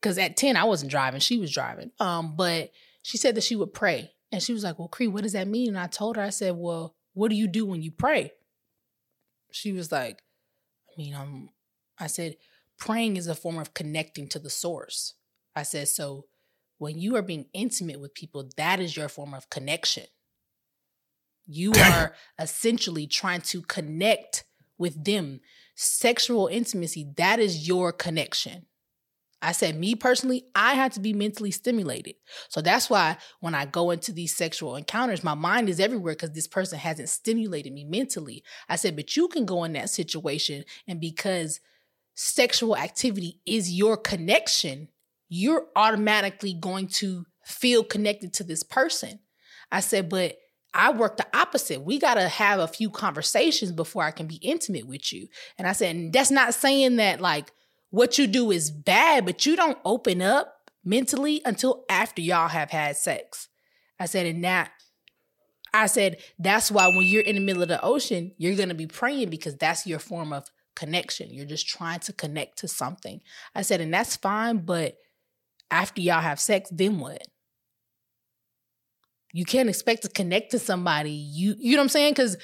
cause 0.00 0.18
at 0.18 0.36
10, 0.36 0.56
I 0.56 0.64
wasn't 0.64 0.90
driving, 0.90 1.20
she 1.20 1.38
was 1.38 1.52
driving. 1.52 1.90
Um, 2.00 2.34
but 2.36 2.72
she 3.02 3.16
said 3.18 3.34
that 3.34 3.44
she 3.44 3.56
would 3.56 3.72
pray. 3.72 4.12
And 4.30 4.42
she 4.42 4.52
was 4.52 4.64
like, 4.64 4.78
Well, 4.78 4.88
Cree, 4.88 5.08
what 5.08 5.22
does 5.22 5.32
that 5.32 5.48
mean? 5.48 5.68
And 5.68 5.78
I 5.78 5.86
told 5.86 6.16
her, 6.16 6.22
I 6.22 6.30
said, 6.30 6.54
Well, 6.56 6.94
what 7.14 7.28
do 7.28 7.36
you 7.36 7.46
do 7.46 7.66
when 7.66 7.82
you 7.82 7.90
pray? 7.90 8.32
She 9.50 9.72
was 9.72 9.92
like, 9.92 10.22
I 10.88 11.00
mean, 11.00 11.14
um, 11.14 11.50
I 11.98 12.06
said, 12.06 12.36
praying 12.78 13.16
is 13.16 13.26
a 13.26 13.34
form 13.34 13.58
of 13.58 13.74
connecting 13.74 14.28
to 14.28 14.38
the 14.38 14.50
source. 14.50 15.14
I 15.54 15.62
said, 15.62 15.88
so 15.88 16.26
when 16.78 16.98
you 16.98 17.16
are 17.16 17.22
being 17.22 17.46
intimate 17.52 18.00
with 18.00 18.14
people, 18.14 18.48
that 18.56 18.80
is 18.80 18.96
your 18.96 19.08
form 19.08 19.34
of 19.34 19.50
connection. 19.50 20.04
You 21.46 21.72
are 21.72 22.14
essentially 22.38 23.06
trying 23.06 23.40
to 23.42 23.62
connect 23.62 24.44
with 24.78 25.04
them. 25.04 25.40
Sexual 25.74 26.48
intimacy, 26.48 27.12
that 27.16 27.40
is 27.40 27.66
your 27.66 27.92
connection. 27.92 28.66
I 29.44 29.50
said, 29.50 29.76
me 29.76 29.96
personally, 29.96 30.44
I 30.54 30.74
had 30.74 30.92
to 30.92 31.00
be 31.00 31.12
mentally 31.12 31.50
stimulated. 31.50 32.14
So 32.48 32.60
that's 32.60 32.88
why 32.88 33.16
when 33.40 33.56
I 33.56 33.64
go 33.66 33.90
into 33.90 34.12
these 34.12 34.36
sexual 34.36 34.76
encounters, 34.76 35.24
my 35.24 35.34
mind 35.34 35.68
is 35.68 35.80
everywhere 35.80 36.14
because 36.14 36.30
this 36.30 36.46
person 36.46 36.78
hasn't 36.78 37.08
stimulated 37.08 37.72
me 37.72 37.82
mentally. 37.82 38.44
I 38.68 38.76
said, 38.76 38.94
but 38.94 39.16
you 39.16 39.26
can 39.26 39.44
go 39.44 39.64
in 39.64 39.72
that 39.72 39.90
situation, 39.90 40.64
and 40.86 41.00
because 41.00 41.58
sexual 42.14 42.76
activity 42.76 43.40
is 43.44 43.72
your 43.72 43.96
connection, 43.96 44.88
you're 45.28 45.66
automatically 45.74 46.54
going 46.54 46.86
to 46.86 47.26
feel 47.44 47.82
connected 47.82 48.32
to 48.34 48.44
this 48.44 48.62
person. 48.62 49.18
I 49.72 49.80
said, 49.80 50.08
but 50.08 50.36
I 50.74 50.92
work 50.92 51.16
the 51.16 51.26
opposite. 51.34 51.82
We 51.82 51.98
got 51.98 52.14
to 52.14 52.28
have 52.28 52.58
a 52.58 52.66
few 52.66 52.90
conversations 52.90 53.72
before 53.72 54.04
I 54.04 54.10
can 54.10 54.26
be 54.26 54.36
intimate 54.36 54.86
with 54.86 55.12
you. 55.12 55.28
And 55.58 55.66
I 55.66 55.72
said, 55.72 55.94
and 55.94 56.12
that's 56.12 56.30
not 56.30 56.54
saying 56.54 56.96
that 56.96 57.20
like 57.20 57.52
what 57.90 58.18
you 58.18 58.26
do 58.26 58.50
is 58.50 58.70
bad, 58.70 59.26
but 59.26 59.44
you 59.44 59.54
don't 59.54 59.78
open 59.84 60.22
up 60.22 60.70
mentally 60.84 61.42
until 61.44 61.84
after 61.88 62.22
y'all 62.22 62.48
have 62.48 62.70
had 62.70 62.96
sex. 62.96 63.48
I 64.00 64.06
said, 64.06 64.26
and 64.26 64.42
that, 64.44 64.70
I 65.74 65.86
said, 65.86 66.18
that's 66.38 66.70
why 66.70 66.88
when 66.88 67.06
you're 67.06 67.22
in 67.22 67.36
the 67.36 67.40
middle 67.40 67.62
of 67.62 67.68
the 67.68 67.82
ocean, 67.82 68.32
you're 68.38 68.56
going 68.56 68.68
to 68.68 68.74
be 68.74 68.86
praying 68.86 69.30
because 69.30 69.56
that's 69.56 69.86
your 69.86 69.98
form 69.98 70.32
of 70.32 70.50
connection. 70.74 71.32
You're 71.32 71.46
just 71.46 71.68
trying 71.68 72.00
to 72.00 72.12
connect 72.12 72.58
to 72.58 72.68
something. 72.68 73.20
I 73.54 73.62
said, 73.62 73.80
and 73.80 73.92
that's 73.92 74.16
fine, 74.16 74.58
but 74.58 74.96
after 75.70 76.00
y'all 76.00 76.20
have 76.20 76.40
sex, 76.40 76.70
then 76.72 76.98
what? 76.98 77.22
You 79.32 79.44
can't 79.44 79.68
expect 79.68 80.02
to 80.02 80.08
connect 80.08 80.50
to 80.52 80.58
somebody. 80.58 81.10
You 81.10 81.54
you 81.58 81.72
know 81.72 81.78
what 81.78 81.84
I'm 81.84 81.88
saying? 81.88 82.14
Cuz 82.14 82.36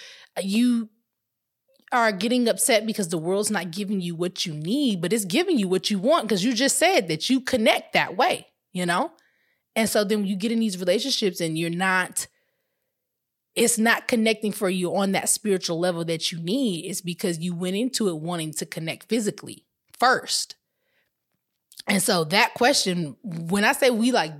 you 0.42 0.88
are 1.90 2.12
getting 2.12 2.48
upset 2.48 2.86
because 2.86 3.08
the 3.08 3.18
world's 3.18 3.50
not 3.50 3.70
giving 3.70 4.00
you 4.00 4.14
what 4.14 4.44
you 4.44 4.52
need, 4.52 5.00
but 5.00 5.12
it's 5.12 5.24
giving 5.24 5.58
you 5.58 5.68
what 5.68 5.90
you 5.90 5.98
want 5.98 6.24
because 6.24 6.44
you 6.44 6.52
just 6.52 6.76
said 6.76 7.08
that 7.08 7.30
you 7.30 7.40
connect 7.40 7.94
that 7.94 8.16
way, 8.16 8.46
you 8.72 8.84
know? 8.84 9.12
And 9.74 9.88
so 9.88 10.04
then 10.04 10.26
you 10.26 10.36
get 10.36 10.52
in 10.52 10.60
these 10.60 10.78
relationships 10.78 11.40
and 11.40 11.58
you're 11.58 11.70
not 11.70 12.26
it's 13.54 13.78
not 13.78 14.06
connecting 14.06 14.52
for 14.52 14.70
you 14.70 14.94
on 14.94 15.12
that 15.12 15.28
spiritual 15.28 15.80
level 15.80 16.04
that 16.04 16.30
you 16.30 16.38
need. 16.38 16.84
It's 16.84 17.00
because 17.00 17.40
you 17.40 17.54
went 17.56 17.74
into 17.74 18.08
it 18.08 18.16
wanting 18.18 18.52
to 18.54 18.66
connect 18.66 19.08
physically 19.08 19.64
first. 19.98 20.54
And 21.88 22.00
so 22.00 22.22
that 22.24 22.54
question, 22.54 23.16
when 23.22 23.64
I 23.64 23.72
say 23.72 23.90
we 23.90 24.12
like 24.12 24.32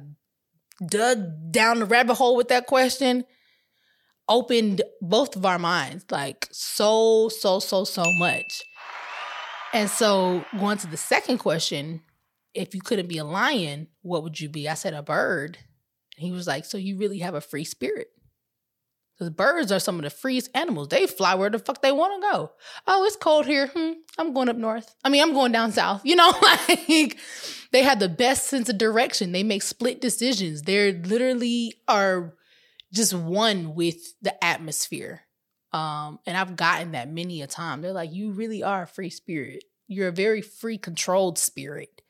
dug 0.86 1.50
down 1.50 1.80
the 1.80 1.84
rabbit 1.84 2.14
hole 2.14 2.36
with 2.36 2.48
that 2.48 2.66
question, 2.66 3.24
opened 4.28 4.82
both 5.00 5.36
of 5.36 5.44
our 5.44 5.58
minds 5.58 6.04
like 6.10 6.48
so, 6.52 7.28
so, 7.28 7.58
so, 7.60 7.84
so 7.84 8.04
much. 8.18 8.62
And 9.72 9.90
so 9.90 10.44
going 10.58 10.78
to 10.78 10.86
the 10.86 10.96
second 10.96 11.38
question, 11.38 12.02
if 12.54 12.74
you 12.74 12.80
couldn't 12.80 13.08
be 13.08 13.18
a 13.18 13.24
lion, 13.24 13.88
what 14.02 14.22
would 14.22 14.40
you 14.40 14.48
be? 14.48 14.68
I 14.68 14.74
said 14.74 14.94
a 14.94 15.02
bird. 15.02 15.58
And 16.16 16.24
he 16.24 16.32
was 16.32 16.46
like, 16.46 16.64
So 16.64 16.78
you 16.78 16.96
really 16.96 17.18
have 17.18 17.34
a 17.34 17.40
free 17.40 17.64
spirit? 17.64 18.08
Because 19.18 19.30
birds 19.30 19.72
are 19.72 19.80
some 19.80 19.96
of 19.96 20.02
the 20.02 20.10
freest 20.10 20.48
animals. 20.54 20.88
They 20.88 21.06
fly 21.08 21.34
where 21.34 21.50
the 21.50 21.58
fuck 21.58 21.82
they 21.82 21.90
want 21.90 22.22
to 22.22 22.28
go. 22.30 22.52
Oh, 22.86 23.04
it's 23.04 23.16
cold 23.16 23.46
here. 23.46 23.66
Hmm, 23.66 23.94
I'm 24.16 24.32
going 24.32 24.48
up 24.48 24.56
north. 24.56 24.94
I 25.02 25.08
mean, 25.08 25.22
I'm 25.22 25.32
going 25.32 25.50
down 25.50 25.72
south. 25.72 26.02
You 26.04 26.14
know, 26.14 26.32
like 26.42 27.16
they 27.72 27.82
have 27.82 27.98
the 27.98 28.08
best 28.08 28.46
sense 28.46 28.68
of 28.68 28.78
direction. 28.78 29.32
They 29.32 29.42
make 29.42 29.62
split 29.62 30.00
decisions. 30.00 30.62
They're 30.62 30.92
literally 30.92 31.74
are 31.88 32.34
just 32.92 33.12
one 33.12 33.74
with 33.74 34.14
the 34.22 34.42
atmosphere. 34.44 35.22
Um, 35.72 36.20
and 36.24 36.36
I've 36.36 36.56
gotten 36.56 36.92
that 36.92 37.10
many 37.10 37.42
a 37.42 37.46
time. 37.46 37.82
They're 37.82 37.92
like, 37.92 38.12
you 38.12 38.30
really 38.30 38.62
are 38.62 38.82
a 38.82 38.86
free 38.86 39.10
spirit. 39.10 39.64
You're 39.88 40.08
a 40.08 40.12
very 40.12 40.42
free, 40.42 40.78
controlled 40.78 41.38
spirit, 41.38 42.02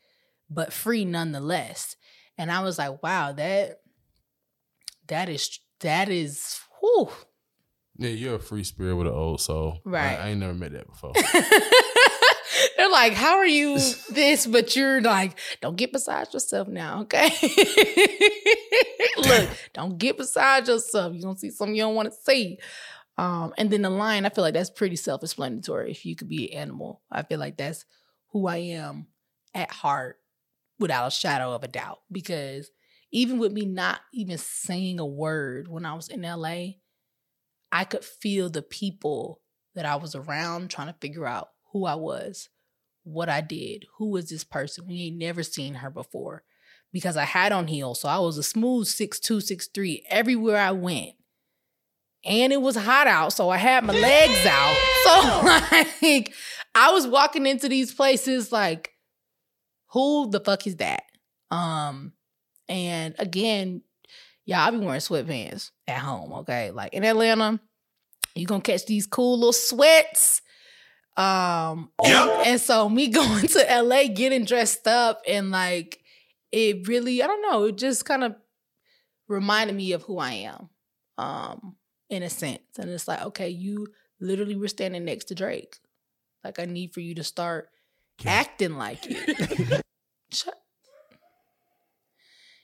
but 0.50 0.72
free 0.72 1.04
nonetheless. 1.04 1.96
And 2.36 2.52
I 2.52 2.61
was 2.61 2.78
like, 2.78 3.02
wow, 3.02 3.32
that 3.32 3.80
that 5.09 5.28
is 5.28 5.59
that 5.80 6.09
is 6.09 6.61
whew. 6.81 7.11
Yeah, 7.97 8.11
you're 8.11 8.37
a 8.37 8.41
free 8.41 8.64
spirit 8.64 8.95
with 8.97 9.09
an 9.09 9.12
old 9.12 9.41
soul. 9.41 9.81
Right. 9.85 10.18
I, 10.18 10.26
I 10.26 10.29
ain't 10.29 10.41
never 10.41 10.55
met 10.55 10.72
that 10.72 10.87
before. 10.87 11.12
They're 12.76 12.91
like, 12.91 13.12
how 13.12 13.37
are 13.37 13.47
you 13.47 13.79
this? 14.11 14.47
But 14.47 14.76
you're 14.76 15.01
like, 15.01 15.39
don't 15.61 15.76
get 15.76 15.93
beside 15.93 16.33
yourself 16.33 16.68
now, 16.68 17.03
okay? 17.03 17.29
Look, 19.18 19.51
don't 19.74 19.99
get 19.99 20.16
beside 20.16 20.68
yourself. 20.68 21.12
You're 21.12 21.22
gonna 21.22 21.39
see 21.39 21.51
something 21.51 21.74
you 21.74 21.83
don't 21.83 21.95
want 21.95 22.11
to 22.11 22.16
see. 22.16 22.59
Um, 23.16 23.53
and 23.59 23.68
then 23.70 23.83
the 23.83 23.91
lion, 23.91 24.26
I 24.26 24.29
feel 24.29 24.45
like 24.45 24.55
that's 24.55 24.70
pretty 24.70 24.97
self-explanatory. 24.97 25.91
If 25.91 26.07
you 26.07 26.14
could 26.14 26.29
be 26.29 26.53
an 26.53 26.59
animal, 26.59 27.03
I 27.11 27.22
feel 27.22 27.41
like 27.41 27.57
that's 27.57 27.85
who 28.29 28.47
I 28.47 28.59
am 28.59 29.09
at 29.55 29.72
heart, 29.72 30.18
without 30.79 31.09
a 31.09 31.11
shadow 31.11 31.53
of 31.53 31.64
a 31.64 31.68
doubt. 31.68 31.99
Because 32.12 32.70
even 33.11 33.38
with 33.38 33.52
me 33.52 33.64
not 33.64 34.00
even 34.12 34.38
saying 34.38 35.00
a 35.00 35.06
word 35.06 35.68
when 35.68 35.86
I 35.86 35.94
was 35.94 36.09
in 36.09 36.22
LA, 36.22 36.74
I 37.72 37.84
could 37.84 38.04
feel 38.04 38.50
the 38.50 38.62
people 38.62 39.40
that 39.74 39.86
I 39.86 39.96
was 39.96 40.14
around 40.14 40.70
trying 40.70 40.88
to 40.88 40.98
figure 41.00 41.26
out 41.26 41.48
who 41.72 41.84
I 41.84 41.94
was, 41.94 42.48
what 43.04 43.28
I 43.28 43.40
did, 43.40 43.86
who 43.96 44.11
was 44.11 44.28
this 44.28 44.44
person. 44.44 44.86
We 44.86 45.02
ain't 45.02 45.18
never 45.18 45.42
seen 45.42 45.74
her 45.74 45.90
before 45.90 46.42
because 46.92 47.16
I 47.16 47.24
had 47.24 47.52
on 47.52 47.66
heels. 47.66 48.00
So 48.00 48.09
I 48.09 48.18
was 48.18 48.38
a 48.38 48.42
smooth 48.42 48.86
six 48.86 49.18
two, 49.20 49.40
six 49.40 49.68
three 49.68 50.04
everywhere 50.09 50.59
I 50.59 50.72
went. 50.72 51.12
And 52.24 52.52
it 52.52 52.61
was 52.61 52.76
hot 52.76 53.06
out, 53.06 53.32
so 53.32 53.48
I 53.48 53.59
had 53.59 53.84
my 53.84 53.94
legs 53.94 54.44
out. 54.46 54.76
So 55.04 55.14
like 56.02 56.34
I 56.74 56.90
was 56.92 57.06
walking 57.06 57.46
into 57.46 57.68
these 57.68 57.94
places 57.94 58.52
like, 58.52 58.92
who 59.92 60.28
the 60.28 60.40
fuck 60.40 60.66
is 60.66 60.76
that? 60.76 61.04
Um, 61.50 62.12
and 62.69 63.14
again, 63.19 63.83
y'all, 64.45 64.59
I 64.59 64.71
be 64.71 64.79
wearing 64.79 65.01
sweatpants 65.01 65.71
at 65.87 65.99
home, 65.99 66.33
okay? 66.33 66.71
Like 66.71 66.95
in 66.95 67.05
Atlanta, 67.05 67.61
you're 68.35 68.47
gonna 68.47 68.62
catch 68.62 68.87
these 68.87 69.07
cool 69.07 69.39
little 69.39 69.53
sweats. 69.53 70.43
Um, 71.16 71.91
and, 72.05 72.31
and 72.47 72.61
so 72.61 72.89
me 72.89 73.09
going 73.09 73.49
to 73.49 73.83
LA, 73.83 74.05
getting 74.09 74.45
dressed 74.45 74.87
up, 74.87 75.23
and 75.27 75.51
like 75.51 76.01
it 76.53 76.87
really, 76.89 77.23
I 77.23 77.27
don't 77.27 77.43
know, 77.43 77.64
it 77.64 77.77
just 77.77 78.05
kind 78.05 78.25
of 78.25 78.35
reminded 79.29 79.77
me 79.77 79.93
of 79.93 80.03
who 80.03 80.19
I 80.19 80.33
am, 80.33 80.69
um, 81.19 81.77
in 82.09 82.23
a 82.23 82.31
sense. 82.31 82.61
And 82.79 82.91
it's 82.91 83.09
like, 83.09 83.23
okay, 83.27 83.49
you 83.49 83.89
literally 84.21 84.57
were 84.57 84.69
standing 84.69 85.05
next 85.05 85.27
to 85.27 85.35
Drake. 85.35 85.77
Like, 86.45 86.59
I 86.59 86.64
need 86.64 86.95
for 86.95 87.01
you 87.01 87.14
to 87.16 87.25
start 87.25 87.69
acting 88.25 88.77
like 88.77 89.01
it. 89.03 89.83
Shut. 90.33 90.55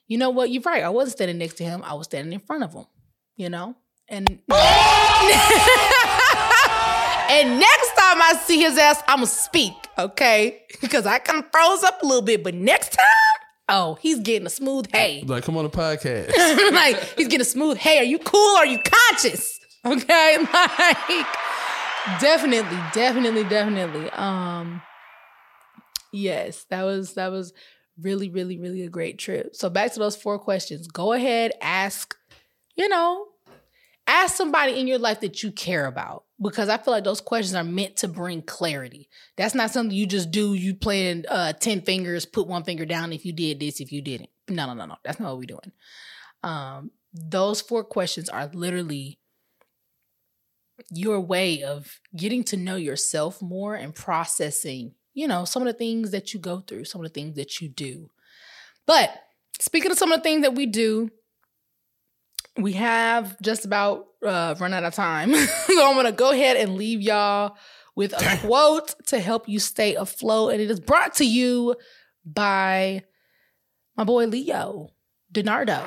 You 0.07 0.19
know 0.19 0.31
what? 0.31 0.51
You're 0.51 0.63
right. 0.63 0.83
I 0.83 0.91
wasn't 0.91 1.17
standing 1.17 1.39
next 1.39 1.55
to 1.55 1.65
him. 1.65 1.83
I 1.85 1.95
was 1.95 2.07
standing 2.07 2.33
in 2.33 2.41
front 2.41 2.63
of 2.65 2.73
him. 2.73 2.85
You 3.37 3.49
know, 3.51 3.75
and 4.09 4.29
and 4.29 4.39
next 7.59 7.91
time 7.97 8.23
I 8.23 8.41
see 8.45 8.61
his 8.61 8.77
ass, 8.79 9.03
I'ma 9.09 9.25
speak, 9.25 9.75
okay? 9.99 10.61
Because 10.81 11.07
I 11.07 11.19
kind 11.19 11.43
of 11.43 11.51
froze 11.51 11.83
up 11.83 12.03
a 12.03 12.07
little 12.07 12.23
bit, 12.23 12.45
but 12.45 12.55
next 12.55 12.91
time, 12.91 13.47
oh, 13.71 13.97
he's 14.01 14.21
getting 14.21 14.47
a 14.47 14.51
smooth 14.51 14.87
hey. 14.93 15.25
like, 15.27 15.45
come 15.45 15.57
on 15.57 15.65
the 15.65 15.71
podcast. 15.71 16.29
like 16.73 16.97
he's 17.17 17.29
getting 17.29 17.41
a 17.41 17.45
smooth 17.45 17.79
hey. 17.79 17.99
Are 17.99 18.05
you 18.05 18.19
cool? 18.19 18.57
Are 18.57 18.67
you 18.67 18.79
conscious? 18.79 19.59
Okay, 19.87 20.37
like 20.53 21.27
definitely, 22.21 22.79
definitely, 22.93 23.45
definitely. 23.45 24.11
Um, 24.11 24.83
yes, 26.13 26.67
that 26.71 26.83
was 26.83 27.15
that 27.15 27.31
was 27.31 27.55
really, 28.01 28.29
really, 28.29 28.59
really 28.59 28.83
a 28.83 28.89
great 28.89 29.19
trip. 29.19 29.55
So 29.55 29.71
back 29.71 29.93
to 29.93 29.99
those 29.99 30.17
four 30.17 30.39
questions. 30.39 30.87
Go 30.87 31.13
ahead, 31.13 31.53
ask. 31.61 32.17
You 32.77 32.89
know, 32.89 33.29
ask 34.07 34.37
somebody 34.37 34.79
in 34.79 34.87
your 34.87 34.99
life 34.99 35.21
that 35.21 35.43
you 35.43 35.53
care 35.53 35.87
about 35.87 36.25
because 36.43 36.69
I 36.69 36.77
feel 36.77 36.93
like 36.93 37.05
those 37.05 37.21
questions 37.21 37.55
are 37.55 37.65
meant 37.65 37.97
to 37.99 38.09
bring 38.09 38.43
clarity. 38.43 39.09
That's 39.37 39.55
not 39.55 39.71
something 39.71 39.97
you 39.97 40.07
just 40.07 40.31
do. 40.31 40.55
You 40.55 40.75
playing 40.75 41.25
uh, 41.29 41.53
10 41.53 41.83
fingers, 41.83 42.27
put 42.27 42.49
one 42.49 42.65
finger 42.65 42.85
down 42.85 43.13
if 43.13 43.25
you 43.25 43.33
did 43.33 43.61
this, 43.61 43.81
if 43.81 43.93
you 43.93 44.03
didn't. 44.03 44.31
No, 44.49 44.67
no, 44.67 44.75
no, 44.75 44.87
no. 44.87 44.97
That's 45.05 45.21
not 45.21 45.31
what 45.31 45.39
we're 45.39 45.45
doing. 45.45 45.73
Um, 46.43 46.91
those 47.13 47.61
four 47.61 47.85
questions 47.85 48.29
are 48.29 48.51
literally 48.53 49.19
your 50.91 51.21
way 51.21 51.63
of 51.63 52.01
getting 52.17 52.43
to 52.45 52.57
know 52.57 52.77
yourself 52.77 53.41
more 53.41 53.75
and 53.75 53.95
processing, 53.95 54.95
you 55.15 55.27
know, 55.27 55.45
some 55.45 55.63
of 55.63 55.67
the 55.67 55.79
things 55.79 56.11
that 56.11 56.35
you 56.35 56.41
go 56.41 56.61
through, 56.61 56.85
some 56.85 57.01
of 57.01 57.11
the 57.11 57.21
things 57.21 57.37
that 57.37 57.61
you 57.61 57.69
do. 57.69 58.11
But 58.87 59.11
speaking 59.61 59.91
of 59.91 59.99
some 59.99 60.13
of 60.13 60.19
the 60.19 60.23
things 60.23 60.43
that 60.43 60.55
we 60.55 60.67
do, 60.67 61.11
we 62.57 62.75
have 62.75 63.41
just 63.41 63.65
about 63.65 64.07
uh, 64.25 64.55
run 64.59 64.75
out 64.75 64.85
of 64.85 64.95
time. 64.95 65.35
so 65.35 65.89
I'm 65.89 65.95
going 65.95 66.07
to 66.07 66.13
go 66.13 66.31
ahead 66.33 66.57
and 66.57 66.77
leave 66.77 67.01
y'all 67.01 67.57
with 67.97 68.13
a 68.13 68.39
quote 68.39 68.95
to 69.07 69.21
help 69.21 69.49
you 69.49 69.59
stay 69.59 69.95
afloat. 69.95 70.53
And 70.53 70.61
it 70.61 70.71
is 70.71 70.81
brought 70.81 71.15
to 71.15 71.25
you 71.25 71.77
by 72.25 73.05
my 73.97 74.05
boy 74.05 74.27
Leo. 74.27 74.91
Donardo. 75.33 75.85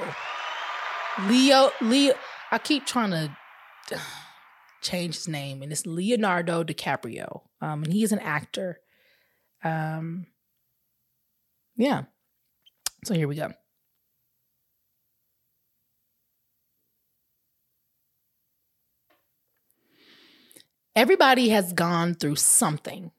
Leo, 1.27 1.71
Leo, 1.81 2.13
I 2.51 2.57
keep 2.57 2.85
trying 2.85 3.11
to 3.11 3.31
change 4.81 5.15
his 5.15 5.27
name, 5.27 5.61
and 5.61 5.71
it's 5.71 5.85
Leonardo 5.85 6.63
DiCaprio. 6.63 7.41
Um, 7.61 7.83
and 7.83 7.93
he 7.93 8.03
is 8.03 8.11
an 8.11 8.19
actor. 8.19 8.79
Um, 9.63 10.27
yeah. 11.75 12.03
So 13.03 13.13
here 13.13 13.27
we 13.27 13.35
go. 13.35 13.51
Everybody 20.95 21.49
has 21.49 21.73
gone 21.73 22.15
through 22.15 22.37
something 22.37 23.11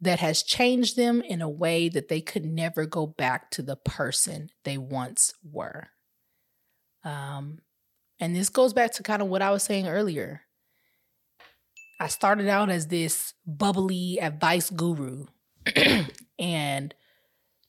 that 0.00 0.20
has 0.20 0.42
changed 0.42 0.96
them 0.96 1.20
in 1.20 1.42
a 1.42 1.48
way 1.48 1.88
that 1.88 2.08
they 2.08 2.20
could 2.20 2.44
never 2.44 2.86
go 2.86 3.06
back 3.06 3.50
to 3.50 3.62
the 3.62 3.74
person 3.74 4.50
they 4.62 4.78
once 4.78 5.34
were. 5.42 5.88
Um, 7.02 7.58
and 8.20 8.36
this 8.36 8.50
goes 8.50 8.72
back 8.72 8.92
to 8.92 9.02
kind 9.02 9.20
of 9.20 9.28
what 9.28 9.42
I 9.42 9.50
was 9.50 9.62
saying 9.62 9.88
earlier. 9.88 10.42
I 11.98 12.06
started 12.08 12.48
out 12.48 12.70
as 12.70 12.86
this 12.86 13.34
bubbly 13.46 14.18
advice 14.20 14.70
guru, 14.70 15.26
and 16.38 16.94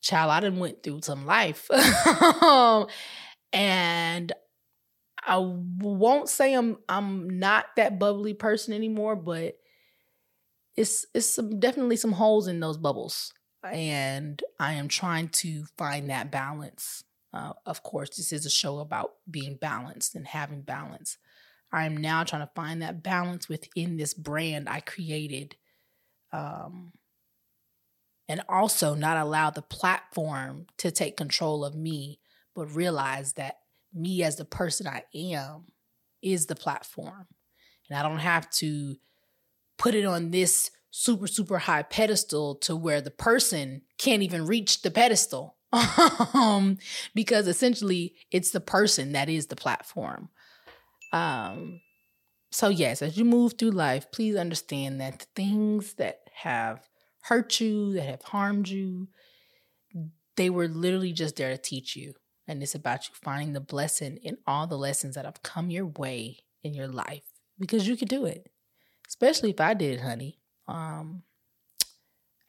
child, 0.01 0.31
I 0.31 0.39
done 0.41 0.59
went 0.59 0.83
through 0.83 1.01
some 1.03 1.25
life, 1.25 1.69
and 3.53 4.33
I 5.25 5.37
won't 5.37 6.29
say 6.29 6.53
I'm 6.53 6.77
I'm 6.87 7.39
not 7.39 7.65
that 7.77 7.99
bubbly 7.99 8.33
person 8.33 8.73
anymore, 8.73 9.15
but 9.15 9.57
it's 10.75 11.05
it's 11.13 11.27
some 11.27 11.59
definitely 11.59 11.95
some 11.95 12.11
holes 12.11 12.47
in 12.47 12.59
those 12.59 12.77
bubbles, 12.77 13.33
and 13.63 14.41
I 14.59 14.73
am 14.73 14.87
trying 14.87 15.29
to 15.29 15.65
find 15.77 16.09
that 16.09 16.31
balance. 16.31 17.03
Uh, 17.33 17.53
of 17.65 17.83
course, 17.83 18.15
this 18.15 18.31
is 18.31 18.45
a 18.45 18.49
show 18.49 18.79
about 18.79 19.13
being 19.29 19.55
balanced 19.55 20.15
and 20.15 20.25
having 20.25 20.61
balance. 20.61 21.17
I 21.71 21.85
am 21.85 21.97
now 21.97 22.23
trying 22.23 22.45
to 22.45 22.51
find 22.55 22.81
that 22.81 23.03
balance 23.03 23.49
within 23.49 23.97
this 23.97 24.13
brand 24.13 24.69
I 24.69 24.79
created, 24.79 25.57
um, 26.31 26.93
and 28.27 28.41
also 28.49 28.95
not 28.95 29.17
allow 29.17 29.49
the 29.49 29.61
platform 29.61 30.65
to 30.77 30.91
take 30.91 31.17
control 31.17 31.63
of 31.63 31.75
me, 31.75 32.19
but 32.55 32.73
realize 32.73 33.33
that 33.33 33.59
me 33.93 34.23
as 34.23 34.35
the 34.35 34.45
person 34.45 34.87
I 34.87 35.03
am 35.13 35.65
is 36.21 36.47
the 36.47 36.55
platform. 36.55 37.27
And 37.89 37.97
I 37.97 38.01
don't 38.01 38.19
have 38.19 38.49
to 38.51 38.95
put 39.77 39.93
it 39.93 40.05
on 40.05 40.31
this 40.31 40.71
super, 40.89 41.27
super 41.27 41.59
high 41.59 41.83
pedestal 41.83 42.55
to 42.55 42.75
where 42.75 43.01
the 43.01 43.11
person 43.11 43.81
can't 43.97 44.23
even 44.23 44.45
reach 44.45 44.81
the 44.81 44.91
pedestal. 44.91 45.55
um, 46.33 46.77
because 47.13 47.47
essentially 47.47 48.15
it's 48.31 48.51
the 48.51 48.61
person 48.61 49.11
that 49.11 49.29
is 49.29 49.47
the 49.47 49.55
platform. 49.55 50.29
Um, 51.11 51.81
so 52.51 52.69
yes, 52.69 53.01
as 53.01 53.17
you 53.17 53.25
move 53.25 53.53
through 53.57 53.71
life, 53.71 54.09
please 54.11 54.35
understand 54.35 55.01
that 55.01 55.19
the 55.19 55.25
things 55.35 55.95
that 55.95 56.21
have 56.33 56.87
hurt 57.27 57.59
you, 57.59 57.93
that 57.93 58.03
have 58.03 58.21
harmed 58.23 58.67
you, 58.67 59.07
they 60.35 60.49
were 60.49 60.67
literally 60.67 61.11
just 61.11 61.35
there 61.35 61.49
to 61.49 61.57
teach 61.57 61.95
you. 61.95 62.13
And 62.47 62.61
it's 62.61 62.75
about 62.75 63.07
you 63.07 63.15
finding 63.23 63.53
the 63.53 63.59
blessing 63.59 64.17
in 64.17 64.37
all 64.45 64.67
the 64.67 64.77
lessons 64.77 65.15
that 65.15 65.25
have 65.25 65.41
come 65.41 65.69
your 65.69 65.87
way 65.87 66.39
in 66.63 66.73
your 66.73 66.87
life 66.87 67.23
because 67.59 67.87
you 67.87 67.97
could 67.97 68.09
do 68.09 68.25
it. 68.25 68.51
Especially 69.07 69.49
if 69.49 69.59
I 69.59 69.73
did, 69.73 70.01
honey. 70.01 70.39
Um 70.67 71.23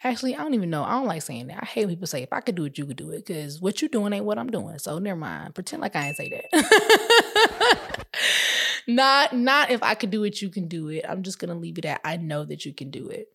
actually, 0.04 0.36
I 0.36 0.42
don't 0.42 0.54
even 0.54 0.70
know. 0.70 0.84
I 0.84 0.92
don't 0.92 1.06
like 1.06 1.22
saying 1.22 1.46
that. 1.48 1.62
I 1.62 1.66
hate 1.66 1.86
when 1.86 1.94
people 1.94 2.06
say 2.06 2.22
if 2.22 2.32
I 2.32 2.40
could 2.40 2.54
do 2.54 2.64
it, 2.64 2.76
you 2.76 2.84
could 2.84 2.96
do 2.96 3.10
it. 3.10 3.24
Because 3.24 3.60
what 3.60 3.80
you're 3.80 3.88
doing 3.88 4.12
ain't 4.12 4.26
what 4.26 4.38
I'm 4.38 4.50
doing. 4.50 4.78
So 4.78 4.98
never 4.98 5.18
mind. 5.18 5.54
Pretend 5.54 5.80
like 5.80 5.96
I 5.96 6.08
ain't 6.08 6.16
say 6.16 6.28
that. 6.28 8.06
not 8.86 9.34
not 9.34 9.70
if 9.70 9.82
I 9.82 9.94
could 9.94 10.10
do 10.10 10.24
it, 10.24 10.42
you 10.42 10.50
can 10.50 10.68
do 10.68 10.88
it. 10.88 11.06
I'm 11.08 11.22
just 11.22 11.38
gonna 11.38 11.54
leave 11.54 11.78
it 11.78 11.86
at 11.86 12.02
I 12.04 12.18
know 12.18 12.44
that 12.44 12.66
you 12.66 12.74
can 12.74 12.90
do 12.90 13.08
it. 13.08 13.28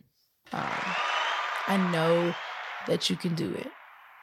Um, 0.53 0.95
I 1.67 1.77
know 1.91 2.33
that 2.87 3.09
you 3.09 3.15
can 3.15 3.35
do 3.35 3.53
it. 3.53 3.67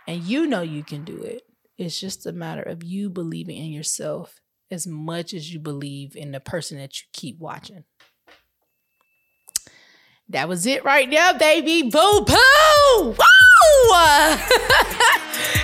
And 0.06 0.22
you 0.22 0.46
know 0.46 0.62
you 0.62 0.82
can 0.82 1.04
do 1.04 1.16
it. 1.22 1.42
It's 1.76 2.00
just 2.00 2.26
a 2.26 2.32
matter 2.32 2.62
of 2.62 2.82
you 2.82 3.10
believing 3.10 3.56
in 3.56 3.70
yourself 3.70 4.40
as 4.70 4.86
much 4.86 5.32
as 5.32 5.52
you 5.52 5.60
believe 5.60 6.16
in 6.16 6.32
the 6.32 6.40
person 6.40 6.78
that 6.78 7.00
you 7.00 7.06
keep 7.12 7.38
watching. 7.38 7.84
That 10.30 10.48
was 10.48 10.66
it 10.66 10.84
right 10.84 11.08
now, 11.08 11.32
baby. 11.32 11.88
Boo 11.88 12.24
boo! 12.24 12.36
Woo! 13.00 13.14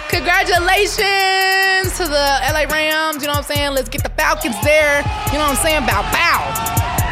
Congratulations 0.09 1.99
to 1.99 2.05
the 2.05 2.41
LA 2.53 2.65
Rams. 2.71 3.21
You 3.21 3.27
know 3.27 3.35
what 3.35 3.39
I'm 3.39 3.43
saying? 3.43 3.75
Let's 3.75 3.89
get 3.89 4.03
the 4.03 4.09
Falcons 4.11 4.57
there. 4.63 5.01
You 5.27 5.39
know 5.39 5.51
what 5.51 5.59
I'm 5.59 5.65
saying? 5.65 5.85
Bow 5.87 6.03
bow. 6.13 6.41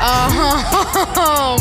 Um, 0.03 0.33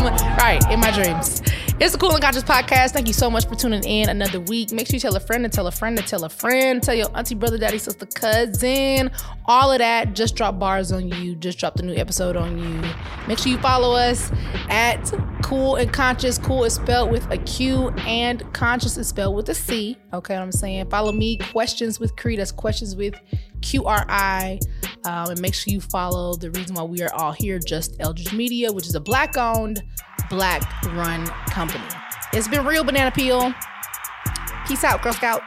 right, 0.37 0.61
in 0.71 0.79
my 0.79 0.91
dreams. 0.91 1.41
It's 1.83 1.93
the 1.93 1.97
Cool 1.97 2.11
and 2.11 2.21
Conscious 2.21 2.43
Podcast. 2.43 2.91
Thank 2.91 3.07
you 3.07 3.13
so 3.13 3.27
much 3.27 3.47
for 3.47 3.55
tuning 3.55 3.83
in 3.83 4.07
another 4.07 4.39
week. 4.39 4.71
Make 4.71 4.85
sure 4.85 4.97
you 4.97 4.99
tell 4.99 5.15
a 5.15 5.19
friend 5.19 5.43
to 5.45 5.49
tell 5.49 5.65
a 5.65 5.71
friend 5.71 5.97
to 5.97 6.03
tell 6.03 6.23
a 6.23 6.29
friend. 6.29 6.83
Tell 6.83 6.93
your 6.93 7.07
auntie, 7.17 7.33
brother, 7.33 7.57
daddy, 7.57 7.79
sister, 7.79 8.05
cousin. 8.05 9.09
All 9.45 9.71
of 9.71 9.79
that. 9.79 10.13
Just 10.13 10.35
drop 10.35 10.59
bars 10.59 10.91
on 10.91 11.07
you. 11.07 11.33
Just 11.33 11.57
drop 11.57 11.73
the 11.73 11.81
new 11.81 11.95
episode 11.95 12.35
on 12.35 12.59
you. 12.59 12.87
Make 13.27 13.39
sure 13.39 13.51
you 13.51 13.57
follow 13.57 13.95
us 13.95 14.31
at 14.69 15.11
Cool 15.41 15.77
and 15.77 15.91
Conscious. 15.91 16.37
Cool 16.37 16.65
is 16.65 16.75
spelled 16.75 17.09
with 17.09 17.27
a 17.31 17.39
Q 17.39 17.89
and 18.05 18.43
conscious 18.53 18.95
is 18.95 19.07
spelled 19.07 19.35
with 19.35 19.49
a 19.49 19.55
C. 19.55 19.97
Okay, 20.13 20.35
what 20.35 20.43
I'm 20.43 20.51
saying? 20.51 20.87
Follow 20.91 21.11
me. 21.11 21.37
Questions 21.37 21.99
with 21.99 22.15
Cree. 22.15 22.35
That's 22.35 22.51
questions 22.51 22.95
with 22.95 23.19
QRI. 23.61 24.59
Um, 25.05 25.31
and 25.31 25.41
make 25.41 25.53
sure 25.53 25.71
you 25.71 25.81
follow 25.81 26.35
the 26.35 26.51
reason 26.51 26.75
why 26.75 26.83
we 26.83 27.01
are 27.01 27.13
all 27.13 27.31
here, 27.31 27.59
Just 27.59 27.95
Eldridge 27.99 28.33
Media, 28.33 28.71
which 28.71 28.87
is 28.87 28.95
a 28.95 28.99
black 28.99 29.37
owned, 29.37 29.81
black 30.29 30.61
run 30.93 31.25
company. 31.49 31.83
It's 32.33 32.47
been 32.47 32.65
real, 32.65 32.83
Banana 32.83 33.11
Peel. 33.11 33.53
Peace 34.67 34.83
out, 34.83 35.01
Girl 35.01 35.13
Scout. 35.13 35.41